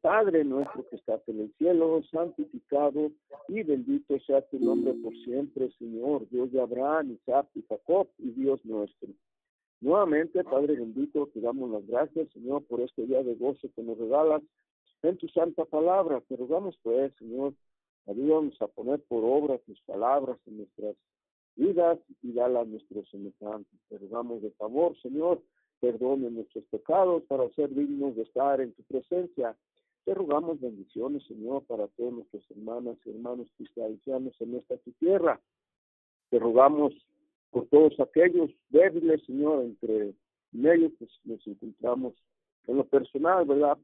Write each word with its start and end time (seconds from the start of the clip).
Padre 0.00 0.44
nuestro 0.44 0.88
que 0.88 0.96
estás 0.96 1.20
en 1.28 1.40
el 1.40 1.52
cielo, 1.58 2.02
santificado 2.10 3.10
y 3.48 3.62
bendito 3.62 4.18
sea 4.20 4.40
tu 4.48 4.58
nombre 4.58 4.94
por 4.94 5.14
siempre, 5.24 5.70
Señor, 5.78 6.26
Dios 6.30 6.50
de 6.52 6.60
Abraham, 6.60 7.12
Isaac 7.12 7.48
y 7.54 7.62
Jacob 7.68 8.08
y 8.18 8.30
Dios 8.30 8.64
nuestro. 8.64 9.10
Nuevamente, 9.82 10.42
Padre 10.42 10.76
bendito, 10.76 11.26
te 11.34 11.40
damos 11.40 11.70
las 11.70 11.86
gracias, 11.86 12.30
Señor, 12.32 12.64
por 12.64 12.80
este 12.80 13.06
día 13.06 13.22
de 13.22 13.34
gozo 13.34 13.68
que 13.74 13.82
nos 13.82 13.98
regalas 13.98 14.42
en 15.02 15.18
tu 15.18 15.28
santa 15.28 15.66
palabra. 15.66 16.22
Te 16.28 16.36
rogamos, 16.36 16.78
pues, 16.82 17.12
Señor, 17.18 17.52
ayúdanos 18.06 18.60
a 18.62 18.68
poner 18.68 19.02
por 19.02 19.22
obra 19.24 19.58
tus 19.58 19.80
palabras 19.82 20.38
en 20.46 20.58
nuestras 20.58 20.96
vidas 21.56 21.98
y 22.22 22.32
dala 22.32 22.60
a 22.60 22.64
nuestros 22.64 23.06
semejantes. 23.10 23.78
Te 23.90 23.98
rogamos 23.98 24.40
de 24.40 24.50
favor, 24.52 24.98
Señor, 25.02 25.42
perdone 25.80 26.30
nuestros 26.30 26.64
pecados 26.66 27.22
para 27.24 27.50
ser 27.50 27.68
dignos 27.74 28.16
de 28.16 28.22
estar 28.22 28.62
en 28.62 28.72
tu 28.72 28.82
presencia 28.84 29.56
te 30.04 30.14
rogamos 30.14 30.60
bendiciones, 30.60 31.24
Señor, 31.26 31.64
para 31.64 31.86
todos 31.88 32.12
nuestros 32.12 32.50
hermanas 32.50 32.96
y 33.04 33.10
hermanos 33.10 33.48
cristianos 33.56 34.34
en 34.40 34.54
esta 34.56 34.76
tu 34.78 34.92
tierra. 34.92 35.40
Te 36.30 36.38
rogamos 36.38 36.92
por 37.50 37.66
todos 37.66 37.98
aquellos 38.00 38.50
débiles, 38.70 39.22
Señor, 39.24 39.64
entre 39.64 40.14
ellos 40.52 40.92
pues, 40.98 41.10
nos 41.24 41.46
encontramos 41.46 42.14
en 42.66 42.76
lo 42.76 42.84
personal, 42.84 43.44
¿verdad? 43.44 43.78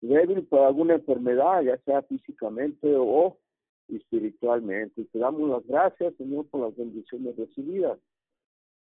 Débil 0.00 0.44
por 0.44 0.60
alguna 0.60 0.94
enfermedad, 0.94 1.62
ya 1.62 1.78
sea 1.78 2.02
físicamente 2.02 2.94
o 2.96 3.38
espiritualmente. 3.88 5.04
Te 5.04 5.18
damos 5.18 5.50
las 5.50 5.66
gracias, 5.66 6.14
Señor, 6.16 6.46
por 6.46 6.60
las 6.60 6.76
bendiciones 6.76 7.36
recibidas 7.36 7.98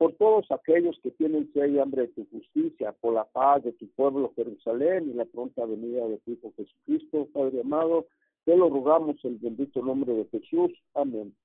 por 0.02 0.14
todos 0.14 0.50
aquellos 0.50 1.00
que 1.04 1.12
tienen 1.12 1.54
sed 1.54 1.73
y 1.73 1.78
hambre 1.78 2.08
de 2.08 2.08
tu 2.08 2.26
justicia, 2.32 2.91
por 2.91 3.14
la 3.14 3.23
paz 3.23 3.64
de 3.64 3.72
tu 3.73 3.88
pueblo 3.90 4.34
Jerusalén 4.36 5.08
y 5.08 5.14
la 5.14 5.26
pronta 5.26 5.64
venida 5.64 6.08
de 6.08 6.18
tu 6.18 6.32
Hijo 6.32 6.52
Jesucristo, 6.58 7.27
Padre 7.32 7.62
amado, 7.62 8.08
te 8.44 8.58
lo 8.58 8.68
rogamos 8.72 9.24
el 9.24 9.38
bendito 9.38 9.79
nombre 9.84 10.12
de 10.12 10.26
Jesús. 10.26 10.72
Amén. 10.96 11.35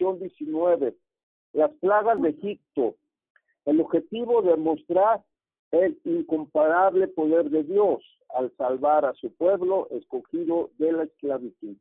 19. 0.00 0.96
Las 1.52 1.70
plagas 1.74 2.20
de 2.20 2.30
Egipto. 2.30 2.96
El 3.66 3.80
objetivo 3.80 4.42
de 4.42 4.56
mostrar 4.56 5.22
el 5.70 5.96
incomparable 6.02 7.06
poder 7.06 7.50
de 7.50 7.62
Dios 7.62 8.02
al 8.30 8.50
salvar 8.56 9.04
a 9.04 9.14
su 9.14 9.32
pueblo 9.34 9.86
escogido 9.92 10.70
de 10.78 10.90
la 10.90 11.04
esclavitud. 11.04 11.76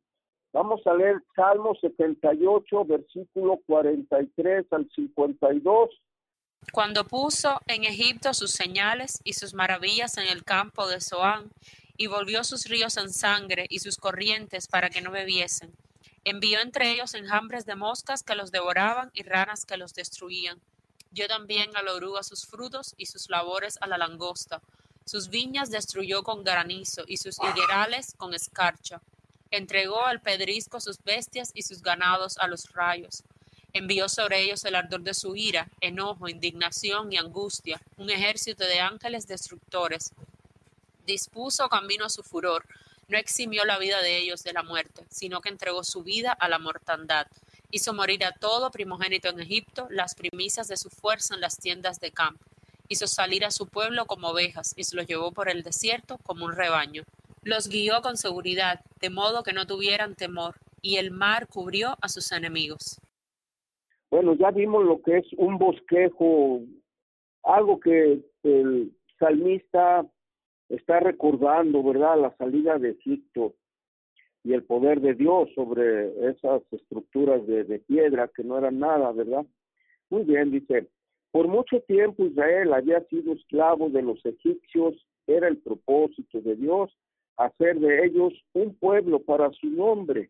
Vamos 0.52 0.82
a 0.88 0.94
leer 0.96 1.24
Salmo 1.36 1.76
78, 1.80 2.86
versículo 2.86 3.60
43 3.68 4.66
al 4.72 4.90
52. 4.96 5.90
Cuando 6.72 7.06
puso 7.06 7.60
en 7.68 7.84
Egipto 7.84 8.34
sus 8.34 8.52
señales 8.52 9.22
y 9.24 9.34
sus 9.34 9.54
maravillas 9.54 10.18
en 10.18 10.28
el 10.28 10.44
campo 10.44 10.88
de 10.88 11.02
Zoán, 11.02 11.52
y 11.98 12.08
volvió 12.08 12.44
sus 12.44 12.66
ríos 12.66 12.98
en 12.98 13.12
sangre 13.12 13.66
y 13.70 13.80
sus 13.80 13.98
corrientes 13.98 14.68
para 14.68 14.90
que 14.90 15.02
no 15.02 15.12
bebiesen. 15.12 15.74
Envió 16.24 16.62
entre 16.62 16.92
ellos 16.92 17.14
enjambres 17.14 17.66
de 17.66 17.76
moscas 17.76 18.24
que 18.24 18.36
los 18.36 18.52
devoraban 18.52 19.12
y 19.14 19.24
ranas 19.24 19.66
que 19.66 19.78
los 19.78 19.94
destruían. 19.94 20.60
Dio 21.12 21.28
también 21.28 21.76
a 21.76 21.84
la 21.84 21.94
oruga 21.94 22.24
sus 22.24 22.48
frutos 22.48 22.96
y 22.98 23.08
sus 23.08 23.30
labores 23.30 23.78
a 23.82 23.88
la 23.88 23.98
langosta. 23.98 24.62
Sus 25.06 25.30
viñas 25.30 25.72
destruyó 25.72 26.24
con 26.24 26.44
granizo 26.44 27.04
y 27.06 27.18
sus 27.18 27.38
higuerales 27.40 28.14
con 28.18 28.34
escarcha 28.34 29.02
entregó 29.52 30.06
al 30.06 30.22
pedrisco 30.22 30.80
sus 30.80 31.04
bestias 31.04 31.52
y 31.54 31.64
sus 31.64 31.82
ganados 31.82 32.38
a 32.38 32.48
los 32.48 32.72
rayos. 32.74 33.24
Envió 33.74 34.10
sobre 34.10 34.42
ellos 34.42 34.66
el 34.66 34.76
ardor 34.76 35.02
de 35.02 35.14
su 35.14 35.36
ira, 35.36 35.70
enojo, 35.80 36.28
indignación 36.28 37.14
y 37.14 37.18
angustia, 37.18 37.82
un 37.98 38.10
ejército 38.10 38.64
de 38.66 38.80
ángeles 38.80 39.28
destructores. 39.28 40.12
Dispuso 41.06 41.70
camino 41.70 42.06
a 42.06 42.10
su 42.10 42.24
furor, 42.24 42.66
no 43.10 43.18
eximió 43.18 43.66
la 43.66 43.80
vida 43.80 44.02
de 44.02 44.18
ellos 44.18 44.44
de 44.44 44.54
la 44.54 44.64
muerte, 44.64 45.04
sino 45.10 45.42
que 45.42 45.50
entregó 45.50 45.84
su 45.84 46.04
vida 46.04 46.32
a 46.32 46.48
la 46.48 46.60
mortandad. 46.60 47.28
Hizo 47.72 47.94
morir 47.94 48.24
a 48.24 48.32
todo 48.32 48.70
primogénito 48.70 49.30
en 49.30 49.40
Egipto, 49.40 49.88
las 49.90 50.14
primicias 50.16 50.68
de 50.68 50.78
su 50.78 50.90
fuerza 50.90 51.34
en 51.34 51.42
las 51.42 51.58
tiendas 51.58 52.00
de 52.00 52.12
campo. 52.12 52.44
Hizo 52.88 53.08
salir 53.08 53.46
a 53.46 53.52
su 53.52 53.68
pueblo 53.68 54.06
como 54.06 54.30
ovejas 54.30 54.74
y 54.76 54.84
se 54.84 54.96
los 54.96 55.08
llevó 55.08 55.32
por 55.32 55.50
el 55.50 55.64
desierto 55.64 56.20
como 56.20 56.46
un 56.46 56.56
rebaño. 56.56 57.04
Los 57.44 57.70
guió 57.70 58.02
con 58.02 58.18
seguridad, 58.18 58.82
de 59.00 59.10
modo 59.10 59.44
que 59.44 59.54
no 59.54 59.66
tuvieran 59.66 60.16
temor, 60.16 60.56
y 60.82 60.98
el 60.98 61.12
mar 61.12 61.48
cubrió 61.48 61.96
a 62.02 62.10
sus 62.10 62.32
enemigos. 62.32 63.00
Bueno, 64.12 64.34
ya 64.36 64.52
vimos 64.52 64.84
lo 64.86 65.02
que 65.02 65.18
es 65.20 65.26
un 65.38 65.58
bosquejo, 65.58 66.62
algo 67.44 67.80
que 67.80 68.22
el 68.44 68.92
salmista 69.20 70.06
está 70.68 71.00
recordando, 71.00 71.84
¿verdad? 71.84 72.20
La 72.20 72.36
salida 72.38 72.78
de 72.78 72.92
Egipto 72.92 73.54
y 74.44 74.54
el 74.54 74.64
poder 74.64 75.02
de 75.02 75.14
Dios 75.14 75.50
sobre 75.54 76.30
esas 76.30 76.62
estructuras 76.72 77.46
de, 77.46 77.64
de 77.66 77.80
piedra 77.80 78.30
que 78.36 78.44
no 78.44 78.58
eran 78.58 78.80
nada, 78.80 79.12
¿verdad? 79.12 79.46
Muy 80.10 80.24
bien, 80.24 80.52
dice, 80.52 80.88
por 81.32 81.48
mucho 81.48 81.82
tiempo 81.82 82.26
Israel 82.26 82.74
había 82.74 83.04
sido 83.06 83.34
esclavo 83.34 83.90
de 83.90 84.02
los 84.02 84.26
egipcios, 84.26 84.96
era 85.28 85.48
el 85.48 85.58
propósito 85.58 86.42
de 86.42 86.56
Dios 86.56 86.92
hacer 87.40 87.80
de 87.80 88.06
ellos 88.06 88.34
un 88.54 88.76
pueblo 88.76 89.20
para 89.20 89.50
su 89.54 89.68
nombre, 89.68 90.30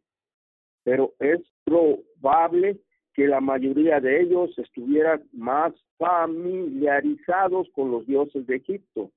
pero 0.84 1.14
es 1.20 1.42
probable 1.64 2.80
que 3.14 3.28
la 3.28 3.42
mayoría 3.42 4.00
de 4.00 4.22
ellos 4.22 4.58
estuvieran 4.58 5.24
más 5.34 5.74
familiarizados 5.98 7.68
con 7.74 7.92
los 7.92 8.06
dioses 8.06 8.46
de 8.46 8.58
Egipto. 8.58 9.12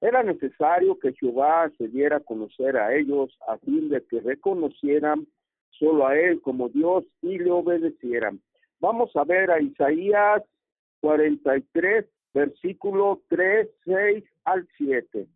Era 0.00 0.22
necesario 0.22 0.98
que 0.98 1.12
Jehová 1.14 1.70
se 1.76 1.88
diera 1.88 2.18
a 2.18 2.20
conocer 2.20 2.76
a 2.76 2.94
ellos 2.94 3.36
a 3.48 3.58
fin 3.58 3.88
de 3.88 4.02
que 4.04 4.20
reconocieran 4.20 5.26
solo 5.70 6.06
a 6.06 6.16
Él 6.16 6.40
como 6.40 6.68
Dios 6.68 7.04
y 7.20 7.38
le 7.38 7.50
obedecieran. 7.50 8.40
Vamos 8.80 9.10
a 9.16 9.24
ver 9.24 9.50
a 9.50 9.60
Isaías 9.60 10.42
43, 11.00 12.06
versículo 12.32 13.22
3, 13.28 13.68
6 13.84 14.24
al 14.44 14.68
7. 14.78 15.26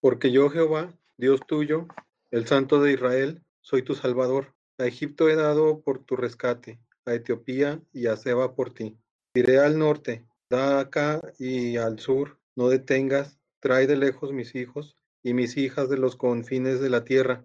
Porque 0.00 0.30
yo, 0.30 0.50
Jehová, 0.50 0.92
Dios 1.16 1.40
tuyo, 1.46 1.86
el 2.32 2.46
Santo 2.46 2.82
de 2.82 2.92
Israel, 2.92 3.40
soy 3.60 3.82
tu 3.82 3.94
Salvador. 3.94 4.52
A 4.78 4.86
Egipto 4.86 5.28
he 5.28 5.36
dado 5.36 5.80
por 5.80 6.04
tu 6.04 6.16
rescate, 6.16 6.80
a 7.06 7.14
Etiopía 7.14 7.80
y 7.92 8.08
a 8.08 8.16
Seba 8.16 8.56
por 8.56 8.74
ti. 8.74 8.98
Iré 9.34 9.58
al 9.60 9.78
norte, 9.78 10.26
da 10.50 10.80
acá 10.80 11.20
y 11.38 11.76
al 11.76 12.00
sur, 12.00 12.40
no 12.56 12.68
detengas, 12.68 13.38
trae 13.60 13.86
de 13.86 13.96
lejos 13.96 14.32
mis 14.32 14.56
hijos 14.56 14.96
y 15.22 15.34
mis 15.34 15.56
hijas 15.56 15.88
de 15.88 15.98
los 15.98 16.16
confines 16.16 16.80
de 16.80 16.90
la 16.90 17.04
tierra, 17.04 17.44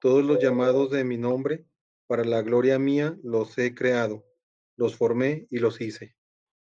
todos 0.00 0.24
los 0.24 0.38
llamados 0.38 0.90
de 0.92 1.02
mi 1.02 1.18
nombre, 1.18 1.64
para 2.06 2.24
la 2.24 2.42
gloria 2.42 2.78
mía 2.78 3.16
los 3.24 3.58
he 3.58 3.74
creado, 3.74 4.24
los 4.76 4.96
formé 4.96 5.48
y 5.50 5.58
los 5.58 5.80
hice. 5.80 6.14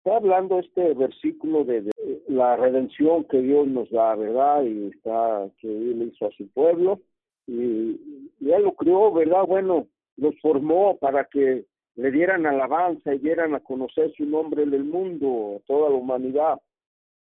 Está 0.04 0.18
hablando 0.18 0.60
este 0.60 0.94
versículo 0.96 1.64
de, 1.64 1.90
la 2.32 2.56
redención 2.56 3.26
que 3.26 3.42
Dios 3.42 3.68
nos 3.68 3.90
da, 3.92 4.16
¿verdad? 4.16 4.64
Y 4.64 4.88
está 4.88 5.50
que 5.60 5.68
Él 5.68 6.12
hizo 6.14 6.28
a 6.28 6.32
su 6.32 6.48
pueblo 6.50 7.02
y, 7.46 8.00
Él 8.40 8.64
lo 8.64 8.74
creó, 8.74 9.12
¿verdad? 9.12 9.44
Bueno, 9.46 9.88
los 10.16 10.40
formó 10.40 10.98
para 10.98 11.26
que 11.26 11.66
le 11.96 12.12
dieran 12.12 12.46
alabanza 12.46 13.14
y 13.14 13.20
dieran 13.20 13.54
a 13.54 13.60
conocer 13.60 14.14
su 14.16 14.26
nombre 14.26 14.64
en 14.64 14.74
el 14.74 14.86
mundo, 14.86 15.58
a 15.58 15.68
toda 15.68 15.90
la 15.90 15.96
humanidad. 15.96 16.60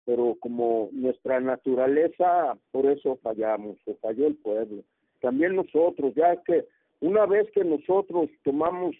Pero 0.04 0.36
como 0.40 0.88
nuestra 0.92 1.40
naturaleza, 1.40 2.56
por 2.70 2.86
eso 2.86 3.18
fallamos, 3.22 3.76
se 3.84 3.94
falló 3.96 4.28
el 4.28 4.36
pueblo. 4.36 4.82
También 5.20 5.56
nosotros, 5.56 6.14
ya 6.14 6.36
que 6.42 6.64
una 7.00 7.26
vez 7.26 7.50
que 7.52 7.64
nosotros 7.64 8.30
tomamos 8.44 8.94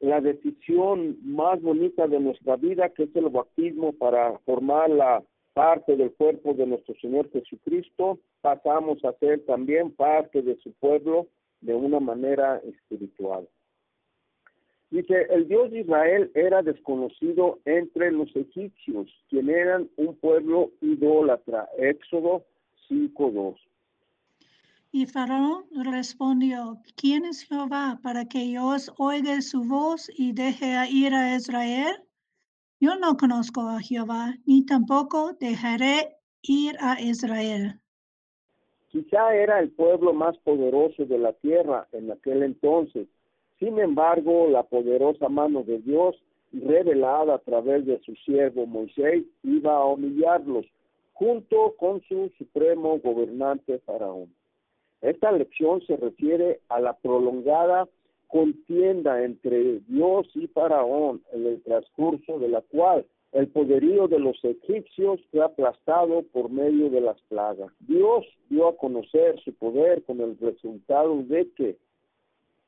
la 0.00 0.20
decisión 0.20 1.16
más 1.22 1.60
bonita 1.62 2.06
de 2.06 2.20
nuestra 2.20 2.56
vida, 2.56 2.90
que 2.90 3.04
es 3.04 3.16
el 3.16 3.28
bautismo 3.28 3.92
para 3.92 4.38
formar 4.40 4.90
la 4.90 5.22
parte 5.54 5.96
del 5.96 6.12
cuerpo 6.12 6.52
de 6.54 6.66
nuestro 6.66 6.94
Señor 7.00 7.30
Jesucristo, 7.30 8.18
pasamos 8.42 9.02
a 9.04 9.12
ser 9.14 9.44
también 9.46 9.90
parte 9.90 10.42
de 10.42 10.56
su 10.56 10.72
pueblo 10.74 11.28
de 11.62 11.74
una 11.74 11.98
manera 11.98 12.58
espiritual. 12.58 13.48
Dice, 14.90 15.26
el 15.30 15.48
Dios 15.48 15.70
de 15.70 15.80
Israel 15.80 16.30
era 16.34 16.62
desconocido 16.62 17.58
entre 17.64 18.12
los 18.12 18.34
egipcios, 18.36 19.08
quien 19.28 19.50
eran 19.50 19.90
un 19.96 20.14
pueblo 20.16 20.70
idólatra. 20.80 21.68
Éxodo 21.76 22.44
5.2. 22.88 23.56
Y 24.92 25.06
Faraón 25.06 25.64
respondió, 25.84 26.78
¿quién 26.96 27.24
es 27.24 27.42
Jehová 27.42 27.98
para 28.02 28.24
que 28.24 28.50
yo 28.50 28.76
oiga 28.98 29.40
su 29.42 29.64
voz 29.64 30.10
y 30.16 30.32
deje 30.32 30.88
ir 30.90 31.12
a 31.14 31.36
Israel? 31.36 31.96
Yo 32.80 32.96
no 32.96 33.16
conozco 33.16 33.62
a 33.62 33.80
Jehová, 33.80 34.34
ni 34.46 34.64
tampoco 34.64 35.32
dejaré 35.40 36.16
ir 36.42 36.76
a 36.80 37.00
Israel. 37.00 37.80
Quizá 38.88 39.34
era 39.34 39.60
el 39.60 39.70
pueblo 39.70 40.12
más 40.12 40.38
poderoso 40.38 41.04
de 41.04 41.18
la 41.18 41.32
tierra 41.34 41.88
en 41.92 42.10
aquel 42.10 42.42
entonces. 42.42 43.08
Sin 43.58 43.78
embargo, 43.78 44.48
la 44.48 44.62
poderosa 44.62 45.28
mano 45.28 45.62
de 45.62 45.78
Dios, 45.78 46.16
revelada 46.52 47.34
a 47.34 47.38
través 47.38 47.86
de 47.86 47.98
su 48.00 48.14
siervo 48.16 48.66
Moisés, 48.66 49.24
iba 49.42 49.76
a 49.76 49.84
humillarlos 49.86 50.66
junto 51.14 51.74
con 51.78 52.02
su 52.02 52.30
supremo 52.36 52.98
gobernante 52.98 53.78
Faraón. 53.80 54.35
Esta 55.06 55.30
lección 55.30 55.80
se 55.82 55.96
refiere 55.96 56.58
a 56.68 56.80
la 56.80 56.94
prolongada 56.94 57.88
contienda 58.26 59.22
entre 59.22 59.78
Dios 59.86 60.26
y 60.34 60.48
Faraón 60.48 61.22
en 61.32 61.46
el 61.46 61.62
transcurso 61.62 62.40
de 62.40 62.48
la 62.48 62.60
cual 62.60 63.06
el 63.30 63.46
poderío 63.46 64.08
de 64.08 64.18
los 64.18 64.36
egipcios 64.44 65.20
fue 65.30 65.44
aplastado 65.44 66.24
por 66.32 66.50
medio 66.50 66.90
de 66.90 67.02
las 67.02 67.20
plagas. 67.28 67.70
Dios 67.78 68.26
dio 68.48 68.66
a 68.66 68.76
conocer 68.76 69.38
su 69.44 69.54
poder 69.54 70.02
con 70.02 70.20
el 70.20 70.36
resultado 70.38 71.22
de 71.22 71.52
que, 71.52 71.76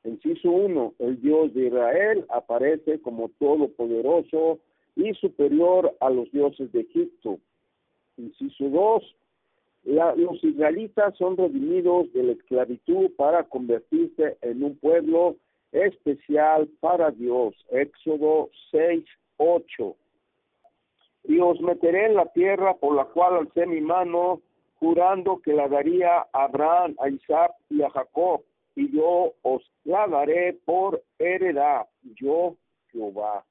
inciso 0.05 0.49
1, 0.49 0.93
el 0.99 1.21
Dios 1.21 1.53
de 1.53 1.67
Israel 1.67 2.25
aparece 2.29 3.01
como 3.01 3.27
todopoderoso 3.37 4.59
y 4.95 5.13
superior 5.15 5.93
a 5.99 6.09
los 6.09 6.31
dioses 6.31 6.71
de 6.71 6.79
Egipto. 6.79 7.37
Inciso 8.15 8.69
2, 8.69 9.15
los 9.83 10.43
israelitas 10.43 11.15
son 11.17 11.37
redimidos 11.37 12.11
de 12.13 12.23
la 12.23 12.31
esclavitud 12.33 13.11
para 13.17 13.43
convertirse 13.43 14.37
en 14.41 14.63
un 14.63 14.77
pueblo 14.77 15.37
especial 15.71 16.67
para 16.79 17.11
Dios. 17.11 17.55
Éxodo 17.71 18.49
6, 18.71 19.05
8 19.37 19.95
y 21.29 21.39
os 21.39 21.59
meteré 21.61 22.07
en 22.07 22.15
la 22.15 22.25
tierra 22.27 22.73
por 22.75 22.95
la 22.95 23.05
cual 23.05 23.35
alcé 23.35 23.65
mi 23.65 23.81
mano, 23.81 24.41
jurando 24.79 25.39
que 25.43 25.53
la 25.53 25.67
daría 25.67 26.27
a 26.33 26.43
Abraham, 26.45 26.95
a 26.99 27.09
Isaac 27.09 27.51
y 27.69 27.81
a 27.81 27.89
Jacob, 27.89 28.41
y 28.75 28.91
yo 28.95 29.33
os 29.41 29.61
la 29.83 30.07
daré 30.07 30.53
por 30.65 31.03
heredad, 31.17 31.85
yo 32.15 32.55
Jehová. 32.91 33.45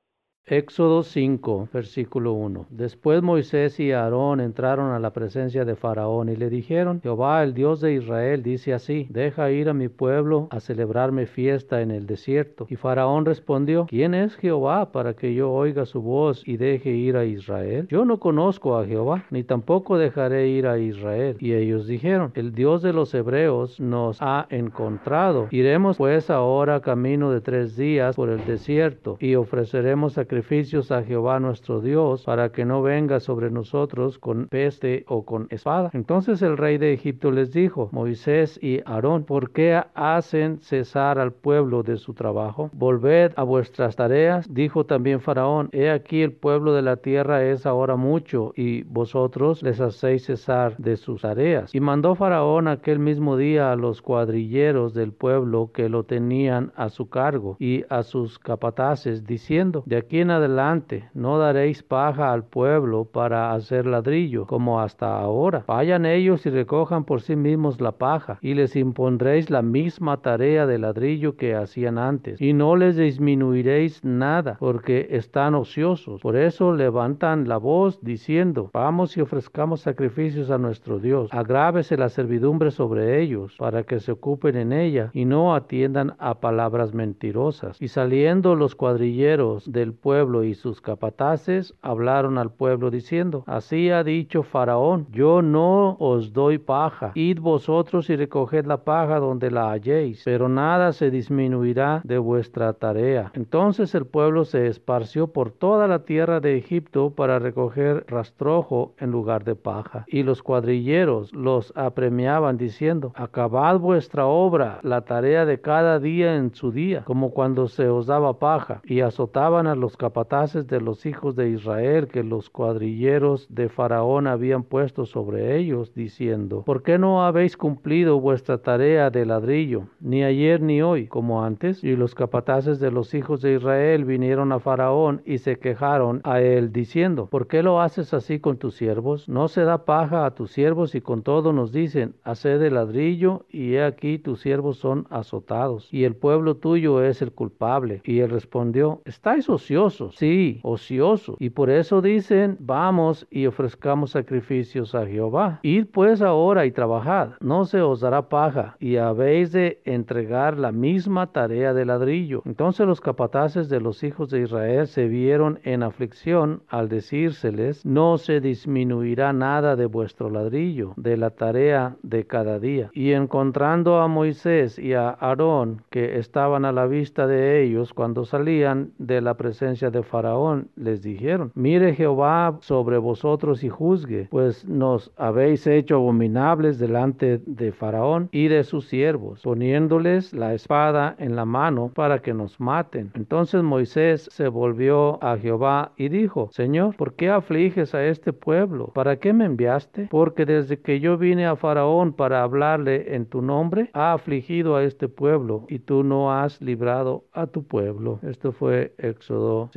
Éxodo 0.51 1.03
5, 1.03 1.69
versículo 1.75 2.33
1. 2.33 2.69
Después 2.71 3.23
Moisés 3.23 3.79
y 3.81 3.93
Aarón 3.93 4.41
entraron 4.41 4.93
a 4.93 4.99
la 4.99 5.13
presencia 5.13 5.67
de 5.67 5.77
Faraón 5.77 6.31
y 6.31 6.37
le 6.37 6.49
dijeron, 6.49 7.01
Jehová, 7.03 7.43
el 7.43 7.53
Dios 7.53 7.83
de 7.83 7.93
Israel, 7.93 8.43
dice 8.43 8.73
así, 8.73 9.07
deja 9.11 9.51
ir 9.51 9.69
a 9.69 9.75
mi 9.75 9.89
pueblo 9.89 10.49
a 10.51 10.61
celebrarme 10.61 11.27
fiesta 11.27 11.83
en 11.83 11.91
el 11.91 12.07
desierto. 12.07 12.67
Y 12.71 12.77
Faraón 12.77 13.27
respondió, 13.27 13.85
¿quién 13.91 14.15
es 14.15 14.37
Jehová 14.37 14.91
para 14.91 15.13
que 15.13 15.35
yo 15.35 15.53
oiga 15.53 15.85
su 15.85 16.01
voz 16.01 16.43
y 16.49 16.57
deje 16.57 16.93
ir 16.93 17.19
a 17.19 17.27
Israel? 17.27 17.87
Yo 17.91 18.07
no 18.07 18.19
conozco 18.19 18.79
a 18.79 18.87
Jehová, 18.87 19.25
ni 19.31 19.43
tampoco 19.43 19.99
dejaré 19.99 20.49
ir 20.49 20.67
a 20.67 20.79
Israel. 20.79 21.37
Y 21.41 21.53
ellos 21.53 21.87
dijeron, 21.87 22.33
el 22.35 22.55
Dios 22.55 22.81
de 22.81 22.95
los 22.95 23.13
hebreos 23.13 23.81
nos 23.81 24.23
ha 24.23 24.47
encontrado. 24.49 25.49
Iremos 25.51 25.99
pues 25.99 26.31
ahora 26.31 26.81
camino 26.81 27.31
de 27.33 27.43
tres 27.43 27.77
días 27.77 28.17
por 28.17 28.31
el 28.31 28.47
desierto 28.47 29.19
y 29.21 29.35
ofreceremos 29.35 30.15
sacrificios 30.15 30.38
sacrificios 30.39 30.93
a 30.93 31.03
Jehová 31.03 31.41
nuestro 31.41 31.81
Dios, 31.81 32.23
para 32.25 32.53
que 32.53 32.65
no 32.65 32.81
venga 32.81 33.19
sobre 33.19 33.51
nosotros 33.51 34.19
con 34.19 34.47
peste 34.47 35.05
o 35.09 35.25
con 35.25 35.49
espada. 35.51 35.91
Entonces 35.95 36.43
el 36.43 36.57
rey 36.57 36.79
de 36.79 36.93
Egipto 36.93 37.33
les 37.33 37.53
dijo, 37.53 37.89
Moisés 37.91 38.57
y 38.63 38.81
Aarón, 38.85 39.25
¿por 39.25 39.51
qué 39.51 39.83
hacen 39.95 40.61
cesar 40.61 41.19
al 41.19 41.33
pueblo 41.33 41.83
de 41.83 41.97
su 41.97 42.15
trabajo? 42.15 42.71
Volved 42.73 43.33
a 43.35 43.43
vuestras 43.43 43.97
tareas. 43.97 44.47
Dijo 44.49 44.87
también 44.87 45.21
Faraón, 45.21 45.71
he 45.73 45.91
aquí 45.91 46.23
el 46.23 46.33
pueblo 46.33 46.73
de 46.73 46.83
la 46.83 46.99
tierra 46.99 47.45
es 47.45 47.67
ahora 47.67 47.97
mucho, 47.97 48.53
y 48.55 48.83
vosotros 48.85 49.65
les 49.65 49.81
hacéis 49.81 50.27
cesar 50.27 50.77
de 50.77 50.97
sus 50.97 51.23
tareas. 51.23 51.75
Y 51.75 51.81
mandó 51.81 52.15
Faraón 52.15 52.69
aquel 52.69 53.01
mismo 53.01 53.37
día 53.37 53.73
a 53.73 53.77
los 53.77 54.03
cuadrilleros 54.03 54.95
del 54.95 55.13
pueblo 55.13 55.73
que 55.73 55.89
lo 55.89 56.05
tenían 56.05 56.71
a 56.77 56.91
su 56.91 57.09
cargo 57.09 57.57
y 57.59 57.85
a 57.89 58.05
sus 58.05 58.39
capataces, 58.39 59.25
diciendo, 59.25 59.83
de 59.85 59.97
aquí 59.97 60.21
en 60.21 60.28
adelante 60.31 61.09
no 61.15 61.39
daréis 61.39 61.83
paja 61.83 62.33
al 62.33 62.45
pueblo 62.45 63.05
para 63.05 63.53
hacer 63.53 63.87
ladrillo, 63.87 64.47
como 64.47 64.81
hasta 64.81 65.19
ahora. 65.19 65.65
Vayan 65.67 66.07
ellos 66.07 66.45
y 66.47 66.51
recojan 66.51 67.05
por 67.05 67.21
sí 67.21 67.37
mismos 67.37 67.81
la 67.81 67.93
paja, 67.93 68.39
y 68.41 68.55
les 68.55 68.77
impondréis 68.77 69.51
la 69.51 69.63
misma 69.63 70.19
tarea 70.19 70.67
de 70.67 70.79
ladrillo 70.79 71.37
que 71.37 71.55
hacían 71.55 71.99
antes, 71.99 72.41
y 72.41 72.53
no 72.53 72.77
les 72.77 72.97
disminuiréis 72.97 74.05
nada, 74.05 74.57
porque 74.59 75.09
están 75.11 75.55
ociosos. 75.55 76.21
Por 76.21 76.37
eso 76.37 76.73
levantan 76.73 77.49
la 77.49 77.57
voz 77.57 78.01
diciendo, 78.03 78.71
vamos 78.73 79.17
y 79.17 79.21
ofrezcamos 79.21 79.81
sacrificios 79.81 80.51
a 80.51 80.59
nuestro 80.59 80.99
Dios. 80.99 81.31
Agrávese 81.33 81.97
la 81.97 82.09
servidumbre 82.09 82.71
sobre 82.71 83.21
ellos, 83.21 83.57
para 83.59 83.83
que 83.85 84.01
se 84.01 84.13
ocupen 84.13 84.57
en 84.57 84.73
ella, 84.73 85.11
y 85.13 85.25
no 85.25 85.55
atiendan 85.55 86.15
a 86.19 86.41
palabras 86.41 86.95
mentirosas. 86.95 87.81
Y 87.81 87.89
saliendo 87.89 88.55
los 88.55 88.75
cuadrilleros 88.75 89.71
del 89.71 89.93
pueblo, 89.93 90.08
y 90.09 90.55
sus 90.55 90.81
capataces 90.81 91.75
hablaron 91.83 92.39
al 92.39 92.51
pueblo 92.51 92.91
diciendo, 92.91 93.45
así 93.47 93.91
ha 93.91 94.03
dicho 94.03 94.43
Faraón, 94.43 95.07
yo 95.11 95.43
no 95.43 95.99
os 96.01 96.33
doy 96.33 96.57
paja, 96.57 97.13
id 97.15 97.39
vosotros 97.41 98.09
y 98.09 98.17
recoged 98.17 98.65
la 98.65 98.85
paja 98.85 99.19
donde 99.19 99.51
la 99.51 99.71
halléis, 99.71 100.23
pero 100.25 100.49
nada 100.49 100.95
se 100.95 101.11
disminuirá 101.11 102.01
de 102.05 102.17
vuestra 102.17 102.73
tarea. 102.73 103.31
Entonces 103.35 103.95
el 103.95 104.07
pueblo 104.07 104.47
se 104.47 104.67
esparció 104.67 105.27
por 105.27 105.51
toda 105.51 105.87
la 105.87 106.05
tierra 106.05 106.41
de 106.41 106.57
Egipto 106.57 107.11
para 107.11 107.39
recoger 107.39 108.07
rastrojo 108.09 108.95
en 108.99 109.11
lugar 109.11 109.45
de 109.45 109.57
paja. 109.57 110.07
Y 110.09 110.23
los 110.23 110.43
cuadrilleros 110.43 111.35
los 111.35 111.75
apremiaban 111.77 112.57
diciendo, 112.57 113.13
acabad 113.15 113.79
vuestra 113.79 114.25
obra, 114.25 114.81
la 114.83 115.03
tarea 115.03 115.45
de 115.45 115.61
cada 115.61 115.99
día 115.99 116.37
en 116.37 116.55
su 116.55 116.73
día, 116.73 117.03
como 117.05 117.31
cuando 117.33 117.69
se 117.69 117.89
os 117.89 118.07
daba 118.07 118.39
paja, 118.39 118.81
y 118.85 119.01
azotaban 119.01 119.67
a 119.67 119.75
los 119.75 119.98
capataces 119.99 120.67
de 120.67 120.81
los 120.81 121.05
hijos 121.05 121.37
de 121.37 121.51
Israel 121.51 122.09
que 122.09 122.23
los 122.23 122.49
cuadrilleros 122.49 123.47
de 123.51 123.69
Faraón 123.69 124.27
habían 124.27 124.63
puesto 124.63 125.05
sobre 125.05 125.59
ellos, 125.59 125.93
diciendo, 125.95 126.63
¿por 126.65 126.83
qué 126.83 126.99
no 126.99 127.25
habéis 127.25 127.57
cumplido 127.57 128.21
vuestra 128.21 128.59
tarea 128.59 129.11
de 129.11 129.27
ladrillo, 129.27 129.89
ni 130.01 130.23
ayer 130.25 130.63
ni 130.63 130.81
hoy, 130.81 131.09
como 131.09 131.45
antes? 131.45 131.83
Y 131.85 131.97
los 131.97 132.15
capataces 132.15 132.79
de 132.79 132.93
los 132.93 133.13
hijos 133.13 133.43
de 133.43 133.55
Israel 133.57 134.05
vinieron 134.05 134.53
a 134.53 134.61
Faraón 134.61 135.21
y 135.27 135.39
se 135.39 135.59
quejaron 135.59 136.21
a 136.25 136.41
él, 136.41 136.73
diciendo, 136.73 137.27
¿por 137.27 137.49
qué 137.49 137.63
lo 137.63 137.81
haces 137.81 138.15
así 138.15 138.39
con 138.39 138.57
tus 138.57 138.77
siervos? 138.77 139.29
No 139.29 139.49
se 139.49 139.65
da 139.65 139.85
paja 139.85 140.25
a 140.25 140.35
tus 140.35 140.53
siervos 140.53 140.95
y 140.95 141.01
con 141.01 141.23
todo 141.23 141.53
nos 141.53 141.73
dicen, 141.73 142.15
haced 142.23 142.61
de 142.61 142.71
ladrillo 142.71 143.47
y 143.51 143.75
he 143.75 143.83
aquí 143.83 144.19
tus 144.19 144.41
siervos 144.41 144.79
son 144.79 145.07
azotados 145.11 145.93
y 145.93 146.05
el 146.05 146.15
pueblo 146.15 146.57
tuyo 146.57 147.03
es 147.03 147.21
el 147.21 147.33
culpable. 147.33 148.01
Y 148.05 148.21
él 148.21 148.31
respondió, 148.31 149.03
estáis 149.05 149.51
ociosos 149.51 149.88
sí, 149.91 150.61
ocioso. 150.63 151.37
Y 151.39 151.51
por 151.51 151.71
eso 151.71 152.01
dicen, 152.01 152.57
vamos 152.61 153.27
y 153.31 153.47
ofrezcamos 153.47 154.11
sacrificios 154.13 154.95
a 154.95 155.07
Jehová. 155.07 155.61
Id 155.63 155.87
pues 155.93 156.23
ahora 156.23 156.67
y 156.67 156.73
trabajad, 156.73 157.31
no 157.41 157.65
se 157.65 157.81
os 157.81 158.01
dará 158.01 158.29
paja, 158.29 158.77
y 158.79 158.97
habéis 158.97 159.53
de 159.53 159.81
entregar 159.85 160.59
la 160.59 160.73
misma 160.73 161.29
tarea 161.33 161.75
de 161.75 161.85
ladrillo. 161.85 162.43
Entonces 162.45 162.87
los 162.87 163.01
capataces 163.01 163.69
de 163.69 163.81
los 163.81 164.03
hijos 164.03 164.31
de 164.31 164.43
Israel 164.43 164.87
se 164.87 165.07
vieron 165.07 165.61
en 165.65 165.83
aflicción 165.83 166.63
al 166.69 166.89
decírseles, 166.89 167.85
no 167.85 168.19
se 168.19 168.41
disminuirá 168.41 169.33
nada 169.33 169.77
de 169.77 169.87
vuestro 169.87 170.31
ladrillo, 170.31 170.93
de 170.97 171.17
la 171.17 171.31
tarea 171.31 171.97
de 172.03 172.27
cada 172.27 172.59
día. 172.59 172.91
Y 172.93 173.13
encontrando 173.13 173.99
a 173.99 174.09
Moisés 174.09 174.79
y 174.79 174.95
a 174.95 175.11
Aarón, 175.11 175.83
que 175.91 176.19
estaban 176.19 176.65
a 176.65 176.73
la 176.73 176.87
vista 176.87 177.27
de 177.27 177.63
ellos 177.63 177.95
cuando 177.95 178.25
salían 178.25 178.93
de 178.99 179.21
la 179.21 179.35
presencia 179.35 179.78
de 179.81 180.03
Faraón, 180.03 180.69
les 180.77 181.03
dijeron, 181.03 181.53
mire 181.55 181.95
Jehová 181.95 182.59
sobre 182.61 182.99
vosotros 182.99 183.63
y 183.63 183.69
juzgue, 183.69 184.27
pues 184.31 184.67
nos 184.67 185.13
habéis 185.17 185.67
hecho 185.67 185.97
abominables 185.97 186.79
delante 186.79 187.41
de 187.47 187.73
Faraón 187.73 188.29
y 188.33 188.49
de 188.49 188.65
sus 188.65 188.89
siervos, 188.89 189.43
poniéndoles 189.43 190.33
la 190.33 190.55
espada 190.55 191.15
en 191.19 191.37
la 191.37 191.45
mano 191.45 191.93
para 191.95 192.21
que 192.21 192.35
nos 192.35 192.59
maten. 192.59 193.13
Entonces 193.15 193.63
Moisés 193.63 194.29
se 194.33 194.49
volvió 194.49 195.23
a 195.23 195.37
Jehová 195.39 195.93
y 195.97 196.09
dijo, 196.09 196.49
Señor, 196.51 196.97
¿por 196.97 197.15
qué 197.15 197.31
afliges 197.31 197.95
a 197.95 198.05
este 198.05 198.33
pueblo? 198.33 198.89
¿Para 198.89 199.17
qué 199.17 199.33
me 199.33 199.45
enviaste? 199.45 200.09
Porque 200.11 200.45
desde 200.45 200.81
que 200.81 201.01
yo 201.01 201.17
vine 201.17 201.47
a 201.47 201.57
Faraón 201.57 202.13
para 202.13 202.43
hablarle 202.43 203.15
en 203.15 203.27
tu 203.27 203.43
nombre, 203.43 203.91
ha 203.93 204.13
afligido 204.13 204.77
a 204.77 204.83
este 204.83 205.09
pueblo 205.09 205.65
y 205.69 205.79
tú 205.79 206.03
no 206.03 206.33
has 206.33 206.61
librado 206.61 207.25
a 207.33 207.47
tu 207.47 207.63
pueblo. 207.65 208.19
Esto 208.23 208.53
fue 208.53 208.95
Éxodo 208.99 209.68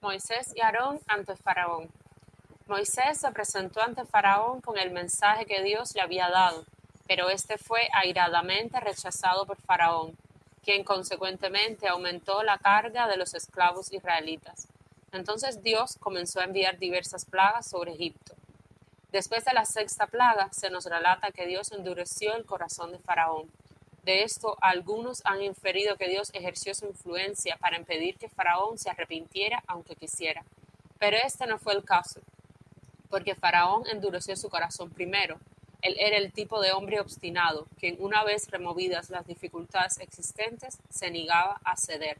Moisés 0.00 0.52
y 0.56 0.60
Aarón 0.60 1.00
ante 1.06 1.36
Faraón. 1.36 1.90
Moisés 2.66 3.18
se 3.18 3.30
presentó 3.32 3.82
ante 3.82 4.04
Faraón 4.04 4.60
con 4.60 4.78
el 4.78 4.90
mensaje 4.90 5.44
que 5.44 5.62
Dios 5.62 5.94
le 5.94 6.00
había 6.00 6.30
dado, 6.30 6.64
pero 7.06 7.28
este 7.28 7.58
fue 7.58 7.88
airadamente 7.92 8.80
rechazado 8.80 9.44
por 9.44 9.60
Faraón, 9.60 10.16
quien 10.62 10.84
consecuentemente 10.84 11.88
aumentó 11.88 12.42
la 12.42 12.58
carga 12.58 13.08
de 13.08 13.16
los 13.16 13.34
esclavos 13.34 13.92
israelitas. 13.92 14.68
Entonces 15.12 15.62
Dios 15.62 15.96
comenzó 15.98 16.40
a 16.40 16.44
enviar 16.44 16.78
diversas 16.78 17.24
plagas 17.24 17.68
sobre 17.68 17.92
Egipto. 17.92 18.34
Después 19.10 19.44
de 19.44 19.52
la 19.52 19.64
sexta 19.64 20.06
plaga, 20.06 20.52
se 20.52 20.70
nos 20.70 20.84
relata 20.84 21.32
que 21.32 21.46
Dios 21.46 21.72
endureció 21.72 22.36
el 22.36 22.46
corazón 22.46 22.92
de 22.92 23.00
Faraón 23.00 23.50
de 24.04 24.22
esto, 24.22 24.56
algunos 24.60 25.22
han 25.24 25.42
inferido 25.42 25.96
que 25.96 26.08
Dios 26.08 26.30
ejerció 26.32 26.74
su 26.74 26.86
influencia 26.86 27.56
para 27.58 27.76
impedir 27.76 28.16
que 28.16 28.28
Faraón 28.28 28.78
se 28.78 28.90
arrepintiera 28.90 29.62
aunque 29.66 29.96
quisiera. 29.96 30.44
Pero 30.98 31.16
este 31.24 31.46
no 31.46 31.58
fue 31.58 31.74
el 31.74 31.84
caso, 31.84 32.20
porque 33.08 33.34
Faraón 33.34 33.86
endureció 33.86 34.36
su 34.36 34.48
corazón 34.48 34.90
primero, 34.90 35.38
Él 35.82 35.96
era 35.98 36.18
el 36.18 36.32
tipo 36.32 36.60
de 36.60 36.72
hombre 36.72 37.00
obstinado, 37.00 37.66
que 37.78 37.96
una 37.98 38.22
vez 38.22 38.50
removidas 38.50 39.10
las 39.10 39.26
dificultades 39.26 39.98
existentes, 39.98 40.78
se 40.90 41.10
negaba 41.10 41.60
a 41.64 41.76
ceder. 41.76 42.18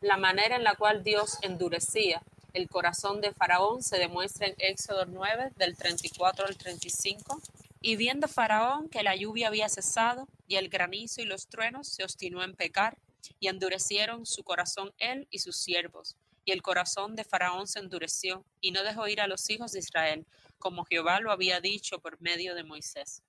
La 0.00 0.16
manera 0.16 0.56
en 0.56 0.64
la 0.64 0.76
cual 0.76 1.02
Dios 1.02 1.38
endurecía 1.42 2.22
el 2.52 2.68
corazón 2.68 3.20
de 3.20 3.32
Faraón 3.32 3.82
se 3.82 3.98
demuestra 3.98 4.48
en 4.48 4.54
Éxodo 4.58 5.06
9, 5.06 5.52
del 5.56 5.76
34 5.76 6.46
al 6.46 6.56
35. 6.56 7.40
Y 7.80 7.96
viendo 7.96 8.28
Faraón 8.28 8.88
que 8.88 9.02
la 9.02 9.16
lluvia 9.16 9.48
había 9.48 9.68
cesado, 9.68 10.28
y 10.46 10.56
el 10.56 10.68
granizo 10.68 11.22
y 11.22 11.24
los 11.24 11.48
truenos, 11.48 11.88
se 11.88 12.04
obstinó 12.04 12.42
en 12.42 12.54
pecar, 12.54 12.98
y 13.38 13.48
endurecieron 13.48 14.26
su 14.26 14.44
corazón 14.44 14.92
él 14.98 15.26
y 15.30 15.38
sus 15.38 15.56
siervos. 15.56 16.16
Y 16.44 16.52
el 16.52 16.62
corazón 16.62 17.16
de 17.16 17.24
Faraón 17.24 17.66
se 17.66 17.78
endureció, 17.78 18.44
y 18.60 18.70
no 18.72 18.82
dejó 18.82 19.08
ir 19.08 19.20
a 19.20 19.26
los 19.26 19.48
hijos 19.48 19.72
de 19.72 19.78
Israel, 19.78 20.26
como 20.58 20.84
Jehová 20.84 21.20
lo 21.20 21.32
había 21.32 21.60
dicho 21.60 22.00
por 22.00 22.20
medio 22.20 22.54
de 22.54 22.64
Moisés. 22.64 23.22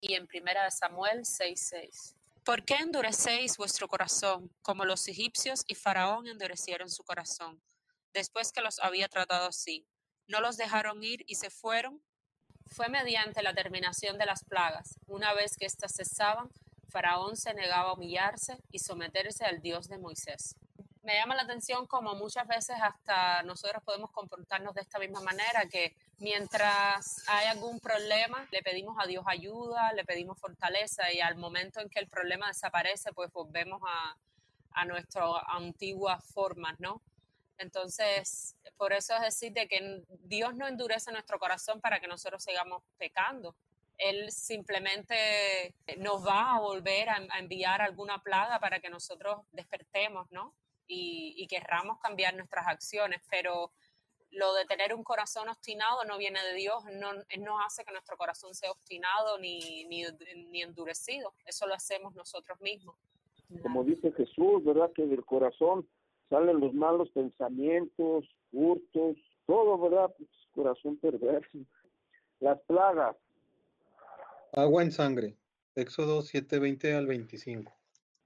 Y 0.00 0.14
en 0.14 0.26
primera 0.26 0.64
de 0.64 0.70
Samuel 0.70 1.24
6:6. 1.24 2.14
¿Por 2.44 2.64
qué 2.64 2.74
endurecéis 2.74 3.56
vuestro 3.56 3.88
corazón, 3.88 4.52
como 4.62 4.84
los 4.84 5.08
egipcios 5.08 5.64
y 5.66 5.74
Faraón 5.74 6.28
endurecieron 6.28 6.90
su 6.90 7.02
corazón, 7.02 7.60
después 8.12 8.52
que 8.52 8.60
los 8.60 8.78
había 8.78 9.08
tratado 9.08 9.46
así? 9.48 9.86
No 10.28 10.40
los 10.40 10.56
dejaron 10.56 11.02
ir 11.02 11.24
y 11.26 11.36
se 11.36 11.50
fueron. 11.50 12.02
Fue 12.66 12.88
mediante 12.88 13.42
la 13.42 13.54
terminación 13.54 14.18
de 14.18 14.26
las 14.26 14.44
plagas. 14.44 14.98
Una 15.06 15.32
vez 15.34 15.56
que 15.56 15.66
éstas 15.66 15.94
cesaban, 15.94 16.50
Faraón 16.88 17.36
se 17.36 17.54
negaba 17.54 17.90
a 17.90 17.92
humillarse 17.94 18.58
y 18.70 18.78
someterse 18.78 19.44
al 19.44 19.60
Dios 19.60 19.88
de 19.88 19.98
Moisés. 19.98 20.56
Me 21.02 21.14
llama 21.14 21.36
la 21.36 21.42
atención 21.42 21.86
como 21.86 22.16
muchas 22.16 22.48
veces 22.48 22.76
hasta 22.82 23.42
nosotros 23.44 23.82
podemos 23.84 24.10
comportarnos 24.10 24.74
de 24.74 24.80
esta 24.80 24.98
misma 24.98 25.20
manera, 25.20 25.66
que 25.70 25.94
mientras 26.18 27.22
hay 27.28 27.46
algún 27.46 27.78
problema, 27.78 28.48
le 28.50 28.62
pedimos 28.62 28.96
a 28.98 29.06
Dios 29.06 29.24
ayuda, 29.26 29.92
le 29.92 30.04
pedimos 30.04 30.38
fortaleza 30.38 31.12
y 31.12 31.20
al 31.20 31.36
momento 31.36 31.80
en 31.80 31.88
que 31.90 32.00
el 32.00 32.08
problema 32.08 32.48
desaparece, 32.48 33.12
pues 33.12 33.32
volvemos 33.32 33.80
a, 33.86 34.16
a 34.72 34.84
nuestras 34.84 35.30
antiguas 35.48 36.24
formas, 36.24 36.80
¿no? 36.80 37.00
Entonces, 37.58 38.56
por 38.76 38.92
eso 38.92 39.14
es 39.14 39.22
decir 39.22 39.52
de 39.52 39.68
que 39.68 40.02
Dios 40.24 40.54
no 40.54 40.66
endurece 40.66 41.10
nuestro 41.12 41.38
corazón 41.38 41.80
para 41.80 42.00
que 42.00 42.08
nosotros 42.08 42.42
sigamos 42.42 42.82
pecando. 42.98 43.54
Él 43.98 44.30
simplemente 44.30 45.74
nos 45.98 46.26
va 46.26 46.56
a 46.56 46.60
volver 46.60 47.08
a, 47.08 47.16
enviar 47.38 47.80
alguna 47.80 48.22
plaga 48.22 48.60
para 48.60 48.80
que 48.80 48.90
nosotros 48.90 49.40
despertemos, 49.52 50.30
¿no? 50.30 50.54
Y, 50.86 51.46
querramos 51.48 51.98
cambiar 51.98 52.34
nuestras 52.34 52.66
acciones, 52.66 53.20
pero 53.30 53.72
lo 54.30 54.52
de 54.54 54.66
tener 54.66 54.92
un 54.94 55.02
corazón 55.02 55.48
obstinado 55.48 56.04
no 56.04 56.18
viene 56.18 56.42
de 56.42 56.54
Dios, 56.54 56.84
no, 56.92 57.12
no 57.38 57.60
hace 57.60 57.84
que 57.84 57.92
nuestro 57.92 58.16
corazón 58.16 58.54
sea 58.54 58.70
obstinado 58.70 59.38
ni, 59.38 59.84
ni, 59.84 60.04
ni 60.48 60.62
endurecido, 60.62 61.32
eso 61.46 61.66
lo 61.66 61.74
hacemos 61.74 62.14
nosotros 62.14 62.60
mismos. 62.60 62.96
Como 63.62 63.84
dice 63.84 64.12
Jesús, 64.12 64.64
¿verdad? 64.64 64.90
Que 64.94 65.06
del 65.06 65.24
corazón 65.24 65.88
salen 66.28 66.60
los 66.60 66.74
malos 66.74 67.10
pensamientos, 67.10 68.24
hurtos, 68.52 69.16
todo, 69.46 69.78
¿verdad? 69.78 70.14
Pues, 70.16 70.28
corazón 70.52 70.96
perverso. 70.96 71.58
Las 72.40 72.60
plagas. 72.62 73.16
Agua 74.52 74.82
en 74.82 74.92
sangre. 74.92 75.36
Éxodo 75.74 76.22
7:20 76.22 76.94
al 76.94 77.06
25. 77.06 77.72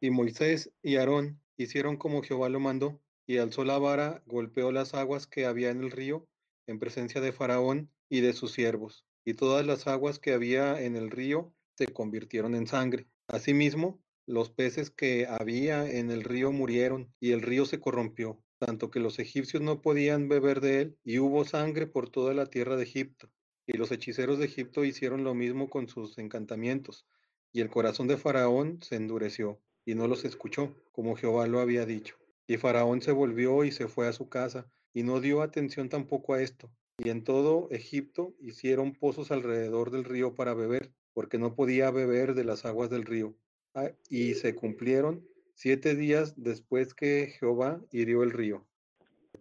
Y 0.01 0.11
Moisés 0.11 0.73
y 0.83 0.97
Aarón 0.97 1.41
hicieron 1.57 1.97
como 1.97 2.23
Jehová 2.23 2.49
lo 2.49 2.61
mandó, 2.61 3.01
y 3.27 3.39
alzó 3.39 3.65
la 3.65 3.79
vara, 3.79 4.23
golpeó 4.27 4.73
las 4.73 4.95
aguas 4.95 5.27
que 5.27 5.47
había 5.47 5.71
en 5.71 5.83
el 5.83 5.91
río, 5.91 6.27
en 6.67 6.79
presencia 6.79 7.21
de 7.21 7.33
Faraón 7.33 7.91
y 8.09 8.21
de 8.21 8.33
sus 8.33 8.53
siervos, 8.53 9.05
y 9.25 9.35
todas 9.35 9.65
las 9.67 9.87
aguas 9.87 10.19
que 10.19 10.33
había 10.33 10.81
en 10.81 10.97
el 10.97 11.11
río 11.11 11.53
se 11.75 11.87
convirtieron 11.87 12.55
en 12.55 12.67
sangre. 12.67 13.07
Asimismo, 13.29 14.01
los 14.31 14.49
peces 14.49 14.91
que 14.91 15.27
había 15.27 15.91
en 15.91 16.13
el 16.13 16.23
río 16.23 16.53
murieron 16.53 17.13
y 17.19 17.33
el 17.33 17.43
río 17.43 17.67
se 17.67 17.81
corrompió, 17.81 18.41
tanto 18.59 18.89
que 18.89 19.01
los 19.01 19.19
egipcios 19.19 19.61
no 19.61 19.83
podían 19.83 20.29
beber 20.29 20.61
de 20.61 20.83
él, 20.83 20.99
y 21.03 21.19
hubo 21.19 21.45
sangre 21.45 21.89
por 21.89 22.11
toda 22.11 22.33
la 22.33 22.47
tierra 22.47 22.77
de 22.77 22.85
Egipto. 22.85 23.29
Y 23.67 23.77
los 23.77 23.91
hechiceros 23.91 24.39
de 24.39 24.45
Egipto 24.45 24.85
hicieron 24.85 25.25
lo 25.25 25.35
mismo 25.35 25.69
con 25.69 25.89
sus 25.89 26.17
encantamientos, 26.19 27.07
y 27.53 27.61
el 27.61 27.71
corazón 27.71 28.07
de 28.07 28.17
Faraón 28.17 28.81
se 28.83 28.95
endureció, 28.95 29.61
y 29.85 29.97
no 29.97 30.07
los 30.07 30.25
escuchó, 30.25 30.77
como 30.93 31.17
Jehová 31.17 31.49
lo 31.49 31.59
había 31.59 31.85
dicho. 31.85 32.17
Y 32.47 32.57
Faraón 32.57 33.03
se 33.03 33.11
volvió 33.11 33.65
y 33.65 33.73
se 33.73 33.89
fue 33.89 34.07
a 34.07 34.13
su 34.13 34.29
casa, 34.29 34.71
y 34.95 35.03
no 35.03 35.21
dio 35.21 35.43
atención 35.43 35.89
tampoco 35.89 36.35
a 36.35 36.43
esto. 36.43 36.71
Y 36.99 37.09
en 37.09 37.25
todo 37.25 37.69
Egipto 37.73 38.37
hicieron 38.39 38.93
pozos 38.93 39.33
alrededor 39.33 39.91
del 39.91 40.05
río 40.05 40.37
para 40.37 40.55
beber, 40.55 40.93
porque 41.15 41.39
no 41.39 41.57
podía 41.57 41.91
beber 41.91 42.35
de 42.35 42.45
las 42.45 42.65
aguas 42.65 42.91
del 42.91 43.07
río. 43.07 43.35
Ah, 43.75 43.91
y 44.09 44.35
se 44.35 44.55
cumplieron 44.55 45.27
siete 45.55 45.95
días 45.95 46.35
después 46.37 46.95
que 46.95 47.35
Jehová 47.39 47.81
hirió 47.93 48.23
el 48.23 48.33
río. 48.33 48.67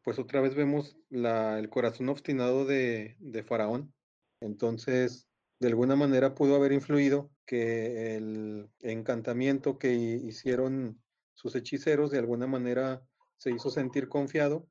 Pues 0.04 0.20
otra 0.20 0.42
vez 0.42 0.56
vemos 0.56 0.98
el 1.10 1.70
corazón 1.70 2.10
obstinado 2.10 2.66
de, 2.66 3.16
de 3.20 3.44
Faraón. 3.44 3.94
Entonces, 4.40 5.28
de 5.60 5.68
alguna 5.68 5.96
manera 5.96 6.36
pudo 6.36 6.56
haber 6.56 6.72
influido 6.72 7.32
que 7.46 8.16
el 8.16 8.70
encantamiento 8.80 9.78
que 9.78 9.94
hicieron 9.94 11.02
sus 11.34 11.56
hechiceros 11.56 12.12
de 12.12 12.20
alguna 12.20 12.48
manera 12.48 13.02
se 13.38 13.52
hizo 13.52 13.70
sentir 13.70 14.10
confiado 14.10 14.68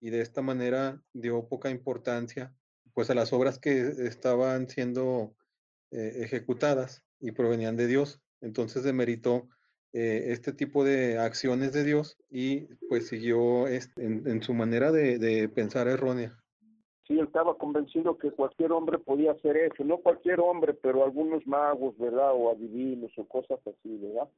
y 0.00 0.10
de 0.10 0.20
esta 0.20 0.42
manera 0.42 1.02
dio 1.12 1.48
poca 1.48 1.70
importancia 1.70 2.54
pues 2.94 3.10
a 3.10 3.14
las 3.14 3.32
obras 3.32 3.58
que 3.58 3.80
estaban 3.80 4.68
siendo 4.68 5.34
eh, 5.90 6.22
ejecutadas 6.22 7.02
y 7.20 7.32
provenían 7.32 7.76
de 7.76 7.86
Dios. 7.86 8.20
Entonces 8.40 8.82
demeritó 8.82 9.48
eh, 9.92 10.26
este 10.28 10.52
tipo 10.52 10.84
de 10.84 11.18
acciones 11.18 11.72
de 11.72 11.82
Dios 11.82 12.16
y 12.30 12.66
pues 12.88 13.08
siguió 13.08 13.66
en, 13.66 14.42
su 14.42 14.54
manera 14.54 14.92
de, 14.92 15.48
pensar 15.48 15.88
errónea. 15.88 16.38
Sí, 17.08 17.18
él 17.18 17.26
estaba 17.26 17.58
convencido 17.58 18.16
que 18.16 18.30
cualquier 18.30 18.70
hombre 18.70 18.98
podía 18.98 19.32
hacer 19.32 19.56
eso, 19.56 19.82
no 19.82 19.98
cualquier 19.98 20.38
hombre, 20.38 20.74
pero 20.74 21.02
algunos 21.02 21.44
magos, 21.44 21.98
¿verdad? 21.98 22.30
O 22.34 22.52
adivinos 22.52 23.10
o 23.16 23.26
cosas 23.26 23.58
así, 23.66 23.96
¿verdad? 23.96 24.28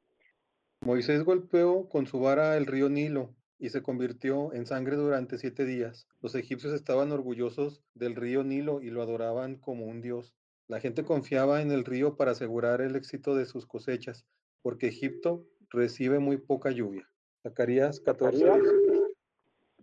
Moisés 0.81 1.23
golpeó 1.23 1.87
con 1.89 2.07
su 2.07 2.19
vara 2.19 2.57
el 2.57 2.65
río 2.65 2.89
Nilo 2.89 3.35
y 3.59 3.69
se 3.69 3.83
convirtió 3.83 4.55
en 4.55 4.65
sangre 4.67 4.97
durante 4.97 5.37
siete 5.37 5.67
días. 5.67 6.09
Los 6.23 6.35
egipcios 6.35 6.73
estaban 6.73 7.13
orgullosos 7.13 7.85
del 7.95 8.17
río 8.17 8.43
Nilo 8.43 8.81
y 8.81 8.91
lo 8.91 9.03
adoraban 9.03 9.57
como 9.57 9.85
un 9.85 10.01
dios. 10.01 10.35
La 10.73 10.81
gente 10.81 11.05
confiaba 11.05 11.61
en 11.61 11.71
el 11.71 11.85
río 11.85 12.17
para 12.17 12.31
asegurar 12.31 12.81
el 12.81 12.97
éxito 12.97 13.37
de 13.37 13.45
sus 13.45 13.67
cosechas, 13.67 14.25
porque 14.63 14.87
Egipto 14.87 15.47
recibe 15.69 16.19
muy 16.19 16.39
poca 16.39 16.71
lluvia. 16.71 17.07
Zacarías 17.43 18.01
14. 18.01 18.47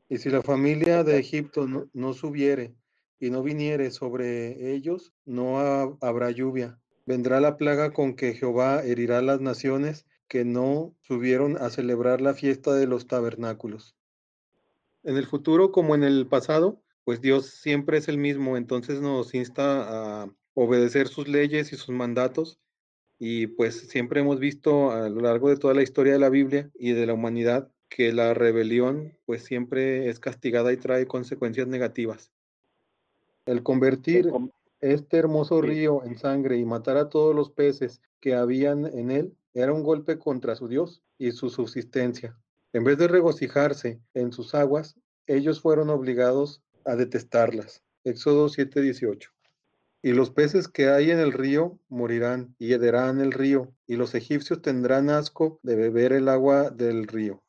Y 0.10 0.18
si 0.18 0.32
la 0.32 0.42
familia 0.42 1.04
de 1.04 1.20
Egipto 1.20 1.68
no, 1.68 2.14
subiere 2.14 2.74
y 3.20 3.30
no 3.30 3.44
viniere 3.44 3.92
sobre 3.92 4.74
ellos, 4.74 5.14
no 5.26 5.60
habrá 6.02 6.32
lluvia. 6.32 6.80
Vendrá 7.06 7.40
la 7.40 7.56
plaga 7.56 7.94
con 7.94 8.16
que 8.16 8.34
Jehová 8.34 8.84
herirá 8.84 9.22
las 9.22 9.42
naciones 9.42 10.08
que 10.28 10.44
no 10.44 10.96
subieron 11.04 11.56
a 11.58 11.70
celebrar 11.70 12.20
la 12.20 12.34
fiesta 12.34 12.74
de 12.74 12.88
los 12.88 13.06
tabernáculos. 13.06 13.96
En 15.04 15.18
el 15.18 15.28
futuro 15.28 15.72
como 15.72 15.94
en 15.94 16.04
el 16.04 16.26
pasado, 16.26 16.82
pues 17.04 17.22
Dios 17.22 17.46
siempre 17.46 18.00
es 18.00 18.08
el 18.08 18.18
mismo, 18.18 18.58
entonces 18.58 19.02
nos 19.02 19.36
insta 19.36 20.24
a 20.24 20.34
obedecer 20.60 21.08
sus 21.08 21.28
leyes 21.28 21.72
y 21.72 21.78
sus 21.78 21.90
mandatos. 21.90 22.60
Y 23.18 23.48
pues 23.48 23.88
siempre 23.90 24.22
hemos 24.22 24.40
visto 24.40 24.92
a 24.92 25.10
lo 25.10 25.22
largo 25.22 25.50
de 25.50 25.58
toda 25.58 25.74
la 25.74 25.84
historia 25.84 26.14
de 26.14 26.20
la 26.20 26.30
Biblia 26.30 26.70
y 26.76 26.92
de 26.92 27.06
la 27.06 27.14
humanidad 27.14 27.70
que 27.90 28.14
la 28.14 28.34
rebelión 28.34 29.18
pues 29.26 29.44
siempre 29.44 30.10
es 30.10 30.20
castigada 30.20 30.72
y 30.72 30.78
trae 30.78 31.08
consecuencias 31.08 31.68
negativas. 31.68 32.32
El 33.46 33.64
convertir 33.64 34.32
este 34.80 35.18
hermoso 35.18 35.62
río 35.62 36.04
en 36.06 36.18
sangre 36.18 36.58
y 36.58 36.66
matar 36.66 36.98
a 36.98 37.10
todos 37.10 37.36
los 37.36 37.50
peces 37.50 38.02
que 38.20 38.36
habían 38.36 38.86
en 38.86 39.12
él 39.12 39.34
era 39.54 39.74
un 39.74 39.84
golpe 39.84 40.20
contra 40.20 40.56
su 40.56 40.68
Dios 40.68 41.02
y 41.18 41.32
su 41.32 41.50
subsistencia. 41.50 42.38
En 42.74 42.84
vez 42.84 42.98
de 42.98 43.08
regocijarse 43.08 44.00
en 44.14 44.32
sus 44.32 44.54
aguas, 44.54 44.96
ellos 45.26 45.62
fueron 45.62 45.90
obligados 45.90 46.62
a 46.86 46.96
detestarlas. 46.96 47.84
Éxodo 48.04 48.48
7:18. 48.50 49.30
Y 50.02 50.14
los 50.14 50.30
peces 50.30 50.68
que 50.68 50.90
hay 50.90 51.12
en 51.12 51.20
el 51.20 51.34
río 51.34 51.78
morirán 51.90 52.56
y 52.58 52.74
hederán 52.74 53.20
el 53.20 53.32
río, 53.32 53.74
y 53.86 53.96
los 53.96 54.16
egipcios 54.16 54.62
tendrán 54.62 55.10
asco 55.10 55.60
de 55.64 55.76
beber 55.76 56.14
el 56.14 56.30
agua 56.30 56.70
del 56.70 57.08
río. 57.08 57.44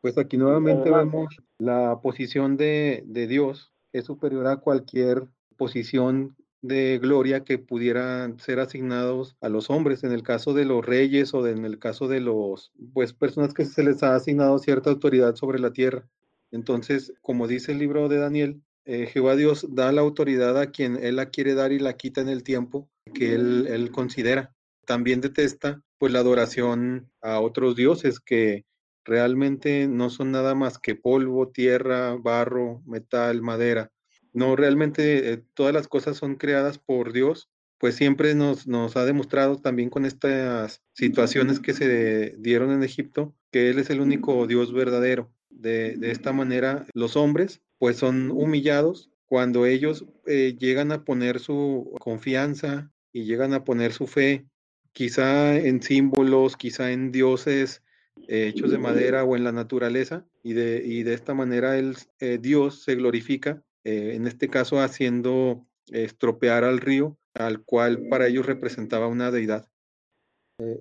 Pues 0.00 0.16
aquí 0.18 0.36
nuevamente 0.36 0.90
vemos 0.90 1.36
la 1.58 2.00
posición 2.00 2.56
de, 2.56 3.02
de 3.06 3.26
Dios 3.26 3.72
es 3.92 4.04
superior 4.04 4.46
a 4.46 4.58
cualquier 4.58 5.26
posición 5.56 6.36
de 6.62 6.98
gloria 6.98 7.44
que 7.44 7.58
pudieran 7.58 8.38
ser 8.40 8.60
asignados 8.60 9.36
a 9.40 9.48
los 9.48 9.70
hombres, 9.70 10.04
en 10.04 10.12
el 10.12 10.22
caso 10.22 10.52
de 10.52 10.64
los 10.64 10.84
reyes 10.84 11.32
o 11.34 11.46
en 11.46 11.64
el 11.64 11.78
caso 11.78 12.08
de 12.08 12.20
los, 12.20 12.72
pues, 12.92 13.12
personas 13.12 13.54
que 13.54 13.64
se 13.64 13.84
les 13.84 14.02
ha 14.02 14.14
asignado 14.14 14.58
cierta 14.58 14.90
autoridad 14.90 15.36
sobre 15.36 15.58
la 15.58 15.72
tierra. 15.72 16.08
Entonces, 16.50 17.12
como 17.22 17.46
dice 17.46 17.72
el 17.72 17.78
libro 17.78 18.08
de 18.08 18.18
Daniel, 18.18 18.62
eh, 18.86 19.06
Jehová 19.06 19.34
Dios 19.34 19.66
da 19.68 19.90
la 19.90 20.00
autoridad 20.00 20.58
a 20.60 20.70
quien 20.70 20.96
Él 21.02 21.16
la 21.16 21.30
quiere 21.30 21.54
dar 21.54 21.72
y 21.72 21.80
la 21.80 21.96
quita 21.96 22.20
en 22.20 22.28
el 22.28 22.44
tiempo, 22.44 22.88
que 23.12 23.34
él, 23.34 23.66
él 23.68 23.90
considera. 23.90 24.54
También 24.86 25.20
detesta 25.20 25.82
pues 25.98 26.12
la 26.12 26.20
adoración 26.20 27.10
a 27.20 27.40
otros 27.40 27.74
dioses 27.74 28.20
que 28.20 28.64
realmente 29.04 29.88
no 29.88 30.10
son 30.10 30.30
nada 30.30 30.54
más 30.54 30.78
que 30.78 30.94
polvo, 30.94 31.48
tierra, 31.48 32.14
barro, 32.14 32.82
metal, 32.86 33.42
madera. 33.42 33.90
No, 34.32 34.54
realmente 34.54 35.32
eh, 35.32 35.42
todas 35.54 35.74
las 35.74 35.88
cosas 35.88 36.16
son 36.16 36.36
creadas 36.36 36.78
por 36.78 37.12
Dios, 37.12 37.48
pues 37.78 37.96
siempre 37.96 38.34
nos, 38.34 38.66
nos 38.66 38.96
ha 38.96 39.04
demostrado 39.04 39.60
también 39.60 39.90
con 39.90 40.04
estas 40.04 40.82
situaciones 40.92 41.58
que 41.58 41.72
se 41.72 42.36
dieron 42.38 42.70
en 42.70 42.82
Egipto, 42.82 43.34
que 43.50 43.70
Él 43.70 43.78
es 43.78 43.90
el 43.90 44.00
único 44.00 44.46
Dios 44.46 44.72
verdadero. 44.72 45.32
De, 45.48 45.96
de 45.96 46.10
esta 46.10 46.32
manera, 46.32 46.86
los 46.92 47.16
hombres 47.16 47.62
pues 47.78 47.96
son 47.96 48.30
humillados 48.30 49.10
cuando 49.26 49.66
ellos 49.66 50.06
eh, 50.26 50.56
llegan 50.58 50.92
a 50.92 51.04
poner 51.04 51.40
su 51.40 51.94
confianza 52.00 52.90
y 53.12 53.24
llegan 53.24 53.52
a 53.54 53.64
poner 53.64 53.92
su 53.92 54.06
fe, 54.06 54.46
quizá 54.92 55.56
en 55.56 55.82
símbolos, 55.82 56.56
quizá 56.56 56.92
en 56.92 57.10
dioses 57.12 57.82
eh, 58.28 58.48
hechos 58.48 58.70
de 58.70 58.78
madera 58.78 59.24
o 59.24 59.36
en 59.36 59.44
la 59.44 59.52
naturaleza, 59.52 60.24
y 60.42 60.52
de, 60.52 60.82
y 60.84 61.02
de 61.02 61.14
esta 61.14 61.34
manera 61.34 61.76
el, 61.76 61.96
eh, 62.20 62.38
Dios 62.40 62.82
se 62.82 62.94
glorifica, 62.94 63.62
en 63.84 64.26
este 64.26 64.48
caso 64.48 64.80
haciendo 64.80 65.64
estropear 65.92 66.64
al 66.64 66.80
río, 66.80 67.16
al 67.34 67.62
cual 67.62 68.08
para 68.08 68.26
ellos 68.26 68.44
representaba 68.44 69.06
una 69.06 69.30
deidad. 69.30 69.68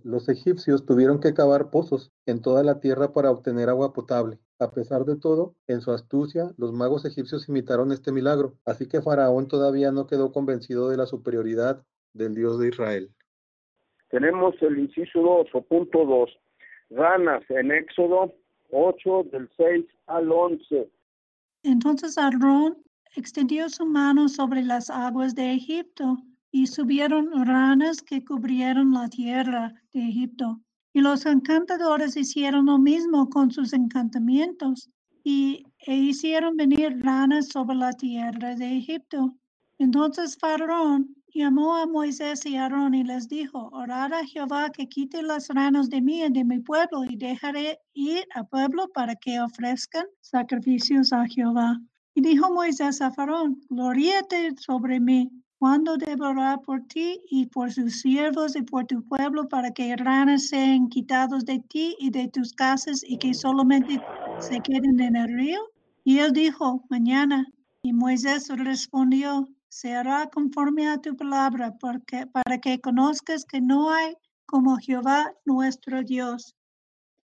Los 0.04 0.30
egipcios 0.30 0.86
tuvieron 0.86 1.20
que 1.20 1.34
cavar 1.34 1.70
pozos 1.70 2.12
en 2.26 2.42
toda 2.42 2.64
la 2.64 2.80
tierra 2.80 3.12
para 3.12 3.32
obtener 3.32 3.70
agua 3.70 3.92
potable. 3.92 4.40
A 4.60 4.72
pesar 4.72 5.04
de 5.04 5.18
todo, 5.18 5.56
en 5.68 5.82
su 5.82 5.92
astucia, 5.92 6.52
los 6.58 6.72
magos 6.72 7.04
egipcios 7.04 7.50
imitaron 7.50 7.92
este 7.92 8.14
milagro, 8.14 8.54
así 8.66 8.88
que 8.88 9.02
Faraón 9.02 9.50
todavía 9.50 9.92
no 9.92 10.08
quedó 10.08 10.32
convencido 10.32 10.90
de 10.90 10.98
la 10.98 11.06
superioridad 11.06 11.84
del 12.14 12.36
Dios 12.36 12.58
de 12.60 12.70
Israel. 12.70 13.12
Tenemos 14.10 14.56
el 14.62 14.80
inciso 14.80 15.20
2 15.20 15.48
o 15.54 15.62
punto 15.62 16.06
2, 16.06 16.30
ranas 16.92 17.44
en 17.50 17.72
Éxodo 17.72 18.34
8 18.72 19.24
del 19.32 19.50
6 19.58 19.86
al 20.08 20.32
11. 20.32 20.90
Entonces 21.64 22.18
Aarón 22.18 22.78
extendió 23.18 23.68
su 23.68 23.86
mano 23.86 24.30
sobre 24.30 24.64
las 24.64 24.90
aguas 24.90 25.36
de 25.36 25.52
Egipto 25.52 26.18
y 26.56 26.68
subieron 26.68 27.46
ranas 27.46 28.02
que 28.02 28.24
cubrieron 28.24 28.94
la 28.94 29.10
tierra 29.10 29.74
de 29.92 30.08
Egipto 30.08 30.62
y 30.94 31.02
los 31.02 31.26
encantadores 31.26 32.16
hicieron 32.16 32.68
lo 32.68 32.78
mismo 32.78 33.30
con 33.30 33.52
sus 33.52 33.74
encantamientos 33.74 34.90
y 35.22 35.66
e 35.86 35.98
hicieron 35.98 36.56
venir 36.56 36.98
ranas 37.02 37.50
sobre 37.50 37.76
la 37.76 37.92
tierra 37.92 38.56
de 38.56 38.78
Egipto. 38.78 39.36
Entonces 39.80 40.38
Faraón 40.38 41.14
llamó 41.28 41.76
a 41.76 41.88
Moisés 41.88 42.46
y 42.46 42.56
Aarón 42.56 42.96
y 42.96 43.04
les 43.04 43.28
dijo, 43.28 43.68
orad 43.74 44.14
a 44.14 44.26
Jehová 44.26 44.70
que 44.70 44.88
quite 44.88 45.24
las 45.24 45.50
ranas 45.50 45.90
de 45.90 46.02
mí 46.02 46.24
y 46.24 46.30
de 46.30 46.46
mi 46.46 46.60
pueblo 46.60 47.04
y 47.04 47.18
dejaré 47.18 47.80
ir 47.94 48.26
al 48.34 48.48
pueblo 48.48 48.88
para 48.94 49.14
que 49.18 49.42
ofrezcan 49.42 50.06
sacrificios 50.22 51.12
a 51.12 51.26
Jehová. 51.28 51.82
Y 52.14 52.22
dijo 52.22 52.50
Moisés 52.54 53.02
a 53.02 53.12
Faraón, 53.12 53.60
gloríate 53.70 54.56
sobre 54.56 55.02
mí 55.02 55.30
cuando 55.66 55.98
devorará 55.98 56.60
por 56.60 56.86
ti 56.86 57.20
y 57.28 57.48
por 57.48 57.72
sus 57.72 58.02
siervos 58.02 58.56
y 58.56 58.62
por 58.62 58.86
tu 58.86 59.02
pueblo 59.02 59.50
para 59.50 59.72
que 59.72 59.96
ranas 59.96 60.50
sean 60.50 60.90
quitados 60.90 61.44
de 61.44 61.58
ti 61.58 61.96
y 62.00 62.12
de 62.12 62.28
tus 62.28 62.54
casas 62.54 63.02
y 63.04 63.18
que 63.18 63.34
solamente 63.34 64.00
se 64.38 64.60
queden 64.60 65.00
en 65.00 65.16
el 65.16 65.28
río? 65.28 65.60
Y 66.04 66.20
él 66.20 66.34
dijo, 66.34 66.86
mañana. 66.92 67.48
Y 67.82 67.94
Moisés 67.94 68.48
respondió, 68.50 69.48
se 69.68 69.96
hará 69.96 70.30
conforme 70.30 70.88
a 70.88 71.02
tu 71.02 71.18
palabra 71.18 71.76
porque, 71.80 72.28
para 72.28 72.62
que 72.62 72.80
conozcas 72.80 73.44
que 73.44 73.60
no 73.60 73.90
hay 73.90 74.14
como 74.46 74.78
Jehová 74.78 75.34
nuestro 75.46 76.04
Dios. 76.04 76.56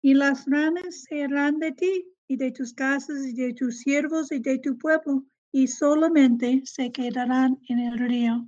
Y 0.00 0.14
las 0.14 0.46
ranas 0.46 1.06
serán 1.08 1.58
de 1.58 1.72
ti 1.72 2.04
y 2.28 2.36
de 2.36 2.52
tus 2.52 2.72
casas 2.72 3.26
y 3.26 3.32
de 3.32 3.52
tus 3.52 3.80
siervos 3.80 4.30
y 4.30 4.38
de 4.38 4.60
tu 4.60 4.78
pueblo 4.78 5.24
y 5.52 5.68
solamente 5.68 6.62
se 6.64 6.90
quedarán 6.92 7.58
en 7.68 7.78
el 7.78 7.98
río. 7.98 8.46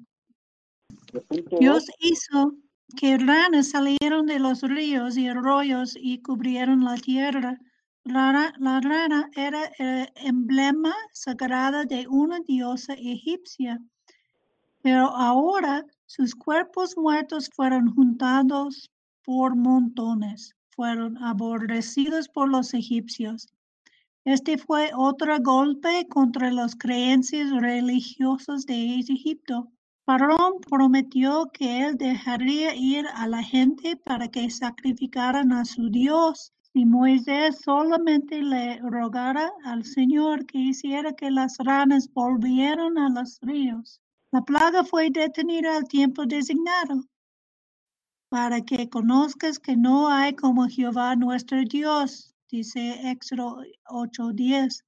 Dios 1.59 1.87
hizo 1.99 2.55
que 2.97 3.19
ranas 3.19 3.71
salieron 3.71 4.27
de 4.27 4.39
los 4.39 4.63
ríos 4.63 5.17
y 5.17 5.29
arroyos 5.29 5.97
y 5.97 6.21
cubrieron 6.23 6.85
la 6.85 6.97
tierra. 6.97 7.59
La, 8.05 8.53
la 8.59 8.81
rana 8.81 9.31
era 9.37 9.71
el 9.79 10.09
emblema 10.17 10.95
sagrado 11.13 11.85
de 11.85 12.07
una 12.09 12.41
diosa 12.41 12.95
egipcia, 12.95 13.79
pero 14.83 15.09
ahora 15.09 15.85
sus 16.07 16.35
cuerpos 16.35 16.97
muertos 16.97 17.51
fueron 17.55 17.95
juntados 17.95 18.91
por 19.25 19.55
montones, 19.55 20.55
fueron 20.71 21.17
aborrecidos 21.19 22.29
por 22.29 22.49
los 22.49 22.75
egipcios. 22.75 23.49
Este 24.27 24.59
fue 24.59 24.91
otro 24.95 25.39
golpe 25.41 26.07
contra 26.09 26.51
las 26.53 26.77
creencias 26.77 27.51
religiosas 27.51 28.67
de 28.67 28.97
Egipto. 28.97 29.73
Faraón 30.05 30.61
prometió 30.69 31.51
que 31.53 31.87
él 31.87 31.97
dejaría 31.97 32.75
ir 32.75 33.07
a 33.15 33.27
la 33.27 33.43
gente 33.43 33.97
para 33.97 34.29
que 34.29 34.51
sacrificaran 34.51 35.53
a 35.53 35.65
su 35.65 35.89
Dios 35.89 36.53
si 36.73 36.85
Moisés 36.85 37.61
solamente 37.65 38.43
le 38.43 38.79
rogara 38.81 39.51
al 39.65 39.85
Señor 39.85 40.45
que 40.45 40.59
hiciera 40.59 41.15
que 41.15 41.31
las 41.31 41.57
ranas 41.59 42.13
volvieran 42.13 42.99
a 42.99 43.09
los 43.09 43.39
ríos. 43.41 44.01
La 44.33 44.43
plaga 44.43 44.85
fue 44.85 45.11
detenida 45.11 45.77
al 45.77 45.85
tiempo 45.85 46.27
designado 46.27 47.05
para 48.29 48.61
que 48.61 48.89
conozcas 48.89 49.59
que 49.59 49.77
no 49.77 50.09
hay 50.09 50.35
como 50.35 50.69
Jehová 50.69 51.17
nuestro 51.17 51.59
Dios, 51.65 52.35
dice 52.51 53.11
Éxodo 53.11 53.63
8:10. 53.87 54.85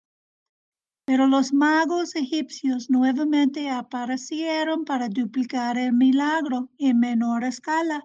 Pero 1.05 1.27
los 1.27 1.53
magos 1.53 2.15
egipcios 2.15 2.89
nuevamente 2.91 3.69
aparecieron 3.69 4.85
para 4.85 5.09
duplicar 5.09 5.77
el 5.77 5.93
milagro 5.93 6.71
en 6.79 6.99
menor 7.01 7.45
escala 7.45 8.03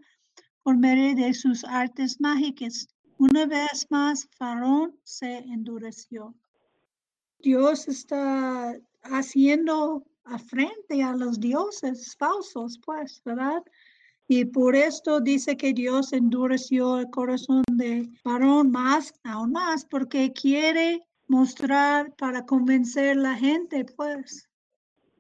por 0.63 0.78
medio 0.78 1.15
de 1.15 1.34
sus 1.34 1.63
artes 1.63 2.20
mágicas. 2.20 2.88
Una 3.17 3.46
vez 3.46 3.88
más, 3.89 4.28
Faraón 4.38 5.00
se 5.04 5.38
endureció. 5.38 6.36
Dios 7.39 7.88
está 7.88 8.76
haciendo 9.04 10.06
afrente 10.24 11.04
a 11.04 11.13
los 11.13 11.39
dioses 11.39 12.15
falsos, 12.17 12.80
pues, 12.86 13.22
¿verdad? 13.24 13.63
Y 14.28 14.46
por 14.46 14.76
esto 14.76 15.22
dice 15.22 15.56
que 15.56 15.74
Dios 15.74 16.12
endureció 16.12 17.00
el 17.00 17.10
corazón 17.10 17.63
de 17.72 18.10
Faraón 18.24 18.72
más, 18.72 19.13
aún 19.24 19.54
más, 19.54 19.86
porque 19.86 20.34
quiere 20.34 21.02
mostrar 21.28 22.13
para 22.18 22.46
convencer 22.46 23.16
la 23.16 23.36
gente, 23.36 23.86
pues. 23.96 24.50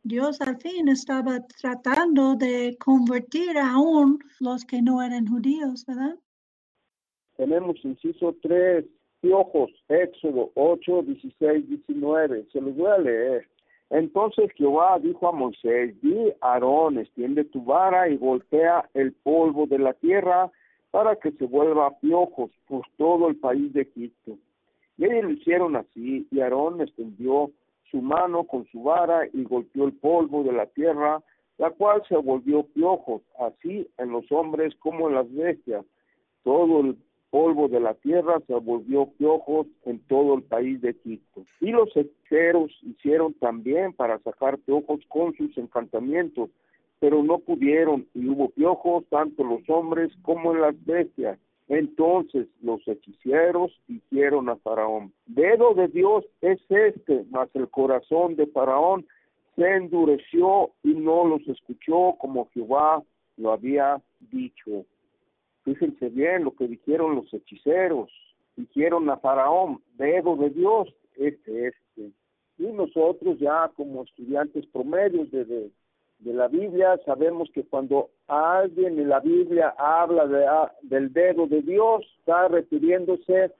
Dios 0.03 0.39
al 0.41 0.57
fin 0.57 0.87
estaba 0.87 1.39
tratando 1.59 2.35
de 2.35 2.77
convertir 2.79 3.57
aún 3.57 4.19
los 4.39 4.63
que 4.65 4.81
no 4.81 5.01
eran 5.01 5.27
judíos, 5.27 5.85
¿verdad? 5.85 6.17
Tenemos 7.35 7.77
inciso 7.83 8.35
3, 8.41 8.85
piojos, 9.21 9.69
Éxodo 9.89 10.51
8, 10.55 11.03
16, 11.03 11.67
19. 11.69 12.47
Se 12.51 12.61
los 12.61 12.75
voy 12.75 12.91
a 12.91 12.97
leer. 12.97 13.49
Entonces 13.89 14.51
Jehová 14.55 14.99
dijo 14.99 15.29
a 15.29 15.31
Moisés, 15.31 15.99
di 16.01 16.33
Aarón, 16.41 16.97
extiende 16.99 17.45
tu 17.45 17.63
vara 17.63 18.09
y 18.09 18.17
golpea 18.17 18.89
el 18.93 19.13
polvo 19.13 19.65
de 19.65 19.79
la 19.79 19.93
tierra 19.93 20.51
para 20.91 21.15
que 21.15 21.31
se 21.31 21.45
vuelva 21.45 21.97
piojos 21.99 22.51
por 22.67 22.81
todo 22.97 23.29
el 23.29 23.37
país 23.37 23.71
de 23.73 23.83
Egipto. 23.83 24.37
Y 24.97 25.05
ellos 25.05 25.23
lo 25.23 25.31
hicieron 25.31 25.75
así, 25.75 26.27
y 26.31 26.39
Aarón 26.39 26.81
extendió 26.81 27.51
su 27.89 28.01
mano 28.01 28.43
con 28.43 28.65
su 28.67 28.83
vara 28.83 29.27
y 29.31 29.43
golpeó 29.43 29.85
el 29.85 29.93
polvo 29.93 30.43
de 30.43 30.51
la 30.51 30.65
tierra, 30.65 31.21
la 31.57 31.71
cual 31.71 32.03
se 32.07 32.17
volvió 32.17 32.63
piojos, 32.63 33.21
así 33.39 33.87
en 33.97 34.11
los 34.11 34.29
hombres 34.31 34.75
como 34.79 35.07
en 35.07 35.15
las 35.15 35.33
bestias. 35.33 35.85
Todo 36.43 36.81
el 36.81 36.97
polvo 37.29 37.67
de 37.67 37.79
la 37.79 37.93
tierra 37.95 38.39
se 38.47 38.53
volvió 38.53 39.07
piojos 39.17 39.67
en 39.85 39.99
todo 40.07 40.35
el 40.35 40.43
país 40.43 40.81
de 40.81 40.91
Egipto. 40.91 41.43
Y 41.59 41.71
los 41.71 41.95
hechiceros 41.95 42.71
hicieron 42.83 43.33
también 43.33 43.93
para 43.93 44.19
sacar 44.19 44.57
piojos 44.59 45.01
con 45.07 45.35
sus 45.35 45.57
encantamientos, 45.57 46.49
pero 46.99 47.21
no 47.23 47.39
pudieron, 47.39 48.07
y 48.13 48.27
hubo 48.27 48.49
piojos 48.49 49.05
tanto 49.09 49.43
los 49.43 49.61
hombres 49.69 50.11
como 50.23 50.53
en 50.53 50.61
las 50.61 50.85
bestias. 50.85 51.37
Entonces 51.67 52.47
los 52.61 52.87
hechiceros 52.87 53.71
dijeron 53.87 54.47
a 54.49 54.55
Faraón, 54.55 55.11
dedo 55.25 55.73
de 55.73 55.89
Dios 55.89 56.25
es 56.41 56.59
este, 56.69 57.25
mas 57.29 57.49
el 57.55 57.67
corazón 57.69 58.35
de 58.37 58.47
Faraón 58.47 59.05
se 59.55 59.75
endureció 59.75 60.71
y 60.83 60.93
no 60.93 61.25
los 61.25 61.45
escuchó 61.47 62.15
como 62.19 62.47
Jehová 62.53 63.03
lo 63.37 63.51
había 63.51 64.01
dicho. 64.31 64.85
Fíjense 65.67 66.07
bien 66.07 66.45
lo 66.45 66.51
que 66.55 66.65
dijeron 66.65 67.15
los 67.15 67.33
hechiceros, 67.33 68.09
dijeron 68.55 69.09
a 69.09 69.17
Faraón, 69.17 69.81
dedo 69.97 70.37
de 70.37 70.49
Dios, 70.49 70.87
este, 71.17 71.67
este. 71.67 72.11
Y 72.57 72.67
nosotros 72.67 73.37
ya 73.37 73.69
como 73.75 74.03
estudiantes 74.03 74.65
promedios 74.67 75.29
de, 75.29 75.43
de, 75.43 76.33
la 76.33 76.47
Biblia 76.47 76.97
sabemos 77.05 77.49
que 77.53 77.65
cuando 77.65 78.11
alguien 78.27 78.97
en 78.97 79.09
la 79.09 79.19
Biblia 79.19 79.75
habla 79.77 80.25
de, 80.25 80.45
ah, 80.45 80.71
del 80.83 81.11
dedo 81.11 81.47
de 81.47 81.61
Dios, 81.61 82.05
está 82.19 82.47
refiriéndose 82.47 83.51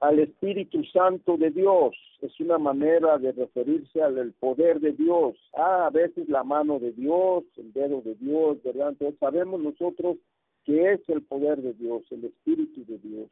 al 0.00 0.18
Espíritu 0.18 0.82
Santo 0.86 1.36
de 1.36 1.52
Dios. 1.52 1.94
Es 2.22 2.40
una 2.40 2.58
manera 2.58 3.18
de 3.18 3.30
referirse 3.30 4.02
al 4.02 4.32
poder 4.40 4.80
de 4.80 4.94
Dios. 4.94 5.36
Ah, 5.56 5.86
a 5.86 5.90
veces 5.90 6.28
la 6.28 6.42
mano 6.42 6.80
de 6.80 6.90
Dios, 6.90 7.44
el 7.56 7.72
dedo 7.72 8.00
de 8.00 8.16
Dios, 8.16 8.60
¿verdad? 8.64 8.96
Sabemos 9.20 9.60
nosotros 9.60 10.16
que 10.64 10.92
es 10.92 11.08
el 11.08 11.22
poder 11.22 11.60
de 11.62 11.72
Dios, 11.74 12.02
el 12.10 12.24
Espíritu 12.24 12.84
de 12.86 12.98
Dios. 12.98 13.28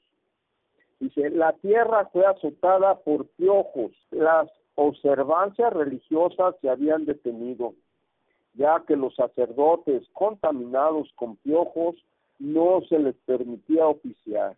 Dice, 0.99 1.31
la 1.31 1.53
tierra 1.55 2.09
fue 2.13 2.27
azotada 2.27 2.99
por 2.99 3.27
piojos, 3.29 3.93
las 4.11 4.51
observancias 4.75 5.73
religiosas 5.73 6.55
se 6.61 6.69
habían 6.69 7.05
detenido, 7.05 7.75
ya 8.55 8.83
que 8.87 8.97
los 8.97 9.15
sacerdotes 9.15 10.07
contaminados 10.13 11.11
con 11.17 11.37
piojos 11.37 11.97
no 12.39 12.81
se 12.89 12.99
les 12.99 13.15
permitía 13.27 13.87
oficiar. 13.87 14.57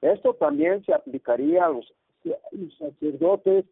Esto 0.00 0.34
también 0.34 0.84
se 0.84 0.92
aplicaría 0.92 1.64
a 1.64 1.70
los, 1.70 1.92
sacerdotes 2.78 3.64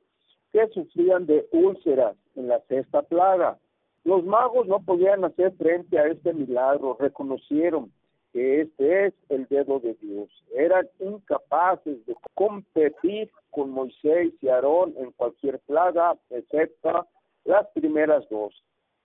que 0.53 0.66
sufrían 0.68 1.26
de 1.26 1.46
úlceras 1.53 2.16
en 2.35 2.48
la 2.48 2.61
sexta 2.68 3.03
plaga. 3.03 3.59
Los 4.05 4.24
magos 4.24 4.66
no 4.66 4.81
podían 4.81 5.24
hacer 5.24 5.53
frente 5.53 5.98
a 5.98 6.07
este 6.07 6.33
milagro, 6.33 6.96
reconocieron 6.98 7.92
que 8.33 8.62
este 8.62 9.07
es 9.07 9.14
el 9.29 9.47
dedo 9.49 9.81
de 9.81 9.95
Dios. 9.95 10.29
Eran 10.55 10.88
incapaces 11.01 12.05
de 12.07 12.16
competir 12.35 13.31
con 13.51 13.71
Moisés 13.71 14.33
y 14.40 14.49
Aarón 14.49 14.95
en 14.97 15.11
cualquier 15.12 15.59
plaga, 15.61 16.16
excepto 16.31 17.07
las 17.45 17.66
primeras 17.69 18.29
dos. 18.29 18.55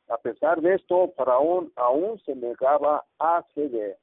A 0.08 0.18
pesar 0.18 0.62
de 0.62 0.76
esto, 0.76 1.14
Faraón 1.18 1.72
aún 1.76 2.20
se 2.26 2.36
negaba 2.36 3.04
a 3.20 3.44
ceder. 3.56 3.98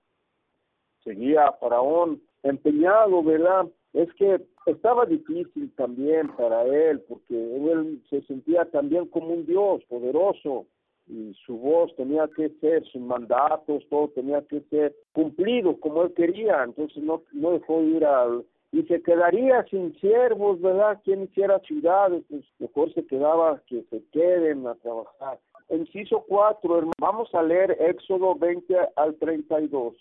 Seguía 1.04 1.52
Faraón 1.61 2.20
empeñado, 2.42 3.22
¿verdad? 3.22 3.66
Es 3.92 4.12
que 4.14 4.40
estaba 4.66 5.06
difícil 5.06 5.72
también 5.76 6.35
para 6.37 6.64
él, 6.64 7.00
porque 7.02 7.35
él 7.35 8.02
se 8.11 8.22
sentía 8.22 8.64
también 8.66 9.06
como 9.06 9.28
un 9.28 9.46
Dios 9.46 9.85
poderoso, 9.85 10.66
y 11.06 11.34
su 11.46 11.56
voz 11.58 11.94
tenía 11.96 12.28
que 12.34 12.50
ser, 12.60 12.84
sus 12.86 13.02
mandatos, 13.02 13.84
todo 13.90 14.08
tenía 14.08 14.42
que 14.42 14.60
ser 14.70 14.94
cumplido 15.12 15.78
como 15.80 16.04
él 16.04 16.14
quería, 16.14 16.62
entonces 16.62 17.02
no, 17.02 17.22
no 17.32 17.52
dejó 17.52 17.82
ir 17.82 18.04
al... 18.04 18.44
Y 18.70 18.84
se 18.84 19.02
quedaría 19.02 19.64
sin 19.64 19.94
siervos, 20.00 20.58
¿verdad? 20.62 20.98
Quien 21.04 21.24
hiciera 21.24 21.58
ciudades, 21.60 22.24
pues 22.30 22.42
mejor 22.58 22.92
se 22.94 23.06
quedaba 23.06 23.60
que 23.66 23.84
se 23.90 24.02
queden 24.12 24.66
a 24.66 24.74
trabajar. 24.76 25.38
Inciso 25.68 26.24
4, 26.26 26.78
hermano, 26.78 26.92
vamos 26.98 27.34
a 27.34 27.42
leer 27.42 27.76
Éxodo 27.80 28.34
20 28.34 28.74
al 28.96 29.14
32. 29.16 29.94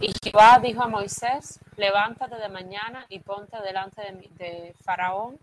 Y 0.00 0.12
Jehová 0.22 0.58
dijo 0.62 0.82
a 0.82 0.88
Moisés, 0.88 1.60
levántate 1.76 2.36
de 2.36 2.48
mañana 2.48 3.06
y 3.08 3.20
ponte 3.20 3.56
delante 3.62 4.02
de, 4.02 4.28
de 4.44 4.74
Faraón. 4.84 5.38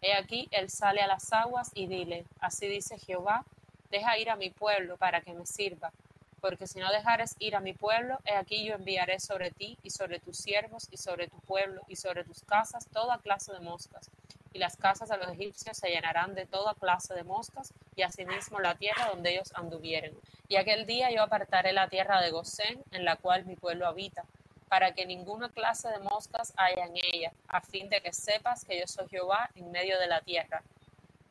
He 0.00 0.14
aquí, 0.14 0.48
él 0.52 0.70
sale 0.70 1.00
a 1.00 1.06
las 1.06 1.32
aguas 1.32 1.70
y 1.74 1.86
dile, 1.86 2.24
así 2.40 2.66
dice 2.66 2.98
Jehová, 2.98 3.44
deja 3.90 4.18
ir 4.18 4.30
a 4.30 4.36
mi 4.36 4.50
pueblo 4.50 4.96
para 4.96 5.20
que 5.20 5.32
me 5.32 5.46
sirva. 5.46 5.92
Porque 6.40 6.66
si 6.66 6.78
no 6.78 6.90
dejares 6.92 7.34
ir 7.38 7.56
a 7.56 7.60
mi 7.60 7.72
pueblo, 7.72 8.18
he 8.24 8.34
aquí 8.34 8.64
yo 8.64 8.74
enviaré 8.74 9.18
sobre 9.20 9.50
ti 9.50 9.78
y 9.82 9.90
sobre 9.90 10.20
tus 10.20 10.36
siervos 10.36 10.88
y 10.90 10.96
sobre 10.96 11.28
tu 11.28 11.38
pueblo 11.40 11.82
y 11.88 11.96
sobre 11.96 12.24
tus 12.24 12.42
casas 12.42 12.86
toda 12.92 13.18
clase 13.18 13.52
de 13.52 13.60
moscas. 13.60 14.10
Y 14.52 14.58
las 14.58 14.76
casas 14.76 15.08
de 15.08 15.18
los 15.18 15.28
egipcios 15.28 15.76
se 15.76 15.88
llenarán 15.88 16.34
de 16.34 16.46
toda 16.46 16.74
clase 16.74 17.14
de 17.14 17.24
moscas 17.24 17.72
y 17.94 18.02
asimismo 18.02 18.60
la 18.60 18.74
tierra 18.76 19.08
donde 19.08 19.32
ellos 19.32 19.52
anduvieren. 19.54 20.16
Y 20.48 20.56
aquel 20.56 20.86
día 20.86 21.10
yo 21.10 21.22
apartaré 21.22 21.72
la 21.72 21.88
tierra 21.88 22.20
de 22.22 22.30
Gosén, 22.30 22.82
en 22.92 23.04
la 23.04 23.16
cual 23.16 23.44
mi 23.44 23.56
pueblo 23.56 23.86
habita, 23.86 24.24
para 24.68 24.92
que 24.92 25.04
ninguna 25.04 25.48
clase 25.50 25.88
de 25.88 25.98
moscas 25.98 26.52
haya 26.56 26.86
en 26.86 26.96
ella, 27.12 27.32
a 27.48 27.60
fin 27.60 27.88
de 27.88 28.00
que 28.00 28.12
sepas 28.12 28.64
que 28.64 28.78
yo 28.78 28.86
soy 28.86 29.08
Jehová 29.08 29.50
en 29.54 29.70
medio 29.70 29.98
de 29.98 30.06
la 30.06 30.20
tierra 30.20 30.62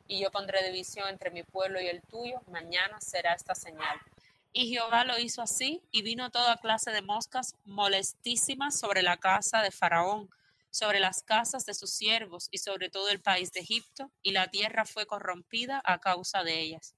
y 0.07 0.19
yo 0.19 0.31
pondré 0.31 0.63
división 0.63 1.09
entre 1.09 1.31
mi 1.31 1.43
pueblo 1.43 1.81
y 1.81 1.87
el 1.87 2.01
tuyo, 2.01 2.41
mañana 2.47 2.99
será 3.01 3.33
esta 3.33 3.55
señal. 3.55 3.99
Y 4.53 4.69
Jehová 4.69 5.03
lo 5.03 5.19
hizo 5.19 5.41
así, 5.41 5.81
y 5.91 6.01
vino 6.01 6.31
toda 6.31 6.57
clase 6.57 6.91
de 6.91 7.01
moscas 7.01 7.55
molestísimas 7.65 8.79
sobre 8.79 9.01
la 9.01 9.17
casa 9.17 9.61
de 9.61 9.71
Faraón, 9.71 10.29
sobre 10.69 10.99
las 10.99 11.23
casas 11.23 11.65
de 11.65 11.73
sus 11.73 11.91
siervos 11.91 12.47
y 12.51 12.59
sobre 12.59 12.89
todo 12.89 13.09
el 13.09 13.21
país 13.21 13.51
de 13.51 13.61
Egipto, 13.61 14.11
y 14.21 14.31
la 14.31 14.47
tierra 14.47 14.85
fue 14.85 15.05
corrompida 15.05 15.81
a 15.83 15.99
causa 15.99 16.43
de 16.43 16.59
ellas. 16.61 16.95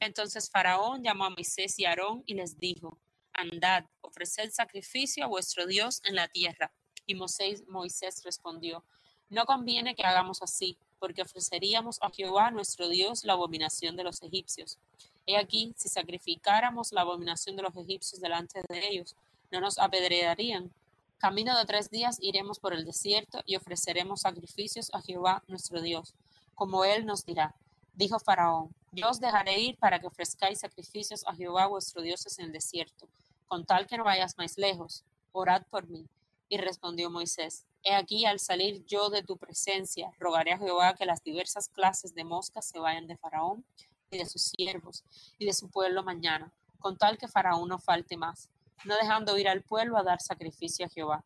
Entonces 0.00 0.50
Faraón 0.50 1.02
llamó 1.02 1.24
a 1.24 1.30
Moisés 1.30 1.78
y 1.78 1.84
Aarón 1.84 2.22
y 2.26 2.34
les 2.34 2.58
dijo, 2.58 2.98
Andad, 3.32 3.84
ofreced 4.00 4.50
sacrificio 4.50 5.24
a 5.24 5.28
vuestro 5.28 5.66
Dios 5.66 6.00
en 6.04 6.14
la 6.14 6.28
tierra. 6.28 6.72
Y 7.04 7.14
Moisés, 7.14 7.64
Moisés 7.68 8.22
respondió, 8.24 8.84
No 9.28 9.44
conviene 9.44 9.94
que 9.94 10.04
hagamos 10.04 10.42
así 10.42 10.78
porque 10.98 11.22
ofreceríamos 11.22 11.98
a 12.02 12.10
Jehová 12.10 12.50
nuestro 12.50 12.88
Dios 12.88 13.24
la 13.24 13.34
abominación 13.34 13.96
de 13.96 14.04
los 14.04 14.22
egipcios. 14.22 14.78
He 15.26 15.36
aquí, 15.36 15.72
si 15.76 15.88
sacrificáramos 15.88 16.92
la 16.92 17.02
abominación 17.02 17.56
de 17.56 17.62
los 17.62 17.76
egipcios 17.76 18.20
delante 18.20 18.62
de 18.68 18.88
ellos, 18.88 19.16
no 19.50 19.60
nos 19.60 19.78
apedrearían. 19.78 20.70
Camino 21.18 21.56
de 21.56 21.64
tres 21.64 21.90
días 21.90 22.18
iremos 22.20 22.60
por 22.60 22.74
el 22.74 22.84
desierto 22.84 23.40
y 23.46 23.56
ofreceremos 23.56 24.20
sacrificios 24.20 24.90
a 24.92 25.00
Jehová 25.00 25.42
nuestro 25.48 25.80
Dios, 25.80 26.14
como 26.54 26.84
él 26.84 27.06
nos 27.06 27.24
dirá. 27.24 27.54
Dijo 27.94 28.18
Faraón, 28.18 28.74
yo 28.92 29.08
os 29.08 29.20
dejaré 29.20 29.58
ir 29.58 29.78
para 29.78 29.98
que 29.98 30.06
ofrezcáis 30.06 30.60
sacrificios 30.60 31.24
a 31.26 31.34
Jehová 31.34 31.66
vuestro 31.66 32.02
Dios 32.02 32.26
en 32.38 32.46
el 32.46 32.52
desierto, 32.52 33.08
con 33.46 33.64
tal 33.64 33.86
que 33.86 33.96
no 33.96 34.04
vayas 34.04 34.36
más 34.36 34.58
lejos. 34.58 35.04
Orad 35.32 35.62
por 35.70 35.86
mí. 35.88 36.06
Y 36.48 36.58
respondió 36.58 37.10
Moisés, 37.10 37.64
He 37.88 37.94
aquí 37.94 38.26
al 38.26 38.40
salir 38.40 38.84
yo 38.84 39.10
de 39.10 39.22
tu 39.22 39.36
presencia, 39.36 40.10
rogaré 40.18 40.54
a 40.54 40.58
Jehová 40.58 40.96
que 40.96 41.06
las 41.06 41.22
diversas 41.22 41.68
clases 41.68 42.16
de 42.16 42.24
moscas 42.24 42.66
se 42.66 42.80
vayan 42.80 43.06
de 43.06 43.16
Faraón 43.16 43.64
y 44.10 44.18
de 44.18 44.26
sus 44.26 44.42
siervos 44.42 45.04
y 45.38 45.46
de 45.46 45.52
su 45.52 45.70
pueblo 45.70 46.02
mañana, 46.02 46.52
con 46.80 46.98
tal 46.98 47.16
que 47.16 47.28
Faraón 47.28 47.68
no 47.68 47.78
falte 47.78 48.16
más, 48.16 48.48
no 48.84 48.96
dejando 48.96 49.38
ir 49.38 49.48
al 49.48 49.62
pueblo 49.62 49.96
a 49.96 50.02
dar 50.02 50.20
sacrificio 50.20 50.84
a 50.84 50.88
Jehová. 50.88 51.24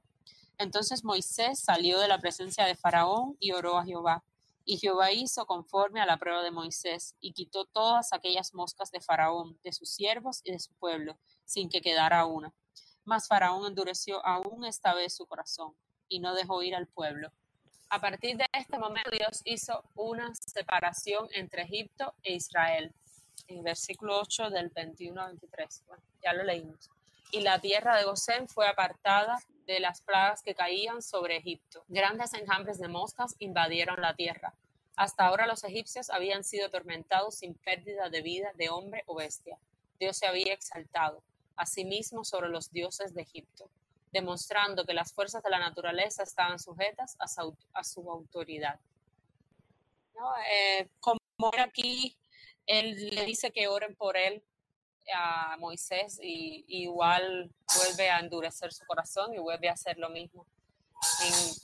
Entonces 0.59 1.03
Moisés 1.03 1.61
salió 1.61 1.99
de 1.99 2.09
la 2.09 2.19
presencia 2.19 2.67
de 2.67 2.77
Faraón 2.77 3.39
y 3.41 3.53
oró 3.53 3.79
a 3.79 3.87
Jehová. 3.87 4.23
Y 4.67 4.77
Jehová 4.77 5.13
hizo 5.13 5.47
conforme 5.47 6.03
a 6.03 6.07
la 6.07 6.19
prueba 6.19 6.43
de 6.43 6.51
Moisés, 6.51 7.15
y 7.23 7.33
quitó 7.33 7.65
todas 7.65 8.13
aquellas 8.13 8.53
moscas 8.53 8.91
de 8.91 9.01
Faraón, 9.01 9.59
de 9.65 9.73
sus 9.73 9.89
siervos 9.89 10.43
y 10.45 10.53
de 10.53 10.59
su 10.59 10.75
pueblo, 10.75 11.17
sin 11.47 11.71
que 11.71 11.81
quedara 11.81 12.27
una. 12.27 12.53
Mas 13.07 13.29
Faraón 13.29 13.67
endureció 13.67 14.23
aún 14.27 14.67
esta 14.67 14.93
vez 14.93 15.15
su 15.15 15.25
corazón 15.25 15.75
y 16.11 16.19
no 16.19 16.35
dejó 16.35 16.63
ir 16.63 16.75
al 16.75 16.87
pueblo. 16.87 17.33
A 17.89 18.01
partir 18.01 18.37
de 18.37 18.47
este 18.53 18.79
momento 18.79 19.11
Dios 19.11 19.41
hizo 19.45 19.83
una 19.95 20.35
separación 20.35 21.29
entre 21.33 21.63
Egipto 21.63 22.15
e 22.23 22.35
Israel. 22.35 22.93
En 23.49 23.63
versículo 23.63 24.21
8 24.21 24.51
del 24.51 24.69
21 24.69 25.21
al 25.21 25.29
23. 25.31 25.85
Bueno, 25.87 26.03
ya 26.23 26.33
lo 26.35 26.45
leímos. 26.45 26.91
Y 27.33 27.41
la 27.41 27.59
tierra 27.61 27.97
de 27.97 28.05
Gosén 28.05 28.49
fue 28.49 28.69
apartada 28.69 29.39
de 29.67 29.81
las 29.81 30.03
plagas 30.03 30.43
que 30.43 30.55
caían 30.55 31.01
sobre 31.01 31.37
Egipto. 31.37 31.85
Grandes 31.89 32.35
enjambres 32.35 32.79
de 32.79 32.89
moscas 32.89 33.35
invadieron 33.39 34.01
la 34.01 34.15
tierra. 34.15 34.55
Hasta 34.97 35.27
ahora 35.27 35.47
los 35.47 35.65
egipcios 35.65 36.11
habían 36.11 36.45
sido 36.45 36.67
atormentados 36.67 37.37
sin 37.37 37.55
pérdida 37.55 38.09
de 38.09 38.23
vida 38.23 38.53
de 38.55 38.69
hombre 38.69 39.03
o 39.07 39.15
bestia. 39.15 39.59
Dios 39.99 40.17
se 40.17 40.27
había 40.27 40.53
exaltado, 40.53 41.23
asimismo, 41.57 42.25
sobre 42.25 42.51
los 42.51 42.71
dioses 42.71 43.15
de 43.15 43.23
Egipto 43.23 43.71
demostrando 44.13 44.85
que 44.85 44.95
las 44.95 45.13
fuerzas 45.13 45.43
de 45.43 45.51
la 45.51 45.59
naturaleza 45.59 46.23
estaban 46.23 46.59
sujetas 46.59 47.17
a 47.19 47.85
su, 47.85 48.11
autoridad. 48.11 48.79
Eh, 50.51 50.89
como 50.99 51.21
aquí, 51.59 52.17
él 52.67 53.11
le 53.15 53.25
dice 53.25 53.51
que 53.51 53.69
oren 53.69 53.95
por 53.95 54.17
él 54.17 54.43
a 55.15 55.57
Moisés 55.59 56.21
y, 56.23 56.65
igual 56.69 57.51
vuelve 57.77 58.11
a 58.11 58.21
endurecer 58.21 58.73
su 58.73 58.85
corazón 58.87 59.35
y 59.35 59.39
vuelve 59.39 59.69
a 59.69 59.73
hacer 59.73 59.99
lo 59.99 60.11
mismo. 60.11 60.47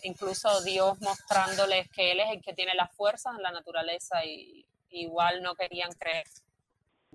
incluso 0.02 0.62
Dios 0.62 0.98
mostrándoles 1.00 1.88
que 1.90 2.12
Él 2.12 2.20
es 2.20 2.30
el 2.30 2.42
que 2.42 2.54
tiene 2.54 2.74
las 2.74 2.90
fuerzas 2.96 3.36
en 3.36 3.42
la 3.42 3.52
naturaleza 3.52 4.24
y 4.24 4.64
igual 4.90 5.42
no 5.42 5.54
querían 5.54 5.92
creer. 5.92 6.26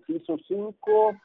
Hizo 0.07 0.37
cinco, 0.47 1.19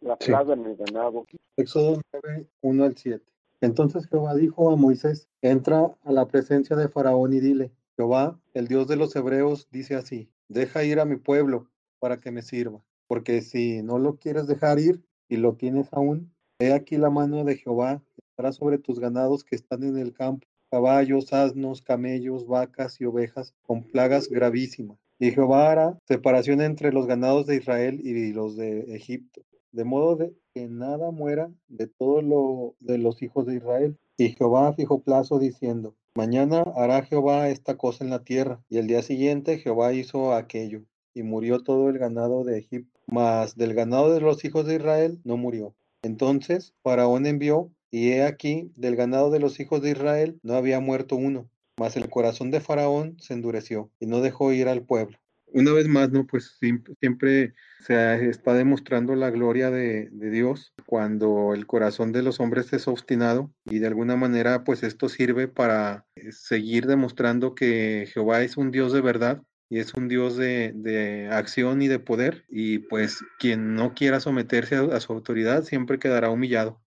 la 0.00 0.16
plaga 0.16 0.54
en 0.54 0.66
el 0.66 0.76
ganado. 0.76 1.26
Éxodo 1.56 2.00
9, 2.12 2.46
1 2.60 2.84
al 2.84 2.96
7. 2.96 3.24
Entonces 3.60 4.06
Jehová 4.06 4.36
dijo 4.36 4.70
a 4.70 4.76
Moisés, 4.76 5.28
entra 5.42 5.96
a 6.04 6.12
la 6.12 6.28
presencia 6.28 6.76
de 6.76 6.88
Faraón 6.88 7.32
y 7.32 7.40
dile, 7.40 7.72
Jehová, 7.96 8.40
el 8.54 8.68
Dios 8.68 8.86
de 8.86 8.94
los 8.94 9.14
hebreos, 9.16 9.68
dice 9.72 9.96
así, 9.96 10.30
deja 10.48 10.84
ir 10.84 11.00
a 11.00 11.04
mi 11.04 11.16
pueblo 11.16 11.68
para 11.98 12.18
que 12.18 12.30
me 12.30 12.42
sirva, 12.42 12.84
porque 13.08 13.42
si 13.42 13.82
no 13.82 13.98
lo 13.98 14.16
quieres 14.16 14.46
dejar 14.46 14.78
ir 14.78 15.02
y 15.28 15.38
lo 15.38 15.56
tienes 15.56 15.88
aún, 15.92 16.32
he 16.60 16.72
aquí 16.72 16.96
la 16.96 17.10
mano 17.10 17.42
de 17.42 17.56
Jehová 17.56 18.00
estará 18.30 18.52
sobre 18.52 18.78
tus 18.78 19.00
ganados 19.00 19.42
que 19.42 19.56
están 19.56 19.82
en 19.82 19.98
el 19.98 20.12
campo, 20.12 20.46
caballos, 20.70 21.32
asnos, 21.32 21.82
camellos, 21.82 22.46
vacas 22.46 23.00
y 23.00 23.06
ovejas, 23.06 23.54
con 23.62 23.82
plagas 23.82 24.28
gravísimas. 24.28 24.98
Y 25.18 25.32
Jehová 25.32 25.72
hará 25.72 25.98
separación 26.06 26.60
entre 26.60 26.92
los 26.92 27.08
ganados 27.08 27.46
de 27.46 27.56
Israel 27.56 28.00
y 28.04 28.32
los 28.32 28.56
de 28.56 28.94
Egipto 28.94 29.42
de 29.72 29.84
modo 29.84 30.16
de 30.16 30.34
que 30.54 30.68
nada 30.68 31.10
muera 31.10 31.50
de 31.68 31.86
todo 31.86 32.22
lo 32.22 32.74
de 32.80 32.98
los 32.98 33.22
hijos 33.22 33.46
de 33.46 33.56
Israel. 33.56 33.98
Y 34.16 34.30
Jehová 34.30 34.72
fijó 34.72 35.00
plazo 35.02 35.38
diciendo, 35.38 35.94
mañana 36.14 36.62
hará 36.74 37.02
Jehová 37.02 37.48
esta 37.48 37.76
cosa 37.76 38.04
en 38.04 38.10
la 38.10 38.24
tierra. 38.24 38.60
Y 38.68 38.78
el 38.78 38.86
día 38.86 39.02
siguiente 39.02 39.58
Jehová 39.58 39.92
hizo 39.92 40.34
aquello, 40.34 40.82
y 41.14 41.22
murió 41.22 41.62
todo 41.62 41.88
el 41.88 41.98
ganado 41.98 42.44
de 42.44 42.58
Egipto. 42.58 43.00
Mas 43.06 43.56
del 43.56 43.74
ganado 43.74 44.12
de 44.12 44.20
los 44.20 44.44
hijos 44.44 44.66
de 44.66 44.76
Israel 44.76 45.20
no 45.24 45.36
murió. 45.36 45.74
Entonces 46.02 46.74
Faraón 46.82 47.26
envió, 47.26 47.70
y 47.90 48.10
he 48.10 48.22
aquí, 48.22 48.70
del 48.76 48.96
ganado 48.96 49.30
de 49.30 49.40
los 49.40 49.60
hijos 49.60 49.80
de 49.82 49.90
Israel 49.90 50.38
no 50.42 50.54
había 50.54 50.80
muerto 50.80 51.16
uno. 51.16 51.48
Mas 51.78 51.96
el 51.96 52.10
corazón 52.10 52.50
de 52.50 52.60
Faraón 52.60 53.16
se 53.20 53.34
endureció, 53.34 53.90
y 54.00 54.06
no 54.06 54.20
dejó 54.20 54.52
ir 54.52 54.68
al 54.68 54.82
pueblo 54.82 55.18
una 55.52 55.72
vez 55.72 55.88
más, 55.88 56.10
¿no? 56.10 56.26
Pues 56.26 56.58
siempre 57.00 57.54
se 57.80 58.28
está 58.28 58.54
demostrando 58.54 59.14
la 59.14 59.30
gloria 59.30 59.70
de, 59.70 60.10
Dios 60.12 60.74
cuando 60.86 61.54
el 61.54 61.66
corazón 61.66 62.12
de 62.12 62.22
los 62.22 62.40
hombres 62.40 62.72
es 62.72 62.86
obstinado 62.86 63.50
y 63.64 63.78
de 63.78 63.86
alguna 63.86 64.16
manera 64.16 64.62
pues 64.62 64.82
esto 64.82 65.08
sirve 65.08 65.48
para 65.48 66.06
eh, 66.16 66.32
seguir 66.32 66.86
demostrando 66.86 67.54
que 67.54 68.06
Jehová 68.12 68.42
es 68.42 68.56
un 68.56 68.70
Dios 68.70 68.92
de 68.92 69.00
verdad 69.00 69.42
y 69.70 69.78
es 69.78 69.94
un 69.94 70.08
Dios 70.08 70.36
de, 70.36 71.28
acción 71.32 71.80
y 71.82 71.88
de 71.88 71.98
poder 71.98 72.44
y 72.48 72.78
pues 72.78 73.24
quien 73.38 73.74
no 73.74 73.94
quiera 73.94 74.20
someterse 74.20 74.76
a, 74.76 75.00
su 75.00 75.12
autoridad 75.12 75.64
siempre 75.64 75.98
quedará 75.98 76.30
humillado. 76.30 76.80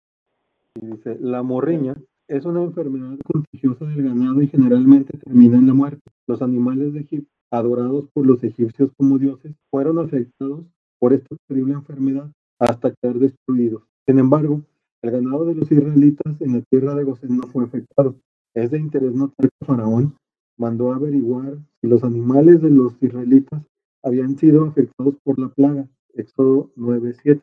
dice, 0.81 1.17
la 1.21 1.43
morriña 1.43 1.95
es 2.27 2.45
una 2.45 2.63
enfermedad 2.63 3.19
contagiosa 3.25 3.85
del 3.87 4.03
ganado 4.03 4.43
y 4.43 4.49
generalmente 4.49 5.17
termina 5.19 5.59
en 5.59 5.67
la 5.67 5.75
muerte. 5.75 6.03
Los 6.27 6.43
animales 6.43 6.93
de 6.93 7.01
Egipto 7.01 7.38
adorados 7.51 8.09
por 8.13 8.27
los 8.27 8.43
egipcios 8.45 8.91
como 8.97 9.19
dioses, 9.19 9.55
fueron 9.71 9.99
afectados 9.99 10.65
por 10.99 11.13
esta 11.13 11.37
terrible 11.47 11.75
enfermedad 11.75 12.31
hasta 12.59 12.93
quedar 12.93 13.19
destruidos. 13.19 13.83
Sin 14.07 14.19
embargo, 14.19 14.63
el 15.03 15.11
ganado 15.11 15.45
de 15.45 15.55
los 15.55 15.71
israelitas 15.71 16.41
en 16.41 16.55
la 16.55 16.63
tierra 16.63 16.95
de 16.95 17.05
Gosén 17.05 17.37
no 17.37 17.47
fue 17.47 17.65
afectado. 17.65 18.17
Es 18.55 18.71
de 18.71 18.79
interés 18.79 19.15
notar 19.15 19.49
que 19.49 19.67
Faraón 19.67 20.17
mandó 20.57 20.93
averiguar 20.93 21.57
si 21.81 21.87
los 21.87 22.03
animales 22.03 22.61
de 22.61 22.71
los 22.71 23.01
israelitas 23.01 23.63
habían 24.03 24.37
sido 24.37 24.65
afectados 24.65 25.15
por 25.23 25.39
la 25.39 25.49
plaga. 25.51 25.87
Éxodo 26.15 26.71
9:7. 26.77 27.43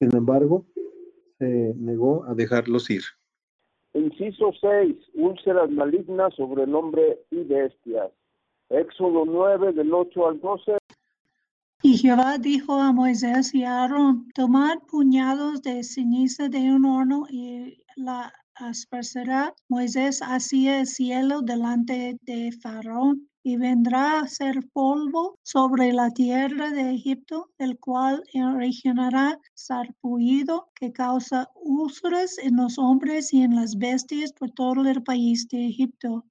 Sin 0.00 0.16
embargo, 0.16 0.64
se 1.38 1.74
negó 1.76 2.24
a 2.24 2.34
dejarlos 2.34 2.90
ir. 2.90 3.02
Inciso 3.94 4.52
6. 4.60 4.96
Úlceras 5.14 5.70
malignas 5.70 6.34
sobre 6.34 6.64
el 6.64 6.74
hombre 6.74 7.20
y 7.30 7.44
bestias. 7.44 8.10
Éxodo 8.72 9.24
9 9.26 9.72
del 9.72 9.92
8 9.92 10.28
al 10.28 10.40
12. 10.40 10.78
Y 11.82 11.98
Jehová 11.98 12.38
dijo 12.38 12.74
a 12.74 12.92
Moisés 12.92 13.54
y 13.54 13.64
a 13.64 13.82
Aarón, 13.82 14.28
tomad 14.34 14.78
puñados 14.88 15.62
de 15.62 15.82
ceniza 15.82 16.48
de 16.48 16.72
un 16.72 16.84
horno 16.84 17.26
y 17.28 17.84
la 17.96 18.32
aspercerá 18.54 19.54
Moisés 19.68 20.20
hacia 20.20 20.80
el 20.80 20.86
cielo 20.86 21.42
delante 21.42 22.16
de 22.22 22.52
Faraón 22.52 23.28
y 23.42 23.56
vendrá 23.56 24.20
a 24.20 24.28
ser 24.28 24.68
polvo 24.72 25.38
sobre 25.42 25.92
la 25.92 26.10
tierra 26.10 26.70
de 26.70 26.94
Egipto, 26.94 27.50
el 27.58 27.78
cual 27.78 28.22
originará 28.54 29.40
sarpullido 29.54 30.70
que 30.74 30.92
causa 30.92 31.50
úlceras 31.56 32.38
en 32.38 32.56
los 32.56 32.78
hombres 32.78 33.34
y 33.34 33.42
en 33.42 33.56
las 33.56 33.76
bestias 33.76 34.32
por 34.32 34.52
todo 34.52 34.88
el 34.88 35.02
país 35.02 35.48
de 35.48 35.66
Egipto. 35.66 36.24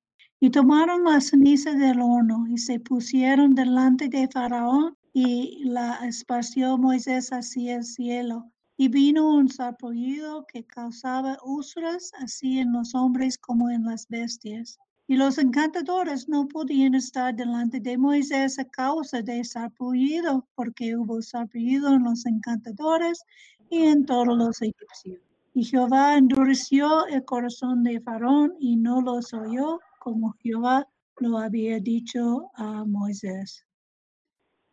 Y 0.43 0.49
tomaron 0.49 1.03
la 1.03 1.21
ceniza 1.21 1.73
del 1.75 2.01
horno 2.01 2.47
y 2.47 2.57
se 2.57 2.79
pusieron 2.79 3.53
delante 3.53 4.09
de 4.09 4.27
Faraón 4.27 4.97
y 5.13 5.63
la 5.65 5.99
esparció 6.03 6.79
Moisés 6.79 7.29
hacia 7.29 7.75
el 7.75 7.83
cielo. 7.83 8.51
Y 8.75 8.87
vino 8.87 9.35
un 9.35 9.49
sarpullido 9.49 10.47
que 10.51 10.65
causaba 10.65 11.37
úlceras 11.45 12.11
así 12.19 12.57
en 12.57 12.71
los 12.71 12.95
hombres 12.95 13.37
como 13.37 13.69
en 13.69 13.83
las 13.83 14.07
bestias. 14.07 14.79
Y 15.05 15.15
los 15.15 15.37
encantadores 15.37 16.27
no 16.27 16.47
podían 16.47 16.95
estar 16.95 17.35
delante 17.35 17.79
de 17.79 17.99
Moisés 17.99 18.57
a 18.57 18.65
causa 18.65 19.21
de 19.21 19.43
sarpullido, 19.43 20.47
porque 20.55 20.97
hubo 20.97 21.21
sarpullido 21.21 21.93
en 21.93 22.01
los 22.01 22.25
encantadores 22.25 23.23
y 23.69 23.83
en 23.83 24.07
todos 24.07 24.35
los 24.35 24.59
egipcios. 24.59 25.21
Y 25.53 25.65
Jehová 25.65 26.17
endureció 26.17 27.05
el 27.05 27.23
corazón 27.25 27.83
de 27.83 28.01
Faraón 28.01 28.55
y 28.59 28.75
no 28.75 29.01
los 29.01 29.31
oyó 29.35 29.79
como 30.01 30.35
Jehová 30.39 30.87
lo 31.17 31.37
había 31.37 31.79
dicho 31.79 32.49
a 32.55 32.83
Moisés. 32.85 33.63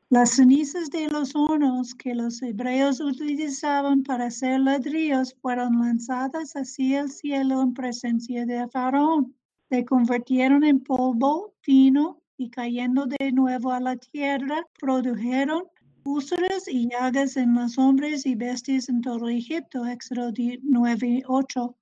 Las 0.09 0.31
cenizas 0.31 0.89
de 0.89 1.07
los 1.09 1.37
hornos 1.37 1.95
que 1.95 2.15
los 2.15 2.41
hebreos 2.41 2.99
utilizaban 2.99 4.03
para 4.05 4.29
hacer 4.29 4.59
ladrillos 4.61 5.37
fueron 5.43 5.81
lanzadas 5.81 6.55
hacia 6.55 7.01
el 7.01 7.11
cielo 7.11 7.61
en 7.61 7.75
presencia 7.75 8.47
de 8.47 8.67
Faraón. 8.69 9.35
Se 9.69 9.85
convirtieron 9.85 10.65
en 10.65 10.81
polvo 10.81 11.53
fino 11.61 12.23
y 12.39 12.49
cayendo 12.49 13.05
de 13.05 13.31
nuevo 13.31 13.71
a 13.71 13.81
la 13.81 13.97
tierra, 13.97 14.65
produjeron 14.81 15.65
úlceras 16.05 16.67
y 16.69 16.89
llagas 16.89 17.37
en 17.37 17.53
los 17.53 17.77
hombres 17.77 18.25
y 18.25 18.35
bestias 18.35 18.89
en 18.89 19.03
todo 19.03 19.29
Egipto, 19.29 19.85
Éxodo 19.85 20.33
9, 20.63 21.25
8, 21.27 21.77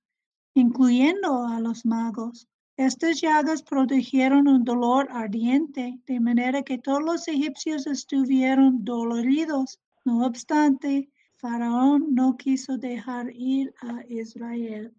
incluyendo 0.55 1.47
a 1.47 1.61
los 1.61 1.85
magos. 1.85 2.49
Estas 2.77 3.21
llagas 3.21 3.63
produjeron 3.63 4.47
un 4.47 4.63
dolor 4.63 5.07
ardiente, 5.09 5.99
de 6.05 6.19
manera 6.19 6.61
que 6.61 6.77
todos 6.77 7.01
los 7.01 7.27
egipcios 7.27 7.87
estuvieron 7.87 8.85
doloridos. 8.85 9.79
No 10.05 10.23
obstante, 10.27 11.09
Faraón 11.37 12.13
no 12.13 12.37
quiso 12.37 12.77
dejar 12.77 13.31
ir 13.33 13.73
a 13.81 14.05
Israel. 14.07 14.93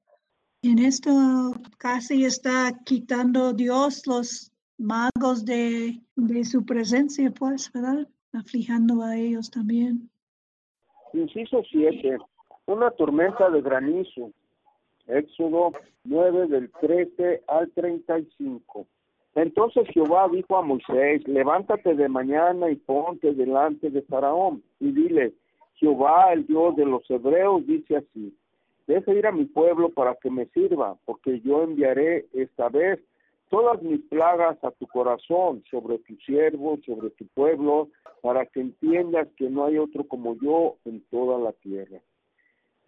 En 0.62 0.80
esto 0.80 1.52
casi 1.78 2.24
está 2.24 2.76
quitando 2.84 3.52
Dios 3.52 4.04
los 4.08 4.52
magos 4.76 5.44
de, 5.44 6.00
de 6.16 6.44
su 6.44 6.64
presencia, 6.64 7.30
pues, 7.30 7.70
¿verdad? 7.72 8.08
Aflijando 8.32 9.02
a 9.02 9.16
ellos 9.16 9.52
también. 9.52 10.10
Inciso 11.12 11.62
7. 11.70 12.18
Una 12.66 12.90
tormenta 12.90 13.48
de 13.50 13.62
granizo 13.62 14.32
Éxodo 15.08 15.72
9 16.04 16.48
del 16.48 16.70
13 16.80 17.42
al 17.48 17.70
35. 17.70 18.86
Entonces 19.34 19.86
Jehová 19.92 20.28
dijo 20.30 20.56
a 20.56 20.62
Moisés, 20.62 21.26
levántate 21.26 21.94
de 21.94 22.08
mañana 22.08 22.70
y 22.70 22.76
ponte 22.76 23.32
delante 23.34 23.90
de 23.90 24.02
Faraón 24.02 24.62
y 24.80 24.90
dile, 24.92 25.32
Jehová, 25.74 26.32
el 26.32 26.46
Dios 26.46 26.76
de 26.76 26.84
los 26.84 27.08
hebreos, 27.08 27.64
dice 27.66 27.96
así, 27.96 28.36
deja 28.86 29.12
ir 29.12 29.26
a 29.26 29.32
mi 29.32 29.44
pueblo 29.44 29.90
para 29.90 30.16
que 30.16 30.30
me 30.30 30.46
sirva, 30.46 30.96
porque 31.04 31.40
yo 31.40 31.62
enviaré 31.62 32.26
esta 32.32 32.68
vez 32.68 32.98
todas 33.48 33.80
mis 33.82 34.00
plagas 34.06 34.62
a 34.64 34.72
tu 34.72 34.86
corazón, 34.88 35.62
sobre 35.70 35.98
tu 35.98 36.16
siervo, 36.26 36.78
sobre 36.84 37.10
tu 37.10 37.26
pueblo, 37.28 37.88
para 38.22 38.44
que 38.46 38.60
entiendas 38.60 39.28
que 39.36 39.48
no 39.48 39.66
hay 39.66 39.78
otro 39.78 40.04
como 40.06 40.36
yo 40.42 40.76
en 40.84 41.00
toda 41.10 41.38
la 41.38 41.52
tierra 41.52 42.00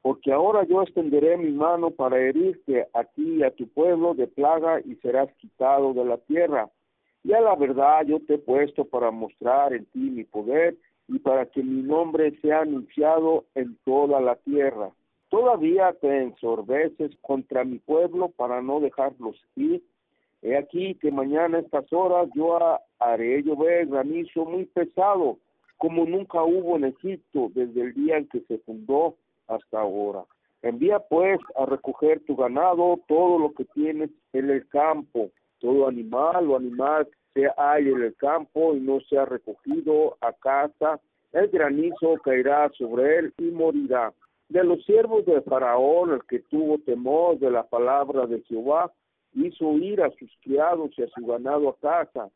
porque 0.03 0.33
ahora 0.33 0.65
yo 0.65 0.83
extenderé 0.83 1.37
mi 1.37 1.51
mano 1.51 1.91
para 1.91 2.19
herirte 2.19 2.87
a 2.95 3.05
ti 3.05 3.37
y 3.37 3.43
a 3.43 3.51
tu 3.51 3.69
pueblo 3.69 4.15
de 4.15 4.27
plaga 4.27 4.81
y 4.81 4.95
serás 4.97 5.31
quitado 5.35 5.93
de 5.93 6.05
la 6.05 6.17
tierra. 6.19 6.71
Y 7.23 7.35
a 7.35 7.41
la 7.41 7.55
verdad 7.55 8.07
yo 8.07 8.19
te 8.21 8.35
he 8.35 8.39
puesto 8.39 8.87
para 8.87 9.11
mostrar 9.11 9.75
en 9.75 9.85
ti 9.87 9.99
mi 9.99 10.25
poder 10.25 10.77
y 11.07 11.19
para 11.19 11.45
que 11.47 11.63
mi 11.63 11.83
nombre 11.83 12.39
sea 12.41 12.61
anunciado 12.61 13.45
en 13.55 13.77
toda 13.85 14.21
la 14.21 14.37
tierra. 14.37 14.91
Todavía 15.29 15.93
te 16.01 16.23
ensorbeces 16.23 17.13
contra 17.21 17.65
mi 17.65 17.79
pueblo 17.79 18.31
para 18.31 18.63
no 18.63 18.81
dejarlos 18.81 19.37
ir. 19.55 19.83
He 20.43 20.57
aquí 20.57 20.95
que 20.95 21.11
mañana 21.13 21.59
a 21.59 21.61
estas 21.61 21.93
horas 21.93 22.31
yo 22.35 22.59
haré 22.99 23.43
llover 23.43 23.87
granizo 23.87 24.47
muy 24.47 24.65
pesado, 24.65 25.37
como 25.77 26.07
nunca 26.07 26.43
hubo 26.43 26.77
en 26.77 26.85
Egipto 26.85 27.51
desde 27.55 27.83
el 27.83 27.95
día 27.95 28.17
en 28.17 28.29
que 28.29 28.41
se 28.41 28.59
fundó 28.59 29.17
hasta 29.51 29.81
ahora. 29.81 30.25
Envía 30.63 30.99
pues 30.99 31.41
a 31.57 31.67
recoger 31.67 32.21
tu 32.27 32.37
ganado, 32.37 33.01
todo 33.09 33.39
lo 33.39 33.53
que 33.53 33.65
tienes 33.67 34.11
en 34.33 34.51
el 34.51 34.69
campo, 34.69 35.31
todo 35.59 35.89
animal 35.89 36.51
o 36.51 36.57
animal 36.57 37.09
que 37.35 37.49
hay 37.57 37.89
en 37.89 38.03
el 38.03 38.15
campo 38.17 38.75
y 38.75 38.81
no 38.81 39.01
sea 39.09 39.25
recogido 39.25 40.17
a 40.21 40.33
casa, 40.33 41.01
el 41.33 41.49
granizo 41.49 42.17
caerá 42.25 42.71
sobre 42.77 43.19
él 43.19 43.35
y 43.39 43.45
morirá. 43.45 44.13
De 44.49 44.65
los 44.65 44.85
siervos 44.85 45.25
de 45.27 45.41
Faraón, 45.43 46.13
el 46.13 46.25
que 46.25 46.41
tuvo 46.41 46.79
temor 46.79 47.39
de 47.39 47.51
la 47.51 47.63
palabra 47.63 48.27
de 48.27 48.43
Jehová, 48.43 48.93
hizo 49.35 49.73
ir 49.79 50.03
a 50.03 50.11
sus 50.11 50.31
criados 50.43 50.91
y 50.97 51.03
a 51.03 51.09
su 51.09 51.25
ganado 51.25 51.69
a 51.69 51.77
casa. 51.77 52.29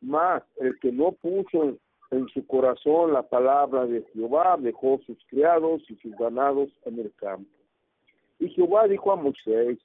Mas 0.00 0.42
el 0.56 0.78
que 0.80 0.90
no 0.90 1.12
puso 1.12 1.76
en 2.12 2.28
su 2.28 2.46
corazón 2.46 3.14
la 3.14 3.22
palabra 3.22 3.86
de 3.86 4.02
Jehová, 4.12 4.56
dejó 4.58 5.00
sus 5.06 5.18
criados 5.28 5.82
y 5.88 5.96
sus 5.96 6.14
ganados 6.16 6.68
en 6.84 6.98
el 6.98 7.12
campo. 7.16 7.50
Y 8.38 8.48
Jehová 8.50 8.86
dijo 8.86 9.12
a 9.12 9.16
Moisés, 9.16 9.78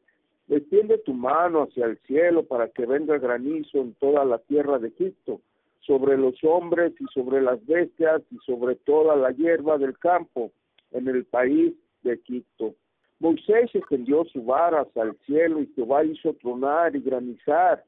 extiende 0.49 0.97
tu 0.99 1.13
mano 1.13 1.63
hacia 1.63 1.85
el 1.85 1.97
cielo 1.99 2.43
para 2.43 2.67
que 2.67 2.85
venga 2.85 3.17
granizo 3.17 3.79
en 3.79 3.93
toda 3.95 4.25
la 4.25 4.39
tierra 4.39 4.77
de 4.77 4.89
Egipto, 4.89 5.39
sobre 5.79 6.17
los 6.17 6.35
hombres 6.43 6.93
y 6.99 7.05
sobre 7.13 7.41
las 7.41 7.65
bestias 7.65 8.21
y 8.29 8.37
sobre 8.45 8.75
toda 8.75 9.15
la 9.15 9.31
hierba 9.31 9.77
del 9.77 9.97
campo 9.97 10.51
en 10.91 11.07
el 11.07 11.23
país 11.25 11.73
de 12.03 12.13
Egipto. 12.13 12.75
Moisés 13.19 13.73
extendió 13.73 14.25
su 14.25 14.43
vara 14.43 14.81
hasta 14.81 15.03
el 15.03 15.17
cielo 15.25 15.61
y 15.61 15.67
Jehová 15.75 16.03
hizo 16.03 16.33
tronar 16.33 16.93
y 16.93 16.99
granizar 16.99 17.83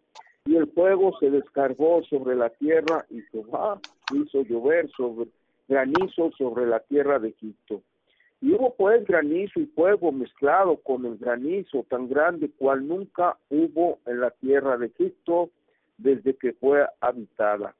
y 0.45 0.55
el 0.55 0.67
fuego 0.71 1.11
se 1.19 1.29
descargó 1.29 2.01
sobre 2.03 2.35
la 2.35 2.49
tierra 2.49 3.05
y 3.09 3.21
Jehová 3.31 3.79
hizo 4.13 4.43
llover 4.43 4.89
sobre 4.91 5.29
granizo 5.67 6.31
sobre 6.37 6.65
la 6.65 6.79
tierra 6.79 7.19
de 7.19 7.29
Egipto. 7.29 7.81
Y 8.41 8.53
hubo 8.53 8.73
pues 8.75 9.05
granizo 9.05 9.59
y 9.59 9.65
fuego 9.67 10.11
mezclado 10.11 10.77
con 10.77 11.05
el 11.05 11.17
granizo 11.17 11.85
tan 11.89 12.07
grande 12.09 12.49
cual 12.57 12.87
nunca 12.87 13.37
hubo 13.49 13.99
en 14.05 14.21
la 14.21 14.31
tierra 14.31 14.77
de 14.77 14.87
Egipto 14.87 15.49
desde 15.97 16.35
que 16.35 16.53
fue 16.53 16.85
habitada. 17.01 17.75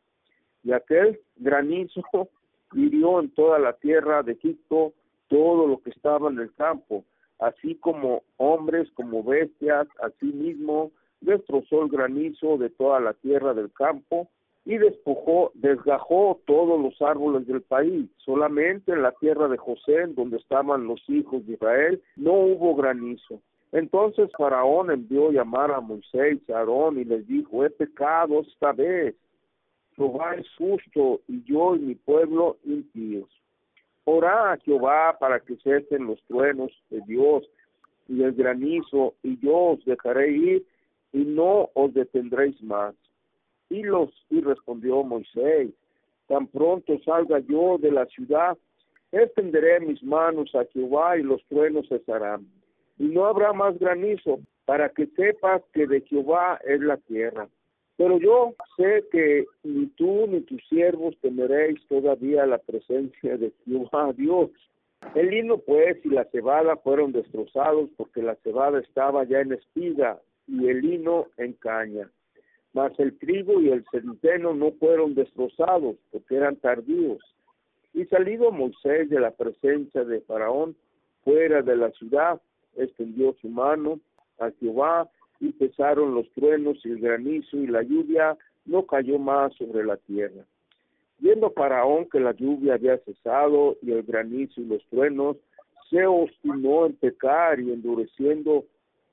Y 0.63 0.73
aquel 0.73 1.19
granizo 1.37 2.01
hirió 2.73 3.21
en 3.21 3.29
toda 3.31 3.57
la 3.57 3.73
tierra 3.73 4.21
de 4.21 4.33
Egipto 4.33 4.93
todo 5.29 5.67
lo 5.67 5.81
que 5.81 5.91
estaba 5.91 6.29
en 6.29 6.39
el 6.39 6.53
campo, 6.55 7.05
así 7.39 7.75
como 7.75 8.23
hombres, 8.37 8.89
como 8.95 9.23
bestias, 9.23 9.87
así 10.01 10.25
mismo 10.25 10.91
destrozó 11.21 11.83
el 11.83 11.89
granizo 11.89 12.57
de 12.57 12.69
toda 12.69 12.99
la 12.99 13.13
tierra 13.13 13.53
del 13.53 13.71
campo 13.71 14.29
y 14.69 14.77
despojó, 14.77 15.51
desgajó 15.55 16.39
todos 16.45 16.79
los 16.79 17.01
árboles 17.01 17.47
del 17.47 17.63
país. 17.63 18.07
Solamente 18.17 18.91
en 18.91 19.01
la 19.01 19.11
tierra 19.13 19.47
de 19.47 19.57
José, 19.57 20.05
donde 20.09 20.37
estaban 20.37 20.85
los 20.85 21.01
hijos 21.09 21.43
de 21.47 21.53
Israel, 21.53 21.99
no 22.15 22.33
hubo 22.33 22.75
granizo. 22.75 23.41
Entonces 23.71 24.29
Faraón 24.37 24.91
envió 24.91 25.31
llamar 25.31 25.71
a 25.71 25.81
Moisés 25.81 26.37
y 26.47 26.51
a 26.51 26.59
Aarón 26.59 26.99
y 26.99 27.03
les 27.03 27.25
dijo, 27.25 27.65
he 27.65 27.71
pecado 27.71 28.41
esta 28.41 28.71
vez. 28.71 29.15
Jehová 29.95 30.35
es 30.35 30.45
justo 30.55 31.21
y 31.27 31.43
yo 31.45 31.75
y 31.75 31.79
mi 31.79 31.95
pueblo 31.95 32.57
impíos. 32.63 33.27
Orá 34.05 34.51
a 34.51 34.57
Jehová 34.57 35.17
para 35.19 35.39
que 35.39 35.55
cesen 35.63 36.05
los 36.05 36.21
truenos 36.27 36.71
de 36.91 37.01
Dios 37.07 37.49
y 38.07 38.21
el 38.21 38.33
granizo, 38.33 39.15
y 39.23 39.39
yo 39.39 39.55
os 39.55 39.85
dejaré 39.85 40.29
ir 40.29 40.65
y 41.11 41.25
no 41.25 41.71
os 41.73 41.91
detendréis 41.91 42.61
más. 42.61 42.93
Y 43.69 43.83
los 43.83 44.09
y 44.29 44.41
respondió 44.41 45.03
Moisés, 45.03 45.69
tan 46.27 46.47
pronto 46.47 46.99
salga 47.05 47.39
yo 47.39 47.77
de 47.77 47.91
la 47.91 48.05
ciudad, 48.07 48.57
extenderé 49.11 49.79
mis 49.79 50.01
manos 50.03 50.53
a 50.55 50.65
Jehová 50.73 51.17
y 51.17 51.23
los 51.23 51.43
truenos 51.45 51.87
cesarán. 51.87 52.47
Y 52.97 53.05
no 53.05 53.25
habrá 53.25 53.53
más 53.53 53.77
granizo, 53.79 54.39
para 54.65 54.89
que 54.89 55.07
sepas 55.15 55.63
que 55.73 55.87
de 55.87 56.01
Jehová 56.01 56.59
es 56.63 56.79
la 56.81 56.97
tierra. 56.97 57.47
Pero 57.97 58.19
yo 58.19 58.53
sé 58.77 59.03
que 59.11 59.45
ni 59.63 59.87
tú 59.87 60.27
ni 60.27 60.41
tus 60.41 60.61
siervos 60.69 61.17
temeréis 61.21 61.85
todavía 61.87 62.45
la 62.45 62.59
presencia 62.59 63.35
de 63.35 63.51
Jehová 63.65 64.13
Dios. 64.13 64.51
El 65.15 65.31
lino 65.31 65.57
pues 65.57 65.97
y 66.05 66.09
la 66.09 66.25
cebada 66.25 66.77
fueron 66.77 67.11
destrozados 67.11 67.89
porque 67.97 68.21
la 68.21 68.35
cebada 68.35 68.79
estaba 68.79 69.23
ya 69.23 69.41
en 69.41 69.53
espiga 69.53 70.19
y 70.47 70.67
el 70.67 70.81
lino 70.81 71.27
en 71.37 71.53
caña. 71.53 72.09
Mas 72.73 72.97
el 72.99 73.17
trigo 73.17 73.59
y 73.61 73.69
el 73.69 73.83
centeno 73.91 74.53
no 74.53 74.71
fueron 74.73 75.15
destrozados 75.15 75.95
porque 76.11 76.35
eran 76.35 76.55
tardíos. 76.57 77.19
Y 77.93 78.05
salido 78.05 78.51
Moisés 78.51 79.09
de 79.09 79.19
la 79.19 79.31
presencia 79.31 80.03
de 80.03 80.21
Faraón 80.21 80.75
fuera 81.23 81.61
de 81.61 81.75
la 81.75 81.91
ciudad, 81.91 82.39
extendió 82.75 83.35
su 83.41 83.49
mano 83.49 83.99
a 84.39 84.51
Jehová 84.59 85.09
y 85.39 85.51
cesaron 85.53 86.13
los 86.13 86.29
truenos 86.31 86.77
y 86.85 86.91
el 86.91 86.99
granizo 86.99 87.57
y 87.57 87.67
la 87.67 87.81
lluvia 87.81 88.37
no 88.65 88.85
cayó 88.85 89.17
más 89.17 89.53
sobre 89.55 89.83
la 89.83 89.97
tierra. 89.97 90.45
Viendo 91.17 91.51
Faraón 91.51 92.07
que 92.09 92.19
la 92.19 92.33
lluvia 92.33 92.75
había 92.75 92.97
cesado 92.99 93.77
y 93.81 93.91
el 93.91 94.03
granizo 94.03 94.61
y 94.61 94.65
los 94.65 94.85
truenos, 94.85 95.37
se 95.89 96.05
obstinó 96.05 96.85
en 96.85 96.93
pecar 96.93 97.59
y 97.59 97.71
endureciendo 97.71 98.65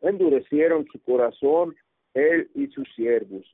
endurecieron 0.03 0.87
su 0.93 1.01
corazón 1.01 1.75
él 2.17 2.51
y 2.55 2.67
sus 2.69 2.89
siervos. 2.95 3.45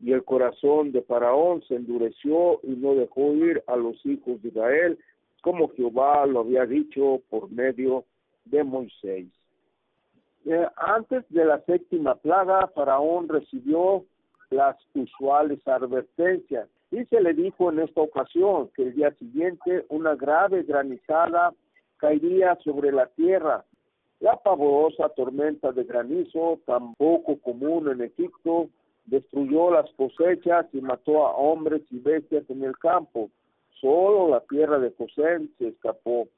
Y 0.00 0.12
el 0.12 0.24
corazón 0.24 0.92
de 0.92 1.02
Faraón 1.02 1.62
se 1.68 1.76
endureció 1.76 2.60
y 2.62 2.70
no 2.70 2.94
dejó 2.94 3.34
ir 3.34 3.62
a 3.66 3.76
los 3.76 4.04
hijos 4.04 4.42
de 4.42 4.48
Israel, 4.48 4.98
como 5.42 5.68
Jehová 5.70 6.26
lo 6.26 6.40
había 6.40 6.66
dicho 6.66 7.20
por 7.30 7.50
medio 7.50 8.04
de 8.46 8.64
Moisés. 8.64 9.26
Eh, 10.46 10.66
antes 10.76 11.24
de 11.28 11.44
la 11.44 11.60
séptima 11.60 12.14
plaga, 12.14 12.66
Faraón 12.74 13.28
recibió 13.28 14.04
las 14.50 14.76
usuales 14.94 15.66
advertencias 15.68 16.68
y 16.90 17.04
se 17.04 17.20
le 17.20 17.34
dijo 17.34 17.70
en 17.70 17.80
esta 17.80 18.00
ocasión 18.00 18.68
que 18.74 18.82
el 18.84 18.94
día 18.94 19.12
siguiente 19.12 19.84
una 19.88 20.16
grave 20.16 20.62
granizada 20.62 21.52
caería 21.98 22.56
sobre 22.64 22.90
la 22.90 23.06
tierra 23.06 23.64
la 24.20 24.36
pavorosa 24.36 25.08
tormenta 25.10 25.72
de 25.72 25.84
granizo, 25.84 26.60
tan 26.66 26.94
poco 26.94 27.38
común 27.40 27.90
en 27.90 28.02
Egipto, 28.02 28.68
destruyó 29.06 29.70
las 29.70 29.90
cosechas 29.94 30.66
y 30.74 30.80
mató 30.82 31.26
a 31.26 31.32
hombres 31.36 31.82
y 31.90 31.98
bestias 31.98 32.48
en 32.50 32.62
el 32.62 32.76
campo. 32.78 33.30
Solo 33.80 34.28
la 34.28 34.40
tierra 34.40 34.78
de 34.78 34.92
José 34.92 35.48
se 35.58 35.68
escapó. 35.68 36.28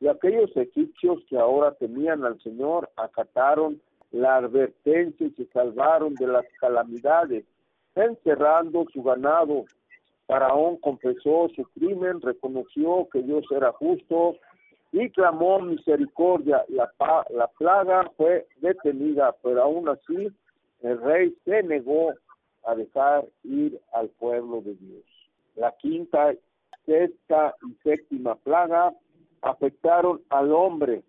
Y 0.00 0.06
aquellos 0.06 0.56
egipcios 0.56 1.18
que 1.28 1.36
ahora 1.36 1.72
temían 1.74 2.24
al 2.24 2.40
Señor 2.42 2.88
acataron 2.96 3.80
la 4.12 4.36
advertencia 4.36 5.26
y 5.26 5.30
se 5.30 5.46
salvaron 5.46 6.14
de 6.14 6.28
las 6.28 6.44
calamidades, 6.60 7.44
encerrando 7.96 8.86
su 8.92 9.02
ganado. 9.02 9.64
Faraón 10.26 10.76
confesó 10.76 11.48
su 11.56 11.64
crimen, 11.74 12.20
reconoció 12.20 13.08
que 13.12 13.22
Dios 13.22 13.44
era 13.50 13.72
justo 13.72 14.36
y 14.92 15.10
clamó 15.10 15.60
misericordia. 15.60 16.64
La, 16.68 16.90
la 17.30 17.48
plaga 17.48 18.10
fue 18.16 18.46
detenida, 18.60 19.34
pero 19.42 19.62
aún 19.62 19.88
así 19.88 20.28
el 20.82 21.00
rey 21.00 21.34
se 21.44 21.62
negó 21.62 22.12
a 22.64 22.74
dejar 22.74 23.24
ir 23.42 23.80
al 23.92 24.08
pueblo 24.10 24.60
de 24.60 24.74
Dios. 24.74 25.04
La 25.56 25.74
quinta, 25.78 26.34
sexta 26.86 27.54
y 27.66 27.74
séptima 27.82 28.34
plaga 28.36 28.94
afectaron 29.42 30.20
al 30.30 30.52
hombre, 30.52 31.02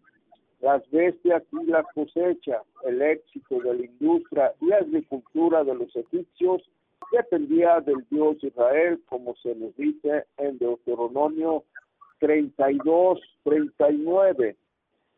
las 0.61 0.89
bestias 0.91 1.43
y 1.51 1.65
las 1.65 1.85
cosechas, 1.93 2.61
el 2.85 3.01
éxito 3.01 3.59
de 3.59 3.73
la 3.73 3.85
industria 3.85 4.53
y 4.61 4.67
la 4.67 4.77
agricultura 4.77 5.63
de 5.63 5.75
los 5.75 5.95
egipcios 5.95 6.63
dependía 7.11 7.79
del 7.81 8.05
Dios 8.09 8.37
Israel, 8.41 8.99
como 9.07 9.35
se 9.35 9.53
nos 9.55 9.75
dice 9.75 10.25
en 10.37 10.57
Deuteronomio 10.57 11.63
32, 12.23 13.19
39. 13.43 14.55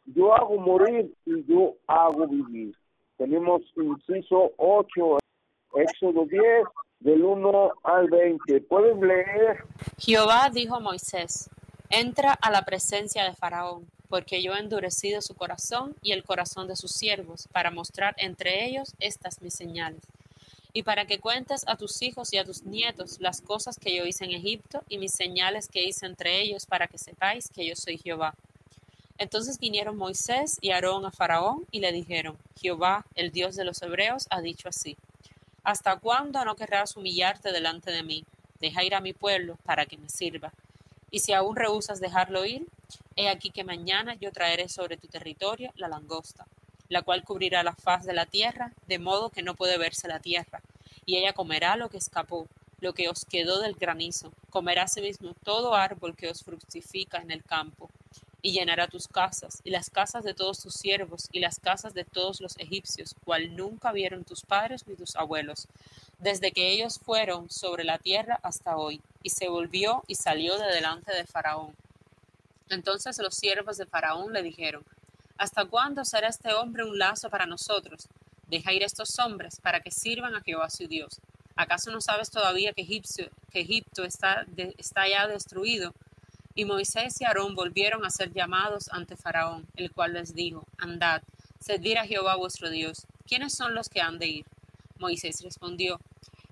Yo 0.08 0.34
hago 0.34 0.58
morir 0.58 1.14
y 1.28 1.46
yo 1.46 1.76
hago 1.86 2.28
vivir. 2.28 2.76
Tenemos 3.16 3.62
inciso 3.76 4.54
8, 4.58 5.20
Éxodo 5.76 6.26
10, 6.26 6.42
del 7.02 7.24
1 7.24 7.72
al 7.84 8.10
20. 8.10 8.60
¿Pueden 8.62 9.08
leer? 9.08 9.66
Jehová 10.00 10.50
dijo 10.52 10.78
a 10.78 10.80
Moisés, 10.80 11.52
entra 11.92 12.34
a 12.34 12.50
la 12.50 12.64
presencia 12.64 13.24
de 13.24 13.36
Faraón, 13.36 13.86
porque 14.10 14.42
yo 14.42 14.56
he 14.56 14.60
endurecido 14.60 15.22
su 15.22 15.36
corazón 15.36 15.96
y 16.02 16.12
el 16.12 16.24
corazón 16.24 16.68
de 16.68 16.76
sus 16.76 16.92
siervos, 16.92 17.48
para 17.52 17.70
mostrar 17.70 18.16
entre 18.18 18.66
ellos 18.66 18.96
estas 19.00 19.44
mis 19.44 19.54
señales 19.54 20.02
y 20.76 20.84
para 20.84 21.06
que 21.06 21.20
cuentes 21.20 21.64
a 21.68 21.78
tus 21.78 22.02
hijos 22.02 22.34
y 22.34 22.38
a 22.38 22.44
tus 22.44 22.64
nietos 22.64 23.22
las 23.22 23.40
cosas 23.40 23.80
que 23.80 23.96
yo 23.96 24.06
hice 24.06 24.26
en 24.26 24.32
Egipto 24.32 24.84
y 24.90 24.98
mis 24.98 25.14
señales 25.14 25.70
que 25.70 25.82
hice 25.82 26.06
entre 26.06 26.42
ellos 26.42 26.66
para 26.66 26.88
que 26.88 26.98
sepáis 26.98 27.50
que 27.50 27.66
yo 27.66 27.78
soy 27.78 27.98
Jehová. 27.98 28.36
Entonces 29.18 29.58
vinieron 29.58 29.96
Moisés 29.96 30.58
y 30.60 30.72
Aarón 30.72 31.06
a 31.06 31.12
Faraón 31.12 31.66
y 31.72 31.80
le 31.80 31.94
dijeron, 31.94 32.38
Jehová, 32.60 33.06
el 33.16 33.32
Dios 33.32 33.56
de 33.56 33.64
los 33.64 33.82
hebreos, 33.82 34.28
ha 34.30 34.42
dicho 34.42 34.68
así, 34.68 34.98
¿hasta 35.64 35.96
cuándo 35.96 36.44
no 36.44 36.58
querrás 36.58 36.98
humillarte 36.98 37.54
delante 37.54 37.92
de 37.92 38.04
mí? 38.04 38.26
Deja 38.60 38.84
ir 38.84 38.96
a 38.96 39.00
mi 39.00 39.14
pueblo 39.14 39.58
para 39.64 39.86
que 39.86 39.96
me 39.96 40.10
sirva. 40.10 40.52
Y 41.10 41.20
si 41.20 41.32
aún 41.32 41.56
rehusas 41.56 42.02
dejarlo 42.02 42.44
ir, 42.44 42.68
he 43.16 43.30
aquí 43.30 43.50
que 43.50 43.64
mañana 43.64 44.16
yo 44.16 44.34
traeré 44.34 44.68
sobre 44.68 44.98
tu 44.98 45.08
territorio 45.08 45.72
la 45.78 45.88
langosta, 45.88 46.46
la 46.90 47.02
cual 47.02 47.24
cubrirá 47.24 47.64
la 47.64 47.76
faz 47.76 48.06
de 48.06 48.14
la 48.14 48.26
tierra, 48.26 48.74
de 48.88 49.00
modo 49.00 49.30
que 49.30 49.42
no 49.42 49.56
puede 49.56 49.78
verse 49.78 50.10
la 50.10 50.20
tierra, 50.20 50.62
y 51.06 51.18
ella 51.18 51.34
comerá 51.34 51.76
lo 51.76 51.90
que 51.90 51.98
escapó, 51.98 52.48
lo 52.80 52.94
que 52.94 53.10
os 53.10 53.26
quedó 53.26 53.60
del 53.60 53.76
granizo, 53.76 54.32
comerá 54.50 54.84
asimismo 54.84 55.34
todo 55.44 55.76
árbol 55.76 56.16
que 56.16 56.30
os 56.30 56.44
fructifica 56.44 57.18
en 57.20 57.32
el 57.32 57.44
campo, 57.44 57.90
y 58.42 58.52
llenará 58.52 58.88
tus 58.88 59.08
casas, 59.08 59.60
y 59.64 59.72
las 59.72 59.90
casas 59.90 60.24
de 60.24 60.36
todos 60.36 60.60
tus 60.60 60.76
siervos, 60.76 61.30
y 61.32 61.40
las 61.40 61.60
casas 61.60 61.96
de 61.96 62.04
todos 62.04 62.42
los 62.42 62.58
egipcios, 62.60 63.16
cual 63.24 63.56
nunca 63.56 63.92
vieron 63.92 64.24
tus 64.24 64.44
padres 64.44 64.86
ni 64.88 64.96
tus 64.96 65.16
abuelos, 65.16 65.68
desde 66.20 66.52
que 66.52 66.70
ellos 66.70 67.00
fueron 67.00 67.50
sobre 67.50 67.84
la 67.84 67.98
tierra 67.98 68.40
hasta 68.44 68.78
hoy. 68.78 69.02
Y 69.24 69.32
se 69.32 69.50
volvió 69.50 70.04
y 70.08 70.14
salió 70.14 70.60
de 70.60 70.68
delante 70.68 71.12
de 71.12 71.26
Faraón. 71.26 71.76
Entonces 72.70 73.18
los 73.18 73.34
siervos 73.34 73.78
de 73.78 73.88
Faraón 73.88 74.32
le 74.32 74.44
dijeron, 74.44 74.86
¿Hasta 75.38 75.66
cuándo 75.66 76.06
será 76.06 76.30
este 76.30 76.54
hombre 76.54 76.84
un 76.84 76.98
lazo 76.98 77.30
para 77.30 77.46
nosotros? 77.46 78.08
Deja 78.48 78.74
ir 78.74 78.84
a 78.84 78.86
estos 78.86 79.18
hombres 79.20 79.60
para 79.60 79.82
que 79.82 79.92
sirvan 79.92 80.36
a 80.36 80.42
Jehová 80.42 80.70
su 80.70 80.88
Dios. 80.88 81.20
¿Acaso 81.56 81.92
no 81.92 82.02
sabes 82.02 82.30
todavía 82.32 82.74
que 82.74 82.82
Egipto, 82.82 84.04
está 84.04 85.08
ya 85.08 85.28
destruido? 85.28 85.94
Y 86.58 86.64
Moisés 86.64 87.20
y 87.20 87.26
Aarón 87.26 87.54
volvieron 87.54 88.06
a 88.06 88.10
ser 88.10 88.32
llamados 88.32 88.90
ante 88.90 89.18
Faraón, 89.18 89.68
el 89.76 89.92
cual 89.92 90.14
les 90.14 90.34
dijo, 90.34 90.66
Andad, 90.78 91.22
servir 91.60 91.98
a 91.98 92.06
Jehová 92.06 92.38
vuestro 92.38 92.70
Dios. 92.70 93.06
¿Quiénes 93.28 93.54
son 93.54 93.76
los 93.76 93.90
que 93.90 94.00
han 94.00 94.20
de 94.20 94.28
ir? 94.28 94.46
Moisés 94.98 95.42
respondió, 95.44 96.00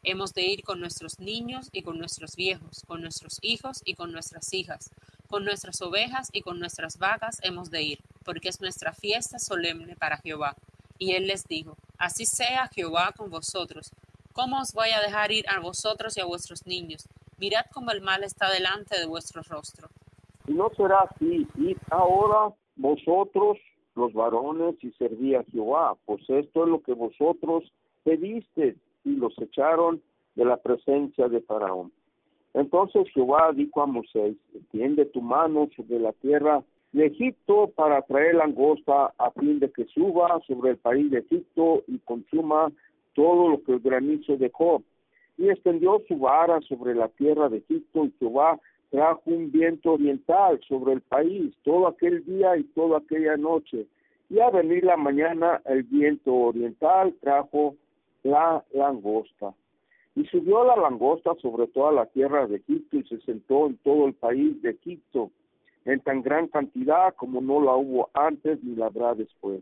Hemos 0.03 0.33
de 0.33 0.41
ir 0.41 0.63
con 0.63 0.81
nuestros 0.81 1.19
niños 1.19 1.69
y 1.71 1.81
con 1.81 1.97
nuestros 1.97 2.35
viejos, 2.35 2.83
con 2.85 3.01
nuestros 3.01 3.39
hijos 3.41 3.81
y 3.85 3.95
con 3.95 4.11
nuestras 4.11 4.53
hijas, 4.53 4.91
con 5.29 5.45
nuestras 5.45 5.81
ovejas 5.81 6.29
y 6.33 6.41
con 6.41 6.59
nuestras 6.59 6.97
vacas 6.97 7.39
hemos 7.41 7.71
de 7.71 7.83
ir, 7.83 7.99
porque 8.25 8.49
es 8.49 8.59
nuestra 8.59 8.93
fiesta 8.93 9.39
solemne 9.39 9.95
para 9.95 10.17
Jehová. 10.17 10.57
Y 10.97 11.13
él 11.13 11.27
les 11.27 11.45
dijo, 11.45 11.75
Así 11.97 12.25
sea 12.25 12.67
Jehová 12.67 13.13
con 13.15 13.29
vosotros. 13.29 13.91
¿Cómo 14.33 14.59
os 14.59 14.73
voy 14.73 14.89
a 14.89 15.01
dejar 15.01 15.31
ir 15.31 15.45
a 15.47 15.59
vosotros 15.59 16.17
y 16.17 16.21
a 16.21 16.25
vuestros 16.25 16.65
niños? 16.65 17.07
Mirad 17.37 17.65
cómo 17.73 17.91
el 17.91 18.01
mal 18.01 18.23
está 18.23 18.49
delante 18.51 18.99
de 18.99 19.05
vuestro 19.05 19.41
rostro. 19.43 19.87
No 20.47 20.69
será 20.75 20.99
así, 21.09 21.47
id 21.55 21.77
ahora 21.89 22.53
vosotros 22.75 23.57
los 23.95 24.13
varones 24.13 24.75
y 24.83 24.91
serví 24.93 25.35
a 25.35 25.43
Jehová, 25.45 25.95
pues 26.05 26.21
esto 26.27 26.63
es 26.63 26.69
lo 26.69 26.81
que 26.81 26.93
vosotros 26.93 27.71
pediste 28.03 28.75
y 29.03 29.15
los 29.15 29.37
echaron 29.39 30.01
de 30.35 30.45
la 30.45 30.57
presencia 30.57 31.27
de 31.29 31.41
Faraón. 31.41 31.91
Entonces 32.53 33.07
Jehová 33.13 33.51
dijo 33.53 33.81
a 33.81 33.85
Moisés, 33.85 34.35
extiende 34.53 35.05
tu 35.05 35.21
mano 35.21 35.69
sobre 35.75 35.99
la 35.99 36.11
tierra 36.13 36.63
de 36.93 37.07
Egipto 37.07 37.71
para 37.75 38.03
traer 38.03 38.35
langosta 38.35 39.13
a 39.17 39.31
fin 39.31 39.59
de 39.59 39.71
que 39.71 39.85
suba 39.85 40.39
sobre 40.47 40.71
el 40.71 40.77
país 40.77 41.09
de 41.09 41.19
Egipto 41.19 41.83
y 41.87 41.97
consuma 41.99 42.71
todo 43.13 43.49
lo 43.49 43.63
que 43.63 43.73
el 43.73 43.79
granizo 43.79 44.37
dejó. 44.37 44.83
Y 45.37 45.49
extendió 45.49 46.01
su 46.07 46.17
vara 46.17 46.61
sobre 46.61 46.93
la 46.93 47.09
tierra 47.09 47.49
de 47.49 47.57
Egipto 47.57 48.05
y 48.05 48.13
Jehová 48.19 48.59
trajo 48.91 49.23
un 49.25 49.51
viento 49.51 49.93
oriental 49.93 50.59
sobre 50.67 50.93
el 50.93 51.01
país 51.01 51.55
todo 51.63 51.87
aquel 51.87 52.23
día 52.25 52.55
y 52.57 52.63
toda 52.75 52.99
aquella 52.99 53.37
noche. 53.37 53.87
Y 54.29 54.39
a 54.39 54.51
venir 54.51 54.83
la 54.83 54.95
mañana 54.95 55.61
el 55.65 55.81
viento 55.83 56.31
oriental 56.31 57.15
trajo 57.21 57.75
la 58.21 58.63
langosta. 58.71 59.55
Y 60.15 60.25
subió 60.25 60.63
la 60.63 60.75
langosta 60.75 61.33
sobre 61.41 61.65
toda 61.67 61.91
la 61.91 62.05
tierra 62.05 62.45
de 62.45 62.57
Egipto 62.57 62.97
y 62.97 63.03
se 63.05 63.19
sentó 63.21 63.65
en 63.65 63.77
todo 63.77 64.05
el 64.05 64.13
país 64.13 64.61
de 64.61 64.69
Egipto, 64.69 65.31
en 65.85 65.99
tan 66.01 66.21
gran 66.21 66.47
cantidad 66.47 67.13
como 67.15 67.41
no 67.41 67.61
la 67.61 67.73
hubo 67.75 68.09
antes 68.13 68.63
ni 68.63 68.75
la 68.75 68.87
habrá 68.87 69.13
después. 69.15 69.61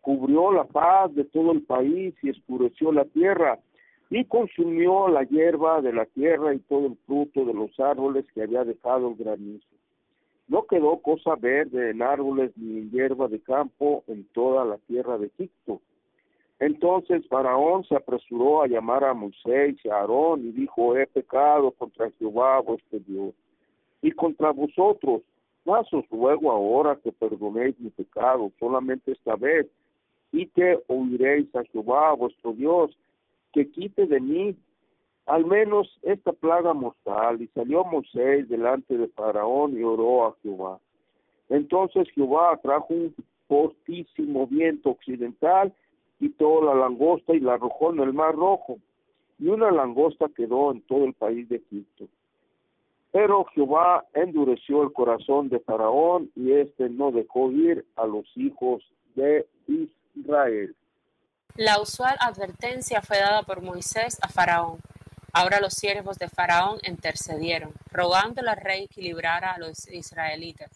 Cubrió 0.00 0.52
la 0.52 0.64
paz 0.64 1.14
de 1.14 1.24
todo 1.24 1.52
el 1.52 1.62
país 1.62 2.14
y 2.22 2.30
escureció 2.30 2.92
la 2.92 3.04
tierra, 3.04 3.58
y 4.08 4.24
consumió 4.24 5.08
la 5.08 5.24
hierba 5.24 5.80
de 5.82 5.92
la 5.92 6.06
tierra 6.06 6.54
y 6.54 6.60
todo 6.60 6.86
el 6.86 6.96
fruto 7.06 7.44
de 7.44 7.54
los 7.54 7.78
árboles 7.80 8.24
que 8.32 8.42
había 8.42 8.64
dejado 8.64 9.08
el 9.08 9.16
granizo. 9.16 9.66
No 10.46 10.62
quedó 10.66 10.98
cosa 10.98 11.34
verde 11.34 11.90
en 11.90 12.02
árboles 12.02 12.52
ni 12.56 12.78
en 12.78 12.90
hierba 12.92 13.26
de 13.26 13.40
campo 13.40 14.04
en 14.06 14.24
toda 14.32 14.64
la 14.64 14.78
tierra 14.86 15.18
de 15.18 15.26
Egipto 15.26 15.80
entonces 16.58 17.26
Faraón 17.28 17.84
se 17.84 17.94
apresuró 17.94 18.62
a 18.62 18.66
llamar 18.66 19.04
a 19.04 19.12
Moisés 19.12 19.76
y 19.84 19.88
a 19.88 19.96
Aarón 19.96 20.40
y 20.46 20.52
dijo, 20.52 20.96
he 20.96 21.06
pecado 21.06 21.70
contra 21.72 22.10
Jehová 22.12 22.60
vuestro 22.60 22.98
Dios 23.00 23.34
y 24.00 24.10
contra 24.12 24.52
vosotros. 24.52 25.22
Mas 25.66 25.92
os 25.92 26.08
ruego 26.08 26.50
ahora 26.50 26.96
que 26.96 27.12
perdonéis 27.12 27.78
mi 27.78 27.90
pecado 27.90 28.52
solamente 28.58 29.12
esta 29.12 29.36
vez 29.36 29.66
y 30.32 30.46
que 30.46 30.78
oiréis 30.86 31.54
a 31.54 31.64
Jehová 31.64 32.12
vuestro 32.14 32.52
Dios 32.52 32.96
que 33.52 33.68
quite 33.70 34.06
de 34.06 34.20
mí 34.20 34.56
al 35.26 35.44
menos 35.44 35.98
esta 36.02 36.32
plaga 36.32 36.72
mortal. 36.72 37.42
Y 37.42 37.48
salió 37.48 37.84
Moisés 37.84 38.48
delante 38.48 38.96
de 38.96 39.08
Faraón 39.08 39.76
y 39.76 39.82
oró 39.82 40.26
a 40.26 40.36
Jehová. 40.42 40.78
Entonces 41.48 42.08
Jehová 42.14 42.58
trajo 42.62 42.94
un 42.94 43.14
fortísimo 43.48 44.46
viento 44.46 44.90
occidental 44.90 45.72
quitó 46.18 46.62
la 46.62 46.74
langosta 46.74 47.34
y 47.34 47.40
la 47.40 47.54
arrojó 47.54 47.92
en 47.92 48.00
el 48.00 48.12
mar 48.12 48.34
rojo, 48.34 48.78
y 49.38 49.48
una 49.48 49.70
langosta 49.70 50.28
quedó 50.34 50.72
en 50.72 50.80
todo 50.82 51.04
el 51.04 51.12
país 51.14 51.48
de 51.48 51.56
Egipto. 51.56 52.06
Pero 53.12 53.44
Jehová 53.54 54.04
endureció 54.14 54.82
el 54.82 54.92
corazón 54.92 55.48
de 55.48 55.60
Faraón 55.60 56.30
y 56.34 56.52
éste 56.52 56.88
no 56.88 57.12
dejó 57.12 57.50
ir 57.50 57.86
a 57.96 58.06
los 58.06 58.26
hijos 58.36 58.82
de 59.14 59.46
Israel. 60.14 60.74
La 61.56 61.80
usual 61.80 62.16
advertencia 62.20 63.00
fue 63.00 63.18
dada 63.18 63.42
por 63.42 63.62
Moisés 63.62 64.18
a 64.20 64.28
Faraón. 64.28 64.78
Ahora 65.32 65.60
los 65.60 65.74
siervos 65.74 66.18
de 66.18 66.28
Faraón 66.28 66.78
intercedieron, 66.86 67.72
rogando 67.90 68.42
al 68.42 68.56
rey 68.56 68.88
que 68.88 69.02
librara 69.02 69.52
a 69.52 69.58
los 69.58 69.88
israelitas. 69.88 70.70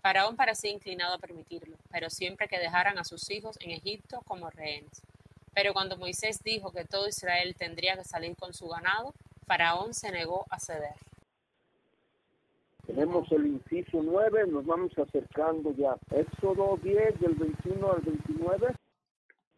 Faraón 0.00 0.36
parecía 0.36 0.70
inclinado 0.70 1.14
a 1.14 1.18
permitirlo, 1.18 1.76
pero 1.90 2.08
siempre 2.08 2.48
que 2.48 2.58
dejaran 2.58 2.98
a 2.98 3.04
sus 3.04 3.30
hijos 3.30 3.58
en 3.60 3.70
Egipto 3.70 4.22
como 4.26 4.50
rehenes. 4.50 5.02
Pero 5.54 5.72
cuando 5.72 5.96
Moisés 5.96 6.42
dijo 6.42 6.72
que 6.72 6.84
todo 6.84 7.08
Israel 7.08 7.54
tendría 7.56 7.96
que 7.96 8.04
salir 8.04 8.36
con 8.36 8.54
su 8.54 8.68
ganado, 8.68 9.12
Faraón 9.46 9.92
se 9.92 10.12
negó 10.12 10.46
a 10.50 10.60
ceder. 10.60 10.94
Tenemos 12.88 13.30
el 13.32 13.46
inciso 13.46 14.02
9, 14.02 14.46
nos 14.50 14.64
vamos 14.64 14.90
acercando 14.96 15.74
ya. 15.76 15.94
Éxodo 16.10 16.78
10, 16.82 17.20
del 17.20 17.34
21 17.34 17.92
al 17.92 18.00
29. 18.00 18.74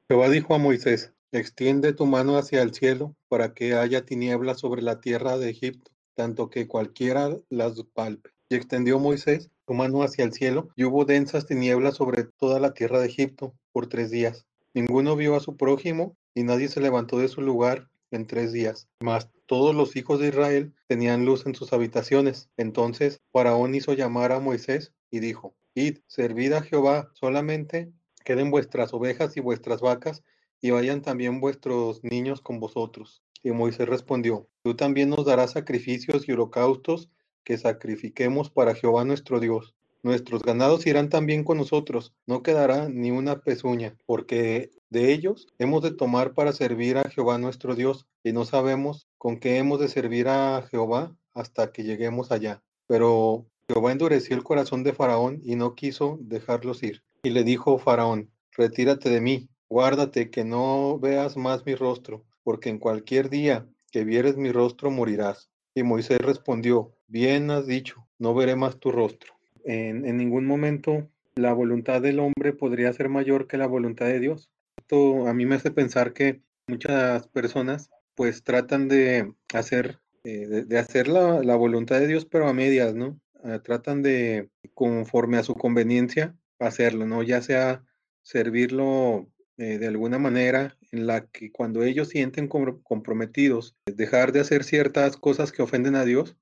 Jehová 0.09 0.28
dijo 0.28 0.53
a 0.53 0.59
Moisés, 0.59 1.12
extiende 1.31 1.93
tu 1.93 2.07
mano 2.07 2.37
hacia 2.37 2.61
el 2.61 2.74
cielo 2.74 3.14
para 3.28 3.55
que 3.55 3.74
haya 3.74 4.05
tinieblas 4.05 4.59
sobre 4.59 4.83
la 4.83 5.01
tierra 5.01 5.39
de 5.39 5.49
Egipto, 5.49 5.93
tanto 6.16 6.51
que 6.51 6.66
cualquiera 6.66 7.39
las 7.51 7.81
palpe. 7.95 8.31
Y 8.49 8.57
extendió 8.57 8.99
Moisés 8.99 9.49
su 9.64 9.74
mano 9.74 10.03
hacia 10.03 10.24
el 10.24 10.33
cielo, 10.33 10.70
y 10.74 10.83
hubo 10.83 11.05
densas 11.05 11.47
tinieblas 11.47 11.95
sobre 11.95 12.24
toda 12.24 12.59
la 12.59 12.74
tierra 12.74 12.99
de 12.99 13.07
Egipto 13.07 13.55
por 13.70 13.87
tres 13.87 14.11
días. 14.11 14.45
Ninguno 14.74 15.14
vio 15.14 15.37
a 15.37 15.41
su 15.41 15.57
prójimo, 15.57 16.16
y 16.35 16.43
nadie 16.43 16.66
se 16.66 16.81
levantó 16.81 17.18
de 17.18 17.28
su 17.28 17.43
lugar 17.43 17.91
en 18.11 18.27
tres 18.27 18.53
días. 18.53 18.89
Mas 19.01 19.31
todos 19.47 19.75
los 19.75 19.97
hijos 19.97 20.21
de 20.21 20.29
Israel 20.29 20.75
tenían 20.87 21.25
luz 21.25 21.47
en 21.47 21.55
sus 21.55 21.73
habitaciones. 21.73 22.51
Entonces 22.57 23.21
Faraón 23.33 23.75
hizo 23.75 23.93
llamar 23.93 24.33
a 24.33 24.41
Moisés 24.41 24.93
y 25.11 25.21
dijo, 25.21 25.55
Id, 25.75 25.99
servid 26.07 26.53
a 26.53 26.63
Jehová, 26.63 27.11
solamente 27.15 27.93
queden 28.25 28.51
vuestras 28.51 28.93
ovejas 28.93 29.37
y 29.37 29.41
vuestras 29.41 29.81
vacas, 29.81 30.23
y 30.61 30.71
vayan 30.71 31.03
también 31.03 31.41
vuestros 31.41 32.05
niños 32.05 32.41
con 32.43 32.61
vosotros. 32.61 33.23
Y 33.43 33.51
Moisés 33.53 33.89
respondió, 33.89 34.49
Tú 34.63 34.77
también 34.77 35.09
nos 35.09 35.25
darás 35.25 35.53
sacrificios 35.53 36.29
y 36.29 36.33
holocaustos 36.33 37.09
que 37.45 37.57
sacrifiquemos 37.57 38.51
para 38.51 38.75
Jehová 38.75 39.05
nuestro 39.05 39.41
Dios. 39.41 39.75
Nuestros 40.03 40.42
ganados 40.42 40.86
irán 40.86 41.11
también 41.11 41.44
con 41.44 41.59
nosotros, 41.59 42.14
no 42.26 42.42
quedará 42.42 42.88
ni 42.88 43.11
una 43.11 43.40
pezuña, 43.40 43.98
porque 44.07 44.70
de 44.88 45.12
ellos 45.12 45.46
hemos 45.59 45.82
de 45.82 45.90
tomar 45.90 46.32
para 46.32 46.53
servir 46.53 46.96
a 46.96 47.11
Jehová 47.11 47.36
nuestro 47.36 47.74
Dios, 47.74 48.07
y 48.24 48.32
no 48.32 48.46
sabemos 48.46 49.09
con 49.18 49.38
qué 49.38 49.59
hemos 49.59 49.78
de 49.78 49.88
servir 49.88 50.28
a 50.28 50.62
Jehová 50.70 51.14
hasta 51.34 51.70
que 51.72 51.84
lleguemos 51.84 52.32
allá. 52.32 52.62
Pero 52.86 53.46
Jehová 53.68 53.92
endureció 53.92 54.36
el 54.36 54.42
corazón 54.42 54.84
de 54.84 54.94
Faraón 54.94 55.40
y 55.44 55.57
no 55.57 55.74
quiso 55.74 56.18
dejarlos 56.22 56.82
ir. 56.82 57.03
Y 57.22 57.30
le 57.30 57.44
dijo 57.44 57.78
Faraón, 57.78 58.30
retírate 58.57 59.11
de 59.11 59.20
mí, 59.20 59.48
guárdate 59.68 60.30
que 60.30 60.44
no 60.44 60.98
veas 60.98 61.36
más 61.36 61.66
mi 61.66 61.74
rostro, 61.74 62.24
porque 62.42 62.70
en 62.70 62.78
cualquier 62.78 63.28
día 63.28 63.68
que 63.92 64.05
vieres 64.05 64.36
mi 64.36 64.51
rostro 64.51 64.90
morirás. 64.90 65.51
Y 65.74 65.82
Moisés 65.82 66.18
respondió, 66.18 66.96
bien 67.07 67.51
has 67.51 67.66
dicho, 67.66 68.09
no 68.18 68.34
veré 68.34 68.57
más 68.57 68.80
tu 68.80 68.90
rostro. 68.90 69.39
En, 69.65 70.17
ningún 70.17 70.47
momento 70.47 71.09
la 71.35 71.53
voluntad 71.53 72.03
del 72.03 72.19
hombre 72.19 72.53
podría 72.53 72.93
ser 72.93 73.09
mayor 73.09 73.47
que 73.47 73.57
la 73.57 73.67
voluntad 73.67 74.07
de 74.07 74.21
Dios. 74.21 74.51
Esto 74.79 75.27
a 75.29 75.35
mí 75.35 75.47
me 75.47 75.57
hace 75.57 75.71
pensar 75.71 76.13
que 76.13 76.41
muchas 76.67 77.29
personas 77.29 77.91
pues 78.15 78.43
tratan 78.43 78.89
de 78.89 79.33
hacer, 79.55 80.01
eh, 80.25 80.65
de, 80.67 80.79
hacer 80.79 81.09
la, 81.09 81.43
la, 81.43 81.57
voluntad 81.57 82.01
de 82.01 82.07
Dios 82.07 82.27
pero 82.27 82.49
a 82.49 82.53
medias, 82.53 82.95
¿no? 82.95 83.21
Ah, 83.43 83.61
tratan 83.63 84.03
de, 84.03 84.51
conforme 84.75 85.39
a 85.39 85.43
su 85.43 85.55
conveniencia, 85.55 86.37
hacerlo, 86.59 87.07
¿no? 87.07 87.23
Ya 87.23 87.41
sea 87.41 87.83
servirlo 88.23 89.31
eh, 89.57 89.79
de 89.79 89.87
alguna 89.87 90.19
manera 90.19 90.77
en 90.93 91.07
la 91.07 91.27
que 91.27 91.53
cuando 91.53 91.83
ellos 91.83 92.09
sienten 92.09 92.49
comprometidos 92.49 93.77
dejar 93.87 94.33
de 94.33 94.41
hacer 94.41 94.65
ciertas 94.65 95.17
cosas 95.17 95.53
que 95.53 95.63
ofenden 95.63 95.97
a 95.97 96.05
Dios, 96.05 96.37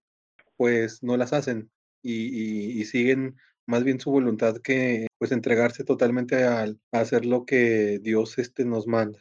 pues 0.57 1.03
no 1.03 1.17
las 1.17 1.33
hacen 1.33 1.71
y, 2.03 2.85
siguen 2.85 3.37
más 3.67 3.85
bien 3.85 4.01
su 4.01 4.11
voluntad 4.11 4.57
que 4.59 5.09
pues 5.19 5.33
entregarse 5.33 5.85
totalmente 5.85 6.45
a, 6.45 6.63
a 6.63 7.01
hacer 7.01 7.27
lo 7.27 7.45
que 7.45 7.99
Dios 7.99 8.39
este, 8.39 8.65
nos 8.65 8.87
manda. 8.87 9.19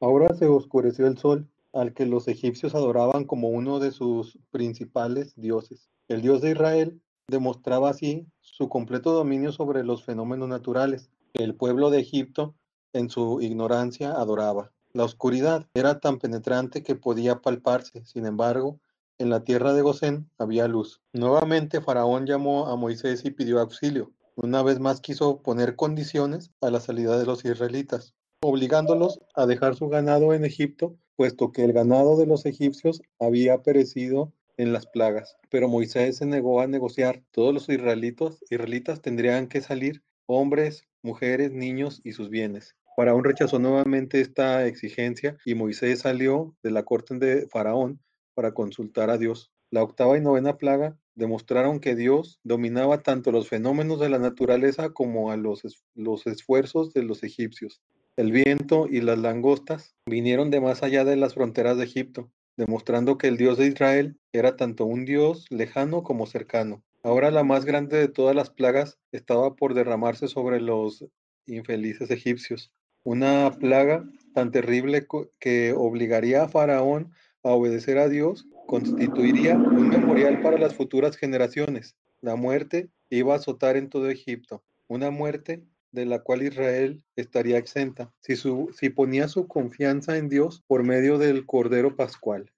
Ahora 0.00 0.34
se 0.34 0.46
oscureció 0.46 1.06
el 1.06 1.18
sol 1.18 1.48
al 1.72 1.92
que 1.92 2.06
los 2.06 2.28
egipcios 2.28 2.74
adoraban 2.74 3.24
como 3.24 3.48
uno 3.48 3.78
de 3.80 3.90
sus 3.90 4.38
principales 4.50 5.34
dioses. 5.36 5.90
El 6.08 6.22
Dios 6.22 6.40
de 6.40 6.52
Israel 6.52 7.00
demostraba 7.26 7.90
así 7.90 8.26
su 8.40 8.68
completo 8.68 9.12
dominio 9.12 9.52
sobre 9.52 9.82
los 9.82 10.04
fenómenos 10.04 10.48
naturales 10.48 11.10
el 11.34 11.56
pueblo 11.56 11.90
de 11.90 11.98
Egipto 11.98 12.54
en 12.92 13.10
su 13.10 13.40
ignorancia 13.40 14.12
adoraba. 14.12 14.70
La 14.92 15.02
oscuridad 15.02 15.66
era 15.74 15.98
tan 15.98 16.18
penetrante 16.18 16.84
que 16.84 16.94
podía 16.94 17.40
palparse. 17.40 18.06
Sin 18.06 18.24
embargo, 18.24 18.78
en 19.18 19.30
la 19.30 19.44
tierra 19.44 19.72
de 19.72 19.82
Gosén 19.82 20.28
había 20.38 20.68
luz. 20.68 21.00
Nuevamente 21.12 21.80
Faraón 21.80 22.26
llamó 22.26 22.66
a 22.66 22.76
Moisés 22.76 23.24
y 23.24 23.30
pidió 23.30 23.60
auxilio. 23.60 24.12
Una 24.36 24.62
vez 24.62 24.80
más 24.80 25.00
quiso 25.00 25.42
poner 25.42 25.76
condiciones 25.76 26.50
a 26.60 26.70
la 26.70 26.80
salida 26.80 27.18
de 27.18 27.26
los 27.26 27.44
israelitas, 27.44 28.14
obligándolos 28.40 29.20
a 29.34 29.46
dejar 29.46 29.76
su 29.76 29.88
ganado 29.88 30.34
en 30.34 30.44
Egipto, 30.44 30.96
puesto 31.16 31.52
que 31.52 31.64
el 31.64 31.72
ganado 31.72 32.16
de 32.16 32.26
los 32.26 32.44
egipcios 32.44 33.00
había 33.20 33.62
perecido 33.62 34.32
en 34.56 34.72
las 34.72 34.86
plagas. 34.86 35.36
Pero 35.50 35.68
Moisés 35.68 36.16
se 36.16 36.26
negó 36.26 36.60
a 36.60 36.66
negociar. 36.66 37.22
Todos 37.30 37.54
los 37.54 37.68
israelitas 37.68 39.00
tendrían 39.02 39.46
que 39.46 39.60
salir, 39.60 40.02
hombres, 40.26 40.84
mujeres, 41.02 41.52
niños 41.52 42.00
y 42.02 42.12
sus 42.12 42.30
bienes. 42.30 42.74
Faraón 42.96 43.24
rechazó 43.24 43.58
nuevamente 43.58 44.20
esta 44.20 44.66
exigencia 44.66 45.36
y 45.44 45.54
Moisés 45.54 46.00
salió 46.00 46.54
de 46.62 46.70
la 46.70 46.84
corte 46.84 47.18
de 47.18 47.48
Faraón 47.48 48.00
para 48.34 48.52
consultar 48.52 49.10
a 49.10 49.18
Dios. 49.18 49.50
La 49.70 49.82
octava 49.82 50.16
y 50.18 50.20
novena 50.20 50.58
plaga 50.58 50.96
demostraron 51.14 51.80
que 51.80 51.94
Dios 51.94 52.40
dominaba 52.44 53.02
tanto 53.02 53.32
los 53.32 53.48
fenómenos 53.48 54.00
de 54.00 54.08
la 54.08 54.18
naturaleza 54.18 54.90
como 54.90 55.30
a 55.30 55.36
los, 55.36 55.62
los 55.94 56.26
esfuerzos 56.26 56.92
de 56.92 57.02
los 57.02 57.22
egipcios. 57.22 57.80
El 58.16 58.30
viento 58.30 58.86
y 58.88 59.00
las 59.00 59.18
langostas 59.18 59.96
vinieron 60.06 60.50
de 60.50 60.60
más 60.60 60.82
allá 60.82 61.04
de 61.04 61.16
las 61.16 61.34
fronteras 61.34 61.76
de 61.76 61.84
Egipto, 61.84 62.30
demostrando 62.56 63.18
que 63.18 63.28
el 63.28 63.36
Dios 63.36 63.58
de 63.58 63.66
Israel 63.66 64.16
era 64.32 64.56
tanto 64.56 64.84
un 64.84 65.04
Dios 65.04 65.46
lejano 65.50 66.02
como 66.02 66.26
cercano. 66.26 66.84
Ahora 67.02 67.30
la 67.30 67.44
más 67.44 67.64
grande 67.64 67.98
de 67.98 68.08
todas 68.08 68.36
las 68.36 68.50
plagas 68.50 68.98
estaba 69.12 69.56
por 69.56 69.74
derramarse 69.74 70.28
sobre 70.28 70.60
los 70.60 71.04
infelices 71.46 72.10
egipcios. 72.10 72.72
Una 73.02 73.50
plaga 73.58 74.04
tan 74.32 74.50
terrible 74.50 75.06
que 75.38 75.74
obligaría 75.76 76.44
a 76.44 76.48
Faraón 76.48 77.12
a 77.44 77.50
obedecer 77.50 77.98
a 77.98 78.08
Dios 78.08 78.48
constituiría 78.66 79.54
un 79.56 79.88
memorial 79.88 80.40
para 80.40 80.58
las 80.58 80.74
futuras 80.74 81.16
generaciones. 81.16 81.96
La 82.20 82.36
muerte 82.36 82.88
iba 83.10 83.34
a 83.34 83.36
azotar 83.36 83.76
en 83.76 83.90
todo 83.90 84.08
Egipto, 84.08 84.62
una 84.88 85.10
muerte 85.10 85.62
de 85.92 86.06
la 86.06 86.20
cual 86.20 86.42
Israel 86.42 87.02
estaría 87.14 87.58
exenta 87.58 88.12
si, 88.20 88.34
si 88.36 88.90
ponía 88.90 89.28
su 89.28 89.46
confianza 89.46 90.16
en 90.16 90.28
Dios 90.28 90.64
por 90.66 90.82
medio 90.82 91.18
del 91.18 91.46
Cordero 91.46 91.94
Pascual. 91.94 92.50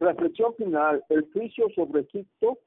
Reflexión 0.00 0.54
final. 0.56 1.04
El 1.08 1.30
juicio 1.32 1.68
sobre 1.74 2.00
Egipto 2.00 2.58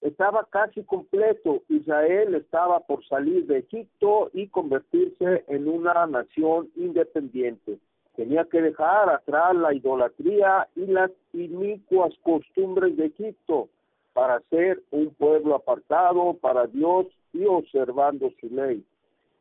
estaba 0.00 0.48
casi 0.50 0.82
completo. 0.84 1.62
Israel 1.68 2.34
estaba 2.34 2.80
por 2.80 3.06
salir 3.06 3.46
de 3.46 3.58
Egipto 3.58 4.30
y 4.32 4.48
convertirse 4.48 5.44
en 5.48 5.68
una 5.68 6.06
nación 6.06 6.70
independiente. 6.74 7.78
Tenía 8.16 8.44
que 8.44 8.62
dejar 8.62 9.10
atrás 9.10 9.54
la 9.56 9.74
idolatría 9.74 10.68
y 10.76 10.86
las 10.86 11.10
inicuas 11.32 12.12
costumbres 12.22 12.96
de 12.96 13.06
Egipto 13.06 13.68
para 14.12 14.40
ser 14.50 14.82
un 14.92 15.10
pueblo 15.10 15.56
apartado 15.56 16.34
para 16.34 16.66
Dios 16.66 17.06
y 17.32 17.44
observando 17.44 18.30
su 18.40 18.48
ley. 18.48 18.84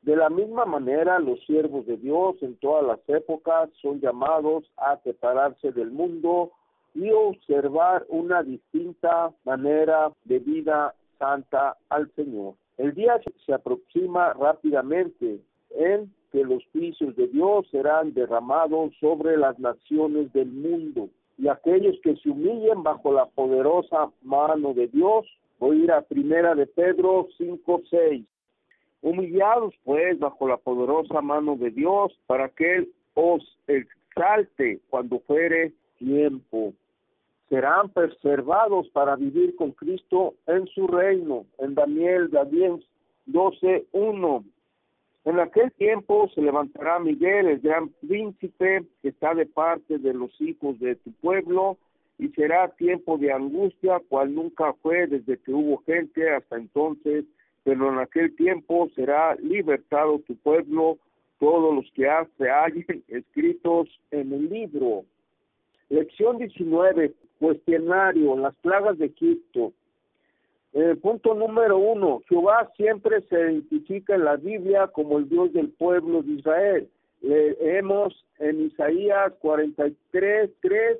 De 0.01 0.15
la 0.15 0.29
misma 0.29 0.65
manera, 0.65 1.19
los 1.19 1.39
siervos 1.45 1.85
de 1.85 1.97
Dios 1.97 2.35
en 2.41 2.55
todas 2.57 2.83
las 2.85 2.99
épocas 3.07 3.69
son 3.81 4.01
llamados 4.01 4.69
a 4.75 4.97
separarse 4.97 5.71
del 5.71 5.91
mundo 5.91 6.51
y 6.93 7.09
observar 7.11 8.05
una 8.09 8.43
distinta 8.43 9.31
manera 9.45 10.11
de 10.25 10.39
vida 10.39 10.93
santa 11.19 11.77
al 11.89 12.11
Señor. 12.15 12.55
El 12.77 12.93
día 12.93 13.21
se 13.45 13.53
aproxima 13.53 14.33
rápidamente 14.33 15.39
en 15.69 16.11
que 16.33 16.43
los 16.43 16.65
juicios 16.71 17.15
de 17.15 17.27
Dios 17.27 17.67
serán 17.69 18.11
derramados 18.15 18.91
sobre 18.99 19.37
las 19.37 19.57
naciones 19.59 20.33
del 20.33 20.47
mundo 20.47 21.07
y 21.37 21.47
aquellos 21.47 21.95
que 22.01 22.15
se 22.15 22.29
humillen 22.29 22.81
bajo 22.81 23.13
la 23.13 23.27
poderosa 23.27 24.09
mano 24.23 24.73
de 24.73 24.87
Dios. 24.87 25.27
Voy 25.59 25.81
a 25.81 25.83
ir 25.83 25.91
a 25.91 26.01
primera 26.01 26.55
de 26.55 26.65
Pedro 26.65 27.27
5, 27.37 27.83
6. 27.87 28.25
Humillados 29.03 29.75
pues 29.83 30.17
bajo 30.17 30.47
la 30.47 30.57
poderosa 30.57 31.21
mano 31.21 31.55
de 31.55 31.69
Dios 31.69 32.11
para 32.25 32.49
que 32.49 32.77
Él 32.77 32.89
os 33.13 33.43
exalte 33.67 34.79
cuando 34.89 35.19
fuere 35.19 35.71
tiempo. 35.99 36.73
Serán 37.47 37.89
preservados 37.89 38.89
para 38.89 39.15
vivir 39.15 39.55
con 39.55 39.71
Cristo 39.71 40.33
en 40.47 40.65
su 40.65 40.87
reino. 40.87 41.45
En 41.59 41.75
Daniel, 41.75 42.31
Daniel 42.31 42.83
12, 43.27 43.85
1. 43.91 44.43
En 45.25 45.39
aquel 45.39 45.71
tiempo 45.73 46.29
se 46.35 46.41
levantará 46.41 46.99
Miguel, 46.99 47.47
el 47.47 47.59
gran 47.59 47.89
príncipe, 48.05 48.83
que 49.01 49.09
está 49.09 49.33
de 49.33 49.45
parte 49.45 49.97
de 49.97 50.13
los 50.13 50.29
hijos 50.41 50.77
de 50.79 50.95
tu 50.95 51.11
pueblo, 51.13 51.77
y 52.19 52.27
será 52.29 52.67
tiempo 52.69 53.17
de 53.17 53.31
angustia, 53.31 54.01
cual 54.09 54.35
nunca 54.35 54.73
fue 54.81 55.07
desde 55.07 55.37
que 55.37 55.51
hubo 55.51 55.77
gente 55.85 56.29
hasta 56.29 56.57
entonces, 56.57 57.25
pero 57.63 57.91
en 57.91 57.99
aquel 57.99 58.35
tiempo 58.35 58.89
será 58.95 59.35
libertado 59.35 60.19
tu 60.19 60.35
pueblo, 60.35 60.97
todos 61.39 61.73
los 61.73 61.89
que 61.93 62.07
se 62.37 62.49
hallen 62.49 63.03
escritos 63.07 63.89
en 64.11 64.33
el 64.33 64.49
libro. 64.49 65.05
Lección 65.89 66.37
19, 66.37 67.13
cuestionario, 67.39 68.37
las 68.37 68.55
plagas 68.55 68.97
de 68.97 69.05
Egipto. 69.05 69.71
Eh, 70.73 70.95
punto 70.95 71.35
número 71.35 71.77
uno, 71.77 72.21
Jehová 72.27 72.71
siempre 72.75 73.21
se 73.29 73.35
identifica 73.35 74.15
en 74.15 74.25
la 74.25 74.37
Biblia 74.37 74.87
como 74.87 75.19
el 75.19 75.29
Dios 75.29 75.53
del 75.53 75.69
pueblo 75.69 76.23
de 76.23 76.33
Israel. 76.33 76.89
Leemos 77.21 78.25
en 78.39 78.65
Isaías 78.65 79.33
43, 79.39 80.49
3. 80.61 80.99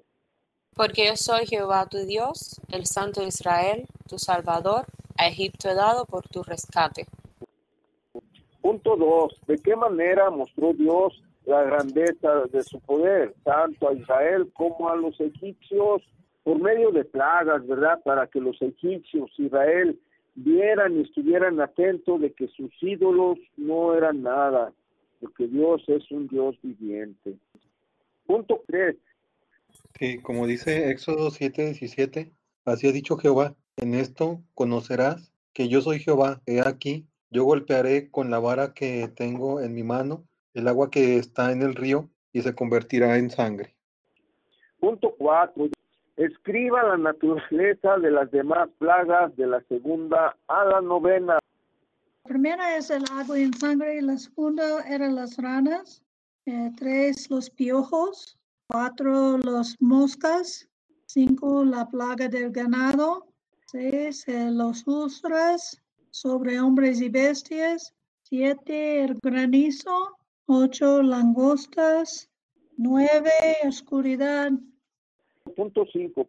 Porque 0.76 1.08
yo 1.08 1.16
soy 1.16 1.48
Jehová 1.48 1.88
tu 1.90 1.98
Dios, 2.06 2.62
el 2.72 2.86
Santo 2.86 3.22
de 3.22 3.28
Israel, 3.28 3.88
tu 4.08 4.20
Salvador, 4.20 4.86
a 5.18 5.28
Egipto 5.28 5.70
he 5.70 5.76
dado 5.76 6.06
por 6.06 6.28
tu 6.28 6.44
rescate. 6.44 7.06
Punto 8.62 8.96
dos, 8.96 9.36
¿de 9.48 9.58
qué 9.58 9.76
manera 9.76 10.30
mostró 10.30 10.74
Dios 10.74 11.22
la 11.46 11.64
grandeza 11.64 12.46
de 12.52 12.64
su 12.64 12.80
poder, 12.80 13.34
tanto 13.44 13.90
a 13.90 13.94
Israel 13.94 14.52
como 14.54 14.90
a 14.90 14.96
los 14.96 15.20
egipcios? 15.20 16.02
Por 16.44 16.60
medio 16.60 16.92
de 16.92 17.06
plagas, 17.06 17.66
¿verdad? 17.66 18.02
Para 18.04 18.28
que 18.28 18.40
los 18.40 18.62
egipcios, 18.62 19.32
Israel, 19.38 20.00
vieran 20.36 20.98
y 20.98 21.02
estuvieran 21.02 21.60
atentos 21.62 22.20
de 22.20 22.34
que 22.34 22.48
sus 22.50 22.72
ídolos 22.82 23.38
no 23.56 23.96
eran 23.96 24.24
nada, 24.24 24.74
porque 25.22 25.48
Dios 25.48 25.84
es 25.88 26.10
un 26.12 26.28
Dios 26.28 26.56
viviente. 26.62 27.36
Punto 28.26 28.62
3. 28.68 28.96
Sí, 29.98 30.20
como 30.20 30.48
dice 30.48 30.92
Éxodo 30.92 31.30
7:17, 31.30 32.32
así 32.66 32.88
ha 32.88 32.92
dicho 32.92 33.18
Jehová, 33.18 33.56
en 33.78 33.94
esto 33.94 34.42
conocerás 34.54 35.32
que 35.54 35.68
yo 35.68 35.82
soy 35.82 36.00
Jehová, 36.00 36.42
he 36.46 36.62
aquí, 36.62 37.06
yo 37.30 37.44
golpearé 37.46 38.10
con 38.10 38.30
la 38.30 38.40
vara 38.40 38.74
que 38.74 39.08
tengo 39.16 39.62
en 39.62 39.74
mi 39.74 39.84
mano 39.84 40.24
el 40.54 40.68
agua 40.68 40.92
que 40.92 41.18
está 41.18 41.52
en 41.52 41.62
el 41.62 41.74
río 41.74 42.10
y 42.32 42.42
se 42.42 42.54
convertirá 42.54 43.18
en 43.18 43.30
sangre. 43.30 43.74
Punto 44.80 45.16
4 45.18 45.70
escriba 46.18 46.84
la 46.84 46.98
naturaleza 46.98 47.98
de 47.98 48.12
las 48.12 48.30
demás 48.32 48.70
plagas 48.78 49.36
de 49.36 49.48
la 49.48 49.62
segunda 49.64 50.36
a 50.48 50.66
la 50.66 50.82
novena. 50.82 51.40
La 52.24 52.30
primera 52.30 52.78
es 52.78 52.90
el 52.90 53.04
agua 53.12 53.38
en 53.38 53.54
sangre, 53.54 54.02
la 54.02 54.18
segunda 54.18 54.82
eran 54.88 55.16
las 55.16 55.38
ranas, 55.38 56.04
eh, 56.46 56.72
tres 56.78 57.30
los 57.30 57.50
piojos, 57.50 58.38
cuatro 58.68 59.38
los 59.38 59.76
moscas, 59.82 60.70
cinco 61.06 61.66
la 61.66 61.88
plaga 61.88 62.28
del 62.28 62.52
ganado, 62.52 63.28
seis 63.68 64.28
eh, 64.28 64.50
los 64.52 64.84
ustras 64.88 65.82
sobre 66.12 66.60
hombres 66.60 67.02
y 67.02 67.10
bestias, 67.10 67.94
siete 68.22 69.04
el 69.04 69.18
granizo, 69.22 70.18
ocho 70.46 71.02
langostas, 71.02 72.30
nueve 72.78 73.32
oscuridad 73.66 74.52
Punto 75.56 75.86
5. 75.92 76.28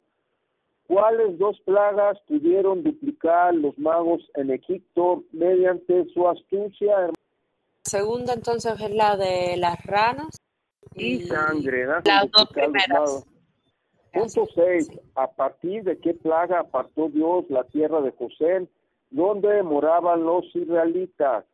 ¿Cuáles 0.86 1.38
dos 1.38 1.58
plagas 1.64 2.18
pudieron 2.28 2.82
duplicar 2.82 3.54
los 3.54 3.76
magos 3.78 4.22
en 4.34 4.50
Egipto 4.50 5.24
mediante 5.32 6.06
su 6.12 6.28
astucia? 6.28 7.10
Segunda 7.82 8.34
entonces 8.34 8.78
es 8.80 8.94
la 8.94 9.16
de 9.16 9.56
las 9.56 9.82
ranas. 9.84 10.40
Y, 10.94 11.22
sangre. 11.22 11.86
Las 11.86 12.30
dos 12.30 12.48
primeras. 12.52 13.24
Punto 14.12 14.46
6. 14.54 14.90
¿A 15.16 15.30
partir 15.30 15.82
de 15.84 15.98
qué 15.98 16.14
plaga 16.14 16.60
apartó 16.60 17.08
Dios 17.08 17.44
la 17.48 17.64
tierra 17.64 18.00
de 18.00 18.12
José? 18.12 18.68
¿Dónde 19.10 19.62
moraban 19.62 20.22
los 20.22 20.44
israelitas? 20.54 21.44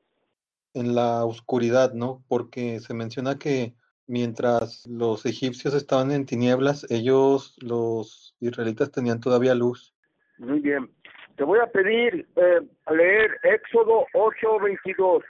En 0.75 0.95
la 0.95 1.25
oscuridad, 1.25 1.95
¿no? 1.95 2.23
Porque 2.29 2.81
se 2.81 2.95
menciona 2.95 3.39
que 3.39 3.75
mientras 4.11 4.85
los 4.89 5.25
egipcios 5.25 5.73
estaban 5.73 6.11
en 6.11 6.27
tinieblas, 6.27 6.85
ellos, 6.91 7.57
los 7.63 8.35
israelitas, 8.41 8.91
tenían 8.91 9.21
todavía 9.21 9.55
luz. 9.55 9.95
Muy 10.39 10.59
bien. 10.59 10.91
Te 11.37 11.45
voy 11.45 11.61
a 11.61 11.71
pedir 11.71 12.29
eh, 12.35 12.61
leer 12.91 13.39
Éxodo 13.45 14.07
8:22. 14.13 15.23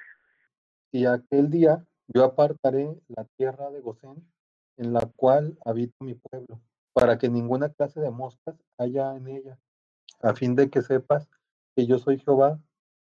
Y 0.93 1.05
aquel 1.05 1.51
día 1.51 1.85
Yo 2.09 2.24
apartaré 2.24 2.89
la 3.07 3.24
tierra 3.37 3.70
de 3.70 3.81
Gosén, 3.81 4.16
en 4.78 4.93
la 4.95 5.03
cual 5.14 5.57
habita 5.64 5.95
mi 6.01 6.14
pueblo, 6.14 6.59
para 6.93 7.18
que 7.18 7.28
ninguna 7.28 7.68
clase 7.68 8.01
de 8.01 8.11
moscas 8.11 8.57
haya 8.78 9.14
en 9.14 9.28
ella, 9.28 9.59
a 10.22 10.35
fin 10.35 10.57
de 10.57 10.70
que 10.70 10.81
sepas 10.81 11.28
que 11.76 11.87
yo 11.87 11.99
soy 11.99 12.18
Jehová 12.18 12.59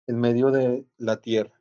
en 0.08 0.20
medio 0.20 0.50
de 0.50 0.84
la 0.98 1.20
tierra. 1.20 1.54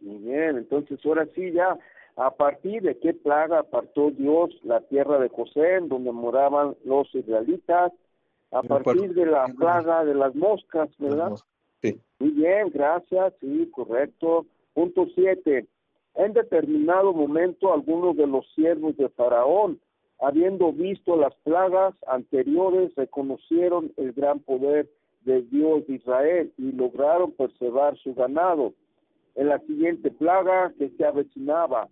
Muy 0.00 0.18
bien, 0.18 0.56
entonces 0.56 0.98
ahora 1.04 1.28
sí 1.34 1.52
ya, 1.52 1.78
a 2.18 2.32
partir 2.32 2.82
de 2.82 2.98
qué 2.98 3.14
plaga 3.14 3.60
apartó 3.60 4.10
Dios 4.10 4.50
la 4.64 4.80
tierra 4.80 5.20
de 5.20 5.28
José, 5.28 5.78
donde 5.82 6.10
moraban 6.10 6.74
los 6.84 7.14
israelitas, 7.14 7.92
a 8.50 8.62
partir 8.62 9.14
de 9.14 9.24
la 9.24 9.46
plaga 9.56 10.04
de 10.04 10.14
las 10.14 10.34
moscas, 10.34 10.88
¿verdad? 10.98 11.36
Sí. 11.80 12.00
Muy 12.18 12.30
bien, 12.30 12.70
gracias, 12.74 13.34
sí, 13.40 13.70
correcto. 13.72 14.46
Punto 14.74 15.06
siete. 15.14 15.66
En 16.16 16.32
determinado 16.32 17.12
momento, 17.12 17.72
algunos 17.72 18.16
de 18.16 18.26
los 18.26 18.44
siervos 18.54 18.96
de 18.96 19.08
Faraón, 19.10 19.78
habiendo 20.20 20.72
visto 20.72 21.16
las 21.16 21.36
plagas 21.44 21.94
anteriores, 22.08 22.92
reconocieron 22.96 23.92
el 23.96 24.12
gran 24.12 24.40
poder 24.40 24.88
de 25.20 25.42
Dios 25.42 25.86
de 25.86 25.94
Israel 25.94 26.52
y 26.56 26.72
lograron 26.72 27.30
preservar 27.30 27.96
su 27.98 28.12
ganado. 28.14 28.72
En 29.36 29.50
la 29.50 29.60
siguiente 29.60 30.10
plaga 30.10 30.72
que 30.76 30.90
se 30.90 31.04
avecinaba, 31.04 31.88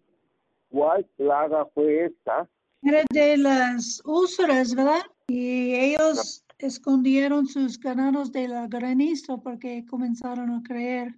¿cuál 0.70 1.04
plaga 1.16 1.66
fue 1.74 2.06
esta? 2.06 2.48
Era 2.82 3.02
de 3.10 3.36
las 3.36 4.02
úlceras, 4.04 4.74
¿verdad? 4.74 5.02
Y 5.28 5.74
ellos 5.74 6.44
escondieron 6.58 7.46
sus 7.46 7.78
ganados 7.78 8.32
de 8.32 8.48
la 8.48 8.66
granizo 8.66 9.40
porque 9.42 9.84
comenzaron 9.86 10.50
a 10.50 10.62
creer. 10.62 11.14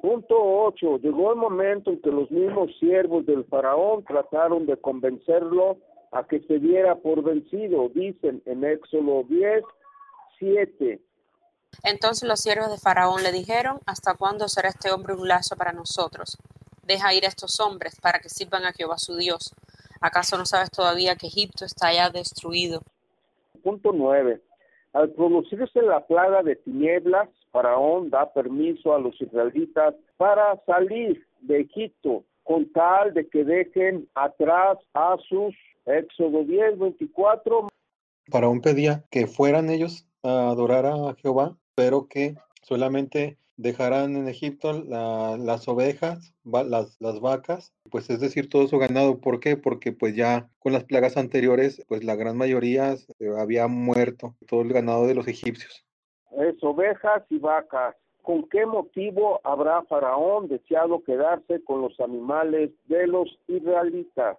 Punto 0.00 0.36
8. 0.38 0.98
Llegó 0.98 1.32
el 1.32 1.38
momento 1.38 1.90
en 1.90 2.00
que 2.00 2.10
los 2.10 2.30
mismos 2.30 2.70
siervos 2.78 3.26
del 3.26 3.44
faraón 3.44 4.04
trataron 4.04 4.66
de 4.66 4.76
convencerlo 4.76 5.78
a 6.12 6.26
que 6.26 6.40
se 6.40 6.58
diera 6.58 6.96
por 6.96 7.22
vencido. 7.22 7.88
Dicen 7.90 8.42
en 8.46 8.64
Éxodo 8.64 9.24
10, 9.24 9.62
7. 10.38 11.00
Entonces 11.84 12.28
los 12.28 12.40
siervos 12.40 12.70
de 12.70 12.78
Faraón 12.78 13.22
le 13.22 13.30
dijeron, 13.30 13.78
¿hasta 13.86 14.14
cuándo 14.14 14.48
será 14.48 14.70
este 14.70 14.90
hombre 14.90 15.14
un 15.14 15.28
lazo 15.28 15.56
para 15.56 15.72
nosotros? 15.72 16.36
Deja 16.90 17.14
ir 17.14 17.24
a 17.24 17.28
estos 17.28 17.60
hombres 17.60 17.94
para 18.02 18.18
que 18.18 18.28
sirvan 18.28 18.64
a 18.64 18.72
Jehová 18.72 18.98
su 18.98 19.14
Dios. 19.14 19.54
¿Acaso 20.00 20.36
no 20.36 20.44
sabes 20.44 20.72
todavía 20.72 21.14
que 21.14 21.28
Egipto 21.28 21.64
está 21.64 21.92
ya 21.92 22.10
destruido? 22.10 22.82
Punto 23.62 23.92
9. 23.92 24.40
Al 24.94 25.10
producirse 25.10 25.82
la 25.82 26.04
plaga 26.04 26.42
de 26.42 26.56
tinieblas, 26.56 27.28
Faraón 27.52 28.10
da 28.10 28.32
permiso 28.32 28.92
a 28.92 28.98
los 28.98 29.14
israelitas 29.20 29.94
para 30.16 30.60
salir 30.66 31.24
de 31.42 31.60
Egipto 31.60 32.24
con 32.42 32.68
tal 32.72 33.14
de 33.14 33.28
que 33.28 33.44
dejen 33.44 34.08
atrás 34.16 34.76
a 34.92 35.16
sus 35.28 35.54
Éxodo 35.86 36.42
10, 36.42 36.76
24. 36.76 37.68
Faraón 38.32 38.62
pedía 38.62 39.04
que 39.12 39.28
fueran 39.28 39.70
ellos 39.70 40.08
a 40.24 40.50
adorar 40.50 40.86
a 40.86 41.14
Jehová, 41.22 41.56
pero 41.76 42.08
que 42.08 42.34
solamente 42.62 43.36
dejaran 43.60 44.16
en 44.16 44.28
Egipto 44.28 44.72
la- 44.84 45.36
las 45.36 45.68
ovejas, 45.68 46.34
va- 46.44 46.64
las, 46.64 46.96
las 47.00 47.20
vacas, 47.20 47.72
pues 47.90 48.08
es 48.10 48.20
decir, 48.20 48.48
todo 48.48 48.66
su 48.68 48.78
ganado. 48.78 49.20
¿Por 49.20 49.38
qué? 49.40 49.56
Porque 49.56 49.92
pues 49.92 50.16
ya 50.16 50.48
con 50.58 50.72
las 50.72 50.84
plagas 50.84 51.16
anteriores, 51.16 51.82
pues 51.88 52.02
la 52.04 52.16
gran 52.16 52.36
mayoría 52.36 52.94
eh, 53.18 53.28
había 53.38 53.66
muerto, 53.68 54.34
todo 54.48 54.62
el 54.62 54.72
ganado 54.72 55.06
de 55.06 55.14
los 55.14 55.28
egipcios. 55.28 55.84
Es 56.38 56.62
ovejas 56.62 57.22
y 57.28 57.38
vacas. 57.38 57.96
¿Con 58.22 58.48
qué 58.48 58.64
motivo 58.66 59.40
habrá 59.44 59.82
Faraón 59.84 60.48
deseado 60.48 61.02
quedarse 61.02 61.62
con 61.64 61.80
los 61.82 61.98
animales 62.00 62.70
de 62.86 63.06
los 63.06 63.28
israelitas? 63.48 64.36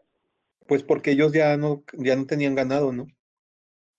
Pues 0.67 0.83
porque 0.83 1.11
ellos 1.11 1.33
ya 1.33 1.57
no, 1.57 1.83
ya 1.93 2.15
no 2.15 2.25
tenían 2.25 2.55
ganado, 2.55 2.91
¿no? 2.93 3.07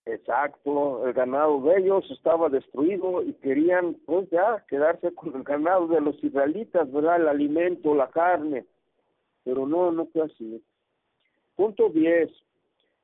Exacto, 0.05 1.07
el 1.07 1.13
ganado 1.13 1.61
de 1.63 1.79
ellos 1.79 2.11
estaba 2.11 2.49
destruido 2.49 3.23
y 3.23 3.35
querían 3.35 3.95
pues 4.05 4.29
ya 4.31 4.65
quedarse 4.69 5.15
con 5.15 5.35
el 5.37 5.45
ganado 5.45 5.87
de 5.87 6.01
los 6.01 6.23
israelitas, 6.25 6.91
¿verdad? 6.91 7.21
El 7.21 7.29
alimento, 7.29 7.95
la 7.95 8.11
carne. 8.11 8.67
Pero 9.45 9.67
no, 9.67 9.93
no 9.93 10.07
fue 10.07 10.23
así. 10.23 10.63
Punto 11.55 11.89
10. 11.89 12.31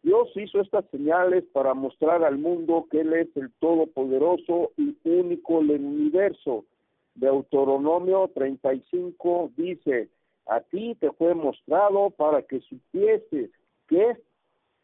Dios 0.03 0.29
hizo 0.37 0.61
estas 0.61 0.85
señales 0.91 1.45
para 1.53 1.75
mostrar 1.75 2.25
al 2.25 2.39
mundo 2.39 2.87
que 2.91 3.01
Él 3.01 3.13
es 3.13 3.29
el 3.37 3.53
Todopoderoso 3.61 4.73
y 4.77 4.97
único 5.05 5.61
en 5.61 5.71
el 5.71 5.85
universo. 5.85 6.65
Deuteronomio 7.15 8.29
35 8.35 9.53
dice, 9.57 10.09
a 10.47 10.61
ti 10.61 10.97
te 11.01 11.13
fue 11.13 11.35
mostrado 11.35 12.11
para 12.11 12.43
que 12.43 12.61
supieses 12.61 13.51
que 13.89 14.17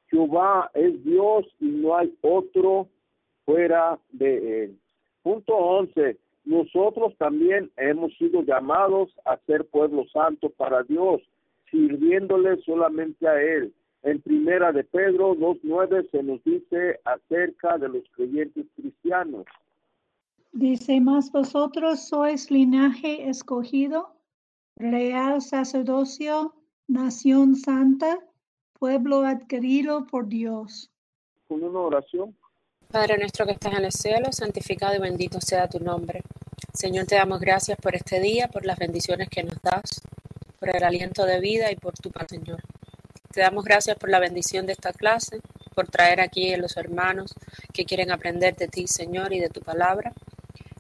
Jehová 0.09 0.71
es 0.75 1.03
Dios 1.05 1.47
y 1.61 1.67
no 1.67 1.97
hay 1.97 2.15
otro 2.23 2.89
fuera 3.45 3.99
de 4.13 4.65
él. 4.65 4.79
Punto 5.23 5.55
11. 5.55 6.19
Nosotros 6.45 7.17
también 7.17 7.71
hemos 7.77 8.15
sido 8.19 8.43
llamados 8.43 9.11
a 9.25 9.39
ser 9.47 9.65
pueblo 9.67 10.05
santo 10.13 10.51
para 10.51 10.83
Dios, 10.83 11.23
sirviéndole 11.71 12.61
solamente 12.63 13.27
a 13.27 13.41
Él. 13.41 13.73
En 14.03 14.21
primera 14.21 14.71
de 14.71 14.85
Pedro 14.85 15.35
2.9 15.35 16.11
se 16.11 16.23
nos 16.23 16.45
dice 16.45 17.01
acerca 17.05 17.79
de 17.79 17.89
los 17.89 18.05
creyentes 18.15 18.67
cristianos. 18.77 19.47
Dice, 20.53 21.01
más 21.01 21.33
vosotros 21.33 22.07
sois 22.07 22.51
linaje 22.51 23.27
escogido, 23.29 24.11
real 24.77 25.41
sacerdocio, 25.41 26.53
nación 26.87 27.57
santa, 27.57 28.19
pueblo 28.85 29.24
adquirido 29.24 30.07
por 30.07 30.28
Dios. 30.28 30.91
Con 31.49 31.64
una 31.64 31.80
oración. 31.80 32.37
Padre 32.93 33.16
nuestro 33.16 33.47
que 33.47 33.53
estás 33.53 33.72
en 33.72 33.87
el 33.87 33.93
cielo, 33.93 34.30
santificado 34.30 34.95
y 34.95 34.99
bendito 34.99 35.41
sea 35.41 35.66
tu 35.70 35.80
nombre. 35.80 36.20
Señor, 36.74 37.07
te 37.07 37.14
damos 37.14 37.41
gracias 37.41 37.78
por 37.78 37.97
este 37.97 38.20
día, 38.20 38.49
por 38.49 38.66
las 38.66 38.76
bendiciones 38.78 39.30
que 39.30 39.43
nos 39.43 39.59
das, 39.62 40.03
por 40.61 40.68
el 40.68 40.85
aliento 40.85 41.24
de 41.24 41.41
vida 41.41 41.72
y 41.72 41.76
por 41.76 41.95
tu 41.95 42.11
paz, 42.11 42.26
Señor. 42.28 42.61
Te 43.32 43.41
damos 43.41 43.64
gracias 43.64 43.97
por 43.97 44.11
la 44.11 44.18
bendición 44.18 44.66
de 44.66 44.72
esta 44.72 44.93
clase, 44.93 45.41
por 45.74 45.89
traer 45.89 46.20
aquí 46.20 46.53
a 46.53 46.59
los 46.59 46.76
hermanos 46.76 47.32
que 47.72 47.87
quieren 47.87 48.12
aprender 48.12 48.55
de 48.55 48.68
ti, 48.68 48.87
Señor, 48.87 49.32
y 49.32 49.41
de 49.41 49.49
tu 49.49 49.62
palabra, 49.62 50.12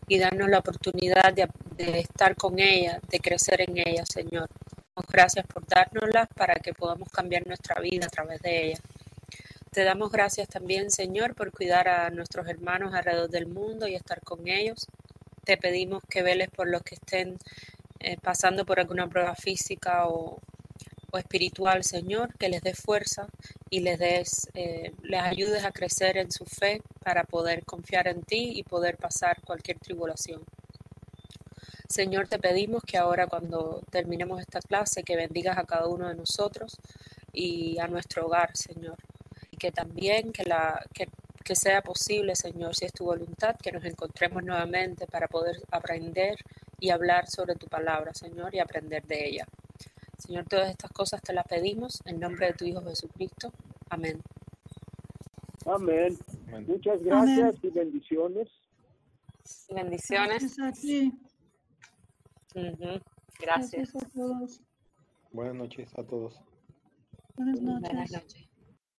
y 0.08 0.18
darnos 0.18 0.50
la 0.50 0.58
oportunidad 0.58 1.32
de, 1.32 1.48
de 1.78 2.00
estar 2.00 2.36
con 2.36 2.58
ella, 2.58 3.00
de 3.08 3.18
crecer 3.20 3.62
en 3.62 3.78
ella, 3.78 4.04
Señor. 4.04 4.50
Gracias 5.14 5.46
por 5.46 5.66
dárnosla 5.66 6.26
para 6.26 6.54
que 6.56 6.74
podamos 6.74 7.08
cambiar 7.08 7.46
nuestra 7.46 7.80
vida 7.80 8.06
a 8.06 8.08
través 8.08 8.40
de 8.42 8.66
ella. 8.66 8.78
Te 9.70 9.82
damos 9.82 10.12
gracias 10.12 10.48
también, 10.48 10.90
Señor, 10.90 11.34
por 11.34 11.50
cuidar 11.50 11.88
a 11.88 12.10
nuestros 12.10 12.46
hermanos 12.48 12.94
alrededor 12.94 13.28
del 13.28 13.46
mundo 13.46 13.88
y 13.88 13.96
estar 13.96 14.20
con 14.22 14.46
ellos. 14.46 14.86
Te 15.44 15.56
pedimos 15.56 16.02
que 16.08 16.22
veles 16.22 16.48
por 16.50 16.68
los 16.68 16.82
que 16.82 16.94
estén 16.94 17.38
eh, 17.98 18.16
pasando 18.22 18.64
por 18.64 18.78
alguna 18.78 19.08
prueba 19.08 19.34
física 19.34 20.06
o, 20.06 20.38
o, 21.12 21.18
espiritual, 21.18 21.82
Señor, 21.82 22.36
que 22.38 22.48
les 22.48 22.62
des 22.62 22.78
fuerza 22.78 23.26
y 23.70 23.80
les 23.80 23.98
des, 23.98 24.48
eh, 24.54 24.92
les 25.02 25.20
ayudes 25.20 25.64
a 25.64 25.72
crecer 25.72 26.18
en 26.18 26.30
su 26.30 26.44
fe 26.44 26.82
para 27.02 27.24
poder 27.24 27.64
confiar 27.64 28.06
en 28.06 28.22
ti 28.22 28.52
y 28.54 28.62
poder 28.62 28.96
pasar 28.96 29.42
cualquier 29.42 29.78
tribulación. 29.78 30.44
Señor, 31.88 32.28
te 32.28 32.38
pedimos 32.38 32.82
que 32.82 32.96
ahora 32.96 33.26
cuando 33.26 33.82
terminemos 33.90 34.40
esta 34.40 34.60
clase, 34.60 35.02
que 35.02 35.16
bendigas 35.16 35.58
a 35.58 35.64
cada 35.64 35.86
uno 35.86 36.08
de 36.08 36.14
nosotros 36.14 36.78
y 37.32 37.78
a 37.78 37.86
nuestro 37.88 38.26
hogar, 38.26 38.56
Señor. 38.56 38.96
Y 39.50 39.56
que 39.56 39.70
también 39.70 40.32
que, 40.32 40.44
la, 40.44 40.84
que, 40.92 41.08
que 41.44 41.54
sea 41.54 41.82
posible, 41.82 42.34
Señor, 42.36 42.74
si 42.74 42.86
es 42.86 42.92
tu 42.92 43.04
voluntad, 43.04 43.56
que 43.62 43.70
nos 43.70 43.84
encontremos 43.84 44.42
nuevamente 44.42 45.06
para 45.06 45.28
poder 45.28 45.56
aprender 45.70 46.36
y 46.80 46.90
hablar 46.90 47.28
sobre 47.28 47.54
tu 47.54 47.66
palabra, 47.66 48.12
Señor, 48.14 48.54
y 48.54 48.60
aprender 48.60 49.04
de 49.04 49.28
ella. 49.28 49.46
Señor, 50.18 50.46
todas 50.46 50.70
estas 50.70 50.90
cosas 50.90 51.20
te 51.20 51.34
las 51.34 51.46
pedimos 51.46 52.00
en 52.06 52.18
nombre 52.18 52.46
de 52.46 52.54
tu 52.54 52.64
Hijo 52.64 52.82
Jesucristo. 52.82 53.52
Amén. 53.90 54.22
Amén. 55.66 56.18
Amén. 56.48 56.64
Muchas 56.66 57.02
gracias 57.02 57.38
Amén. 57.38 57.58
y 57.62 57.68
bendiciones. 57.68 58.48
Bendiciones. 59.68 60.56
Gracias 60.56 60.58
a 60.58 60.72
ti. 60.72 61.12
Uh 62.54 62.60
-huh. 62.60 63.02
Gracias 63.40 63.92
Gracias. 63.92 63.96
a 63.96 64.08
todos. 64.10 64.60
Buenas 65.32 65.56
noches 65.56 65.98
a 65.98 66.04
todos. 66.04 66.40
Buenas 67.36 67.60
noches. 67.60 67.90
Buenas 67.90 68.12
noches. 68.12 68.43